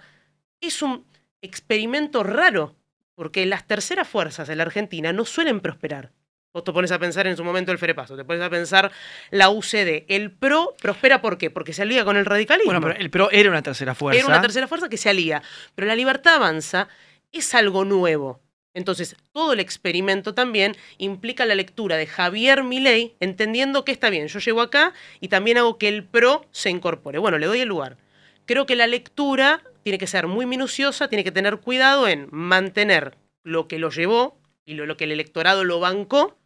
es 0.62 0.82
un 0.82 1.06
experimento 1.42 2.24
raro, 2.24 2.76
porque 3.16 3.46
las 3.46 3.68
terceras 3.68 4.08
fuerzas 4.08 4.48
de 4.48 4.56
la 4.56 4.64
Argentina 4.64 5.14
no 5.14 5.26
suelen 5.26 5.60
prosperar. 5.60 6.12
Vos 6.54 6.64
te 6.64 6.72
pones 6.72 6.92
a 6.92 6.98
pensar 6.98 7.28
en 7.28 7.38
su 7.38 7.44
momento 7.44 7.72
el 7.72 7.78
Ferepaso, 7.78 8.16
te 8.16 8.24
pones 8.24 8.42
a 8.42 8.50
pensar 8.50 8.92
la 9.30 9.50
UCD. 9.50 10.06
El 10.08 10.32
PRO 10.32 10.76
prospera 10.82 11.22
¿por 11.22 11.38
qué? 11.38 11.52
Porque 11.52 11.72
se 11.72 11.84
alía 11.84 12.04
con 12.04 12.18
el 12.18 12.26
radicalismo. 12.26 12.72
Bueno, 12.72 12.82
pero 12.82 13.00
el 13.00 13.12
PRO 13.12 13.30
era 13.32 13.50
una 13.50 13.62
tercera 13.62 13.94
fuerza. 13.94 14.20
Era 14.20 14.28
una 14.28 14.42
tercera 14.42 14.68
fuerza 14.68 14.90
que 14.90 14.98
se 14.98 15.10
alía. 15.10 15.44
Pero 15.76 15.88
la 15.88 15.96
libertad 15.96 16.36
avanza 16.36 16.88
es 17.32 17.54
algo 17.54 17.86
nuevo. 17.86 18.42
Entonces, 18.78 19.16
todo 19.32 19.54
el 19.54 19.60
experimento 19.60 20.36
también 20.36 20.78
implica 21.00 21.48
la 21.48 21.56
lectura 21.56 21.98
de 21.98 22.06
Javier 22.06 22.64
Milei, 22.64 23.16
entendiendo 23.20 23.84
que 23.84 23.92
está 23.92 24.12
bien, 24.12 24.28
yo 24.28 24.38
llego 24.38 24.62
acá 24.62 24.94
y 25.20 25.30
también 25.30 25.58
hago 25.58 25.80
que 25.80 25.88
el 25.88 26.04
PRO 26.04 26.46
se 26.52 26.70
incorpore. 26.70 27.18
Bueno, 27.18 27.40
le 27.40 27.48
doy 27.48 27.62
el 27.62 27.70
lugar. 27.70 27.98
Creo 28.46 28.68
que 28.68 28.76
la 28.76 28.86
lectura 28.86 29.64
tiene 29.82 29.98
que 29.98 30.06
ser 30.06 30.28
muy 30.28 30.46
minuciosa, 30.46 31.08
tiene 31.08 31.24
que 31.24 31.32
tener 31.32 31.58
cuidado 31.58 32.08
en 32.08 32.28
mantener 32.30 33.18
lo 33.42 33.68
que 33.68 33.80
lo 33.80 33.90
llevó 33.90 34.38
y 34.64 34.76
lo, 34.76 34.86
lo 34.86 34.96
que 34.96 35.06
el 35.06 35.12
electorado 35.12 35.64
lo 35.64 35.80
bancó 35.80 36.38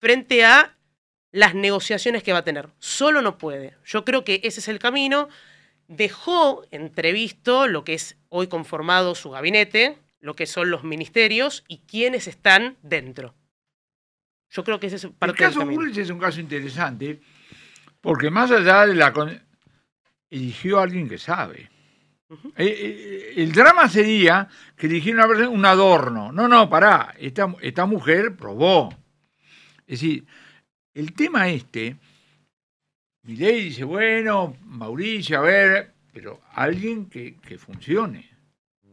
frente 0.00 0.44
a 0.44 0.76
las 1.32 1.56
negociaciones 1.56 2.22
que 2.22 2.32
va 2.32 2.38
a 2.38 2.44
tener. 2.44 2.68
Solo 2.78 3.20
no 3.20 3.36
puede. 3.36 3.74
Yo 3.84 4.04
creo 4.04 4.22
que 4.22 4.40
ese 4.44 4.60
es 4.60 4.68
el 4.68 4.78
camino. 4.78 5.28
Dejó 5.88 6.64
entrevisto 6.70 7.66
lo 7.66 7.82
que 7.82 7.94
es 7.94 8.16
hoy 8.28 8.46
conformado 8.46 9.16
su 9.16 9.30
gabinete, 9.30 9.98
lo 10.20 10.34
que 10.34 10.46
son 10.46 10.70
los 10.70 10.84
ministerios 10.84 11.64
y 11.68 11.78
quiénes 11.78 12.26
están 12.26 12.76
dentro. 12.82 13.34
Yo 14.50 14.64
creo 14.64 14.80
que 14.80 14.86
ese 14.86 14.96
es 14.96 15.06
parte 15.06 15.32
El 15.44 15.50
caso. 15.50 15.64
Bullrich 15.64 15.98
es 15.98 16.10
un 16.10 16.18
caso 16.18 16.40
interesante 16.40 17.20
porque 18.00 18.30
más 18.30 18.50
allá 18.50 18.86
de 18.86 18.94
la... 18.94 19.12
con- 19.12 19.40
eligió 20.30 20.78
a 20.78 20.82
alguien 20.82 21.08
que 21.08 21.18
sabe. 21.18 21.70
Eh, 22.56 22.66
eh, 22.66 23.32
el 23.36 23.52
drama 23.52 23.88
sería 23.88 24.46
que 24.76 24.86
eligieron 24.86 25.48
un 25.48 25.64
adorno. 25.64 26.32
No, 26.32 26.46
no, 26.48 26.68
pará. 26.68 27.14
Esta, 27.18 27.54
esta 27.62 27.86
mujer 27.86 28.36
probó. 28.36 28.90
Es 29.86 30.00
decir, 30.00 30.26
el 30.92 31.14
tema 31.14 31.48
este, 31.48 31.96
Milei 33.22 33.64
dice, 33.64 33.84
bueno, 33.84 34.56
Mauricio, 34.64 35.38
a 35.38 35.42
ver, 35.42 35.94
pero 36.12 36.42
alguien 36.52 37.06
que, 37.06 37.36
que 37.36 37.56
funcione. 37.56 38.28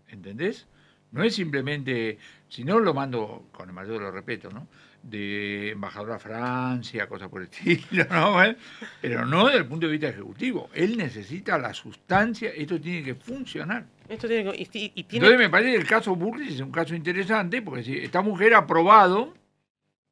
¿Entendés? 0.07 0.67
No 1.16 1.24
es 1.24 1.34
simplemente, 1.34 2.18
si 2.49 2.63
no 2.66 2.78
lo 2.80 2.93
mando 2.93 3.45
con 3.53 3.70
el 3.70 3.74
mayor 3.74 3.93
de 3.93 3.99
los 4.01 4.13
respetos, 4.13 4.53
¿no? 4.53 4.68
De 5.01 5.72
embajador 5.72 6.11
a 6.11 6.20
Francia, 6.20 7.07
cosas 7.07 7.30
por 7.30 7.41
el 7.41 7.47
estilo, 7.51 8.05
¿no? 8.11 8.43
¿Eh? 8.43 8.57
Pero 9.01 9.26
no 9.26 9.45
desde 9.45 9.59
el 9.59 9.66
punto 9.66 9.86
de 9.86 9.93
vista 9.93 10.09
ejecutivo. 10.09 10.70
Él 10.74 10.97
necesita 10.97 11.57
la 11.57 11.74
sustancia, 11.74 12.49
esto 12.53 12.82
tiene 12.82 13.01
que 13.03 13.16
funcionar. 13.16 13.86
Esto 14.09 14.28
tiene 14.28 14.51
que- 14.51 14.57
y, 14.61 14.63
y- 14.78 14.91
y 14.95 15.03
tiene- 15.03 15.26
Entonces 15.28 15.39
me 15.39 15.49
parece 15.49 15.72
que 15.72 15.78
el 15.78 15.88
caso 15.88 16.16
Burris 16.18 16.55
es 16.55 16.59
un 16.61 16.72
caso 16.72 16.93
interesante, 16.95 17.61
porque 17.61 17.84
si 17.84 17.97
esta 17.97 18.22
mujer 18.22 18.53
ha 18.53 18.68
probado, 18.68 19.34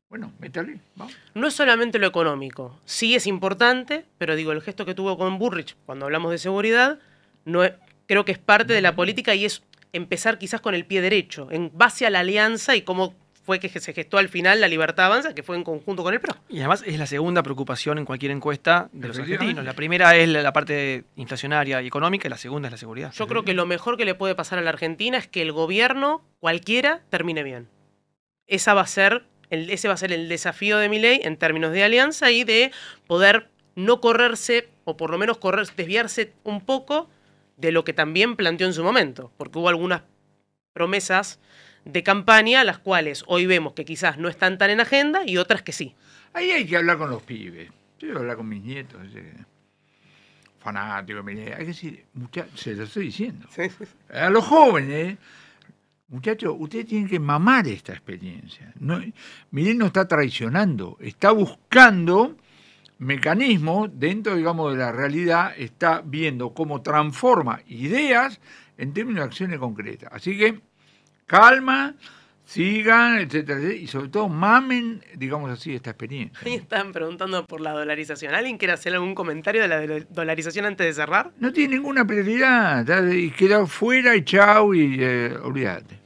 bueno, 0.09 0.31
métale, 0.39 0.79
vamos. 0.95 1.13
No 1.33 1.47
es 1.47 1.53
solamente 1.53 1.99
lo 1.99 2.07
económico, 2.07 2.79
sí 2.85 3.13
es 3.15 3.27
importante, 3.27 4.05
pero 4.17 4.35
digo, 4.35 4.51
el 4.53 4.61
gesto 4.61 4.85
que 4.85 4.93
tuvo 4.95 5.17
con 5.17 5.37
Burrich 5.37 5.75
cuando 5.85 6.05
hablamos 6.05 6.31
de 6.31 6.37
seguridad, 6.37 6.99
no 7.45 7.63
es- 7.63 7.73
creo 8.05 8.23
que 8.25 8.31
es 8.31 8.37
parte 8.37 8.73
de 8.73 8.81
la 8.81 8.95
política 8.95 9.33
y 9.33 9.45
es 9.45 9.63
empezar 9.93 10.37
quizás 10.37 10.59
con 10.59 10.75
el 10.75 10.85
pie 10.85 11.01
derecho, 11.01 11.47
en 11.51 11.71
base 11.73 12.05
a 12.05 12.09
la 12.09 12.19
alianza 12.19 12.75
y 12.75 12.81
cómo 12.81 13.15
fue 13.43 13.59
que 13.59 13.67
se 13.67 13.93
gestó 13.93 14.17
al 14.17 14.29
final 14.29 14.61
la 14.61 14.67
libertad 14.67 15.07
avanza, 15.07 15.35
que 15.35 15.43
fue 15.43 15.55
en 15.57 15.63
conjunto 15.63 16.01
con 16.01 16.13
el 16.13 16.21
PRO. 16.21 16.35
Y 16.49 16.59
además 16.59 16.83
es 16.85 16.97
la 16.97 17.05
segunda 17.05 17.43
preocupación 17.43 17.97
en 17.97 18.05
cualquier 18.05 18.31
encuesta 18.31 18.89
de 18.93 19.09
los 19.09 19.19
argentinos. 19.19 19.65
La 19.65 19.73
primera 19.73 20.15
es 20.15 20.29
la, 20.29 20.41
la 20.41 20.53
parte 20.53 21.03
inflacionaria 21.17 21.81
y 21.81 21.87
económica 21.87 22.27
y 22.27 22.29
la 22.29 22.37
segunda 22.37 22.69
es 22.69 22.71
la 22.71 22.77
seguridad. 22.77 23.13
Yo 23.13 23.27
creo 23.27 23.43
que 23.43 23.53
lo 23.53 23.65
mejor 23.65 23.97
que 23.97 24.05
le 24.05 24.15
puede 24.15 24.33
pasar 24.33 24.59
a 24.59 24.61
la 24.61 24.69
Argentina 24.69 25.17
es 25.17 25.27
que 25.27 25.41
el 25.41 25.51
gobierno, 25.51 26.23
cualquiera, 26.39 27.01
termine 27.09 27.43
bien. 27.43 27.67
Esa 28.47 28.73
va 28.73 28.81
a 28.81 28.87
ser 28.87 29.25
el, 29.49 29.69
ese 29.69 29.87
va 29.87 29.93
a 29.93 29.97
ser 29.97 30.11
el 30.11 30.29
desafío 30.29 30.77
de 30.77 30.89
mi 30.89 30.99
ley 30.99 31.19
en 31.23 31.37
términos 31.37 31.71
de 31.73 31.83
alianza 31.83 32.31
y 32.31 32.43
de 32.43 32.71
poder 33.07 33.49
no 33.75 34.01
correrse, 34.01 34.69
o 34.85 34.97
por 34.97 35.09
lo 35.11 35.17
menos 35.17 35.37
correr, 35.37 35.67
desviarse 35.75 36.33
un 36.43 36.61
poco 36.61 37.09
de 37.57 37.71
lo 37.71 37.83
que 37.83 37.93
también 37.93 38.35
planteó 38.35 38.67
en 38.67 38.73
su 38.73 38.83
momento, 38.83 39.31
porque 39.37 39.59
hubo 39.59 39.69
algunas 39.69 40.03
promesas 40.73 41.39
de 41.85 42.03
campaña, 42.03 42.63
las 42.63 42.79
cuales 42.79 43.23
hoy 43.27 43.45
vemos 43.45 43.73
que 43.73 43.85
quizás 43.85 44.17
no 44.17 44.29
están 44.29 44.57
tan 44.57 44.69
en 44.69 44.79
agenda 44.79 45.23
y 45.25 45.37
otras 45.37 45.61
que 45.61 45.71
sí. 45.71 45.95
Ahí 46.33 46.51
hay 46.51 46.65
que 46.65 46.77
hablar 46.77 46.97
con 46.97 47.09
los 47.09 47.21
pibes. 47.21 47.69
Yo 47.99 48.07
voy 48.07 48.15
a 48.15 48.19
hablar 48.19 48.37
con 48.37 48.49
mis 48.49 48.63
nietos, 48.63 49.01
ese 49.07 49.33
fanático, 50.59 51.21
mire, 51.23 51.53
hay 51.53 51.59
que 51.59 51.65
decir, 51.65 52.05
muchachos, 52.13 52.59
se 52.59 52.73
lo 52.73 52.83
estoy 52.85 53.05
diciendo. 53.07 53.47
A 54.09 54.29
los 54.29 54.45
jóvenes, 54.45 55.17
muchachos, 56.07 56.55
ustedes 56.57 56.87
tienen 56.87 57.09
que 57.09 57.19
mamar 57.19 57.67
esta 57.67 57.91
experiencia. 57.91 58.71
No, 58.79 59.01
Miren, 59.51 59.77
no 59.77 59.87
está 59.87 60.07
traicionando, 60.07 60.97
está 61.01 61.31
buscando 61.31 62.37
mecanismos 63.03 63.89
dentro, 63.93 64.35
digamos, 64.35 64.73
de 64.73 64.79
la 64.79 64.91
realidad, 64.91 65.53
está 65.57 66.01
viendo 66.05 66.53
cómo 66.53 66.81
transforma 66.81 67.61
ideas 67.67 68.39
en 68.77 68.93
términos 68.93 69.21
de 69.21 69.25
acciones 69.27 69.59
concretas. 69.59 70.09
Así 70.11 70.37
que, 70.37 70.59
calma, 71.25 71.95
sigan, 72.45 73.19
etcétera, 73.19 73.59
etcétera, 73.59 73.81
y 73.81 73.87
sobre 73.87 74.09
todo 74.09 74.27
mamen, 74.29 75.01
digamos 75.15 75.49
así, 75.51 75.73
esta 75.75 75.91
experiencia. 75.91 76.39
Estaban 76.45 76.91
preguntando 76.91 77.45
por 77.45 77.61
la 77.61 77.71
dolarización. 77.71 78.35
¿Alguien 78.35 78.57
quiere 78.57 78.73
hacer 78.73 78.93
algún 78.93 79.15
comentario 79.15 79.61
de 79.61 79.67
la 79.67 79.85
do- 79.85 80.05
dolarización 80.09 80.65
antes 80.65 80.85
de 80.85 80.93
cerrar? 80.93 81.31
No 81.39 81.53
tiene 81.53 81.75
ninguna 81.75 82.05
prioridad, 82.05 83.07
y 83.11 83.31
queda 83.31 83.65
fuera 83.65 84.15
y 84.15 84.23
chau 84.23 84.73
y 84.73 84.97
eh, 84.99 85.33
olvídate. 85.41 85.99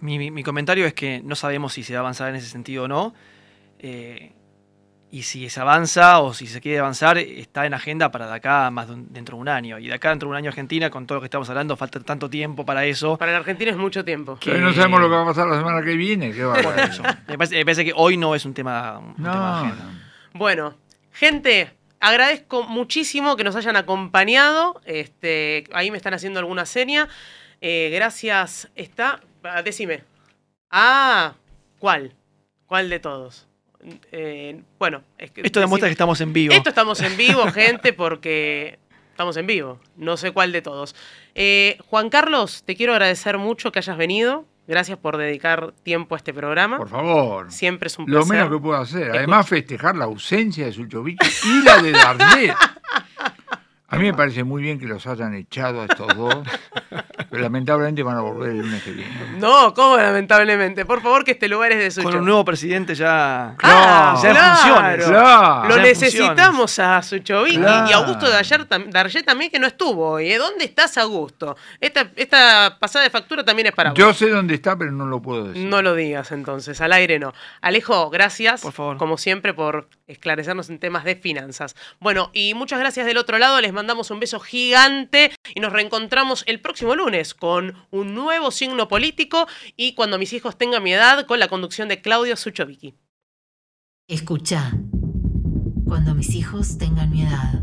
Mi, 0.00 0.18
mi- 0.18 0.30
mi 0.30 0.42
comentario 0.42 0.86
es 0.86 0.94
que 0.94 1.20
no 1.24 1.34
sabemos 1.34 1.72
si 1.74 1.82
se 1.82 1.92
va 1.94 1.98
a 1.98 2.02
avanzar 2.02 2.28
en 2.30 2.36
ese 2.36 2.48
sentido 2.48 2.84
o 2.84 2.88
no. 2.88 3.14
eh, 3.78 4.32
y 5.18 5.22
si 5.22 5.48
se 5.48 5.60
avanza 5.60 6.18
o 6.20 6.34
si 6.34 6.46
se 6.46 6.60
quiere 6.60 6.78
avanzar, 6.80 7.18
está 7.18 7.66
en 7.66 7.74
agenda 7.74 8.10
para 8.10 8.26
de 8.26 8.34
acá 8.34 8.70
más 8.70 8.88
de 8.88 8.94
un- 8.94 9.12
dentro 9.12 9.36
de 9.36 9.40
un 9.42 9.48
año. 9.48 9.78
Y 9.78 9.86
de 9.88 9.94
acá 9.94 10.10
dentro 10.10 10.26
de 10.28 10.30
un 10.30 10.36
año 10.36 10.48
Argentina, 10.48 10.90
con 10.90 11.06
todo 11.06 11.16
lo 11.16 11.20
que 11.20 11.26
estamos 11.26 11.48
hablando, 11.48 11.76
falta 11.76 12.00
tanto 12.00 12.28
tiempo 12.28 12.64
para 12.66 12.84
eso. 12.84 13.16
Para 13.16 13.32
la 13.32 13.38
Argentina 13.38 13.70
es 13.70 13.76
mucho 13.76 14.04
tiempo. 14.04 14.38
Pero 14.44 14.58
no 14.60 14.72
sabemos 14.72 15.00
lo 15.00 15.08
que 15.08 15.14
va 15.14 15.22
a 15.22 15.26
pasar 15.26 15.46
la 15.46 15.56
semana 15.58 15.82
que 15.82 15.94
viene. 15.94 16.32
¿qué 16.32 16.42
va 16.44 16.58
a 16.58 16.62
Por 16.62 16.78
eso. 16.78 17.02
Me 17.28 17.38
parece, 17.38 17.54
me 17.56 17.64
parece 17.64 17.84
que 17.84 17.92
hoy 17.94 18.16
no 18.16 18.34
es 18.34 18.44
un 18.44 18.54
tema, 18.54 18.98
un 18.98 19.14
tema 19.14 19.28
de 19.30 19.34
No, 19.36 19.56
agenda. 19.56 19.84
Bueno, 20.32 20.74
gente, 21.12 21.70
agradezco 22.00 22.64
muchísimo 22.64 23.36
que 23.36 23.44
nos 23.44 23.54
hayan 23.56 23.76
acompañado. 23.76 24.80
Este, 24.84 25.64
ahí 25.72 25.90
me 25.90 25.96
están 25.96 26.14
haciendo 26.14 26.40
alguna 26.40 26.66
seña. 26.66 27.08
Eh, 27.60 27.90
gracias. 27.94 28.68
Está. 28.74 29.20
ah, 29.44 29.62
Decime. 29.62 30.02
Ah, 30.70 31.34
¿cuál? 31.78 32.14
¿Cuál 32.66 32.90
de 32.90 32.98
todos? 32.98 33.46
Eh, 34.12 34.62
bueno, 34.78 35.02
es 35.18 35.30
que 35.30 35.42
Esto 35.42 35.60
demuestra 35.60 35.88
que 35.88 35.92
estamos 35.92 36.20
en 36.20 36.32
vivo. 36.32 36.54
Esto 36.54 36.70
estamos 36.70 37.00
en 37.00 37.16
vivo, 37.16 37.46
gente, 37.52 37.92
porque 37.92 38.78
estamos 39.10 39.36
en 39.36 39.46
vivo. 39.46 39.80
No 39.96 40.16
sé 40.16 40.32
cuál 40.32 40.52
de 40.52 40.62
todos. 40.62 40.94
Eh, 41.34 41.78
Juan 41.86 42.10
Carlos, 42.10 42.62
te 42.64 42.76
quiero 42.76 42.92
agradecer 42.92 43.38
mucho 43.38 43.72
que 43.72 43.78
hayas 43.78 43.96
venido. 43.96 44.44
Gracias 44.66 44.96
por 44.96 45.18
dedicar 45.18 45.74
tiempo 45.82 46.14
a 46.14 46.18
este 46.18 46.32
programa. 46.32 46.78
Por 46.78 46.88
favor. 46.88 47.52
Siempre 47.52 47.88
es 47.88 47.98
un 47.98 48.06
placer. 48.06 48.20
Lo 48.20 48.26
menos 48.26 48.50
que 48.50 48.58
puedo 48.58 48.80
hacer. 48.80 49.10
Además, 49.10 49.46
festejar 49.46 49.94
la 49.94 50.06
ausencia 50.06 50.64
de 50.64 50.72
Suchovicki 50.72 51.26
y 51.44 51.62
la 51.62 51.82
de 51.82 51.92
Dardet. 51.92 52.56
A 53.88 53.96
mí 53.96 54.04
me 54.04 54.14
parece 54.14 54.42
muy 54.44 54.62
bien 54.62 54.78
que 54.80 54.86
los 54.86 55.06
hayan 55.06 55.34
echado 55.34 55.82
a 55.82 55.84
estos 55.84 56.16
dos, 56.16 56.34
pero 57.30 57.42
lamentablemente 57.42 58.02
van 58.02 58.16
a 58.16 58.22
volver 58.22 58.50
el 58.50 58.58
lunes 58.58 58.82
que 58.82 58.90
viene. 58.90 59.10
No, 59.38 59.72
¿cómo 59.74 59.96
lamentablemente? 59.98 60.84
Por 60.86 61.00
favor, 61.02 61.22
que 61.22 61.32
este 61.32 61.48
lugar 61.48 61.70
es 61.72 61.78
de 61.78 61.90
Sucho. 61.90 62.08
Con 62.08 62.18
un 62.20 62.24
nuevo 62.24 62.44
presidente 62.44 62.94
ya, 62.94 63.54
Ah, 63.62 64.18
ya 64.22 64.30
en 64.30 64.34
claro. 64.36 64.56
funciones. 64.56 65.04
Claro. 65.06 65.68
Lo 65.68 65.76
Ya 65.76 65.82
necesitamos 65.82 66.78
a 66.78 67.02
Suchovicki 67.02 67.58
Claro. 67.58 67.90
y 67.90 67.92
a 67.92 67.96
Augusto 67.98 68.28
de 68.28 68.36
ayer 68.36 68.66
tam- 68.66 68.88
Darget 68.90 69.24
también 69.26 69.50
que 69.50 69.58
no 69.58 69.66
estuvo 69.66 70.08
hoy. 70.12 70.32
¿eh? 70.32 70.38
¿Dónde 70.38 70.64
estás, 70.64 70.96
Augusto? 70.98 71.56
Esta, 71.78 72.10
esta 72.16 72.78
pasada 72.80 73.04
de 73.04 73.10
factura 73.10 73.44
también 73.44 73.66
es 73.66 73.74
para 73.74 73.90
vos. 73.90 73.98
Yo 73.98 74.12
sé 74.14 74.30
dónde 74.30 74.54
está, 74.54 74.76
pero 74.78 74.90
no 74.92 75.06
lo 75.06 75.20
puedo 75.20 75.48
decir. 75.48 75.66
No 75.68 75.82
lo 75.82 75.94
digas 75.94 76.32
entonces, 76.32 76.80
al 76.80 76.92
aire 76.94 77.18
no. 77.18 77.32
Alejo, 77.60 78.08
gracias. 78.10 78.62
Por 78.62 78.72
favor. 78.72 78.96
Como 78.96 79.18
siempre, 79.18 79.52
por 79.52 79.88
esclarecernos 80.06 80.68
en 80.70 80.78
temas 80.78 81.04
de 81.04 81.16
finanzas. 81.16 81.76
Bueno, 82.00 82.30
y 82.32 82.54
muchas 82.54 82.78
gracias 82.80 83.06
del 83.06 83.18
otro 83.18 83.38
lado. 83.38 83.60
Les 83.60 83.72
mandamos 83.74 84.10
un 84.10 84.20
beso 84.20 84.40
gigante 84.40 85.32
y 85.54 85.60
nos 85.60 85.72
reencontramos 85.72 86.44
el 86.46 86.60
próximo 86.60 86.94
lunes 86.94 87.34
con 87.34 87.86
un 87.90 88.14
nuevo 88.14 88.50
signo 88.50 88.88
político 88.88 89.46
y 89.76 89.94
cuando 89.94 90.18
mis 90.18 90.32
hijos 90.32 90.56
tengan 90.56 90.82
mi 90.82 90.94
edad 90.94 91.26
con 91.26 91.38
la 91.38 91.48
conducción 91.48 91.88
de 91.88 92.00
Claudio 92.00 92.36
Suchovicki. 92.36 92.94
Escucha. 94.08 94.72
Cuando 95.86 96.14
mis 96.14 96.34
hijos 96.34 96.78
tengan 96.78 97.10
mi 97.10 97.22
edad. 97.22 97.60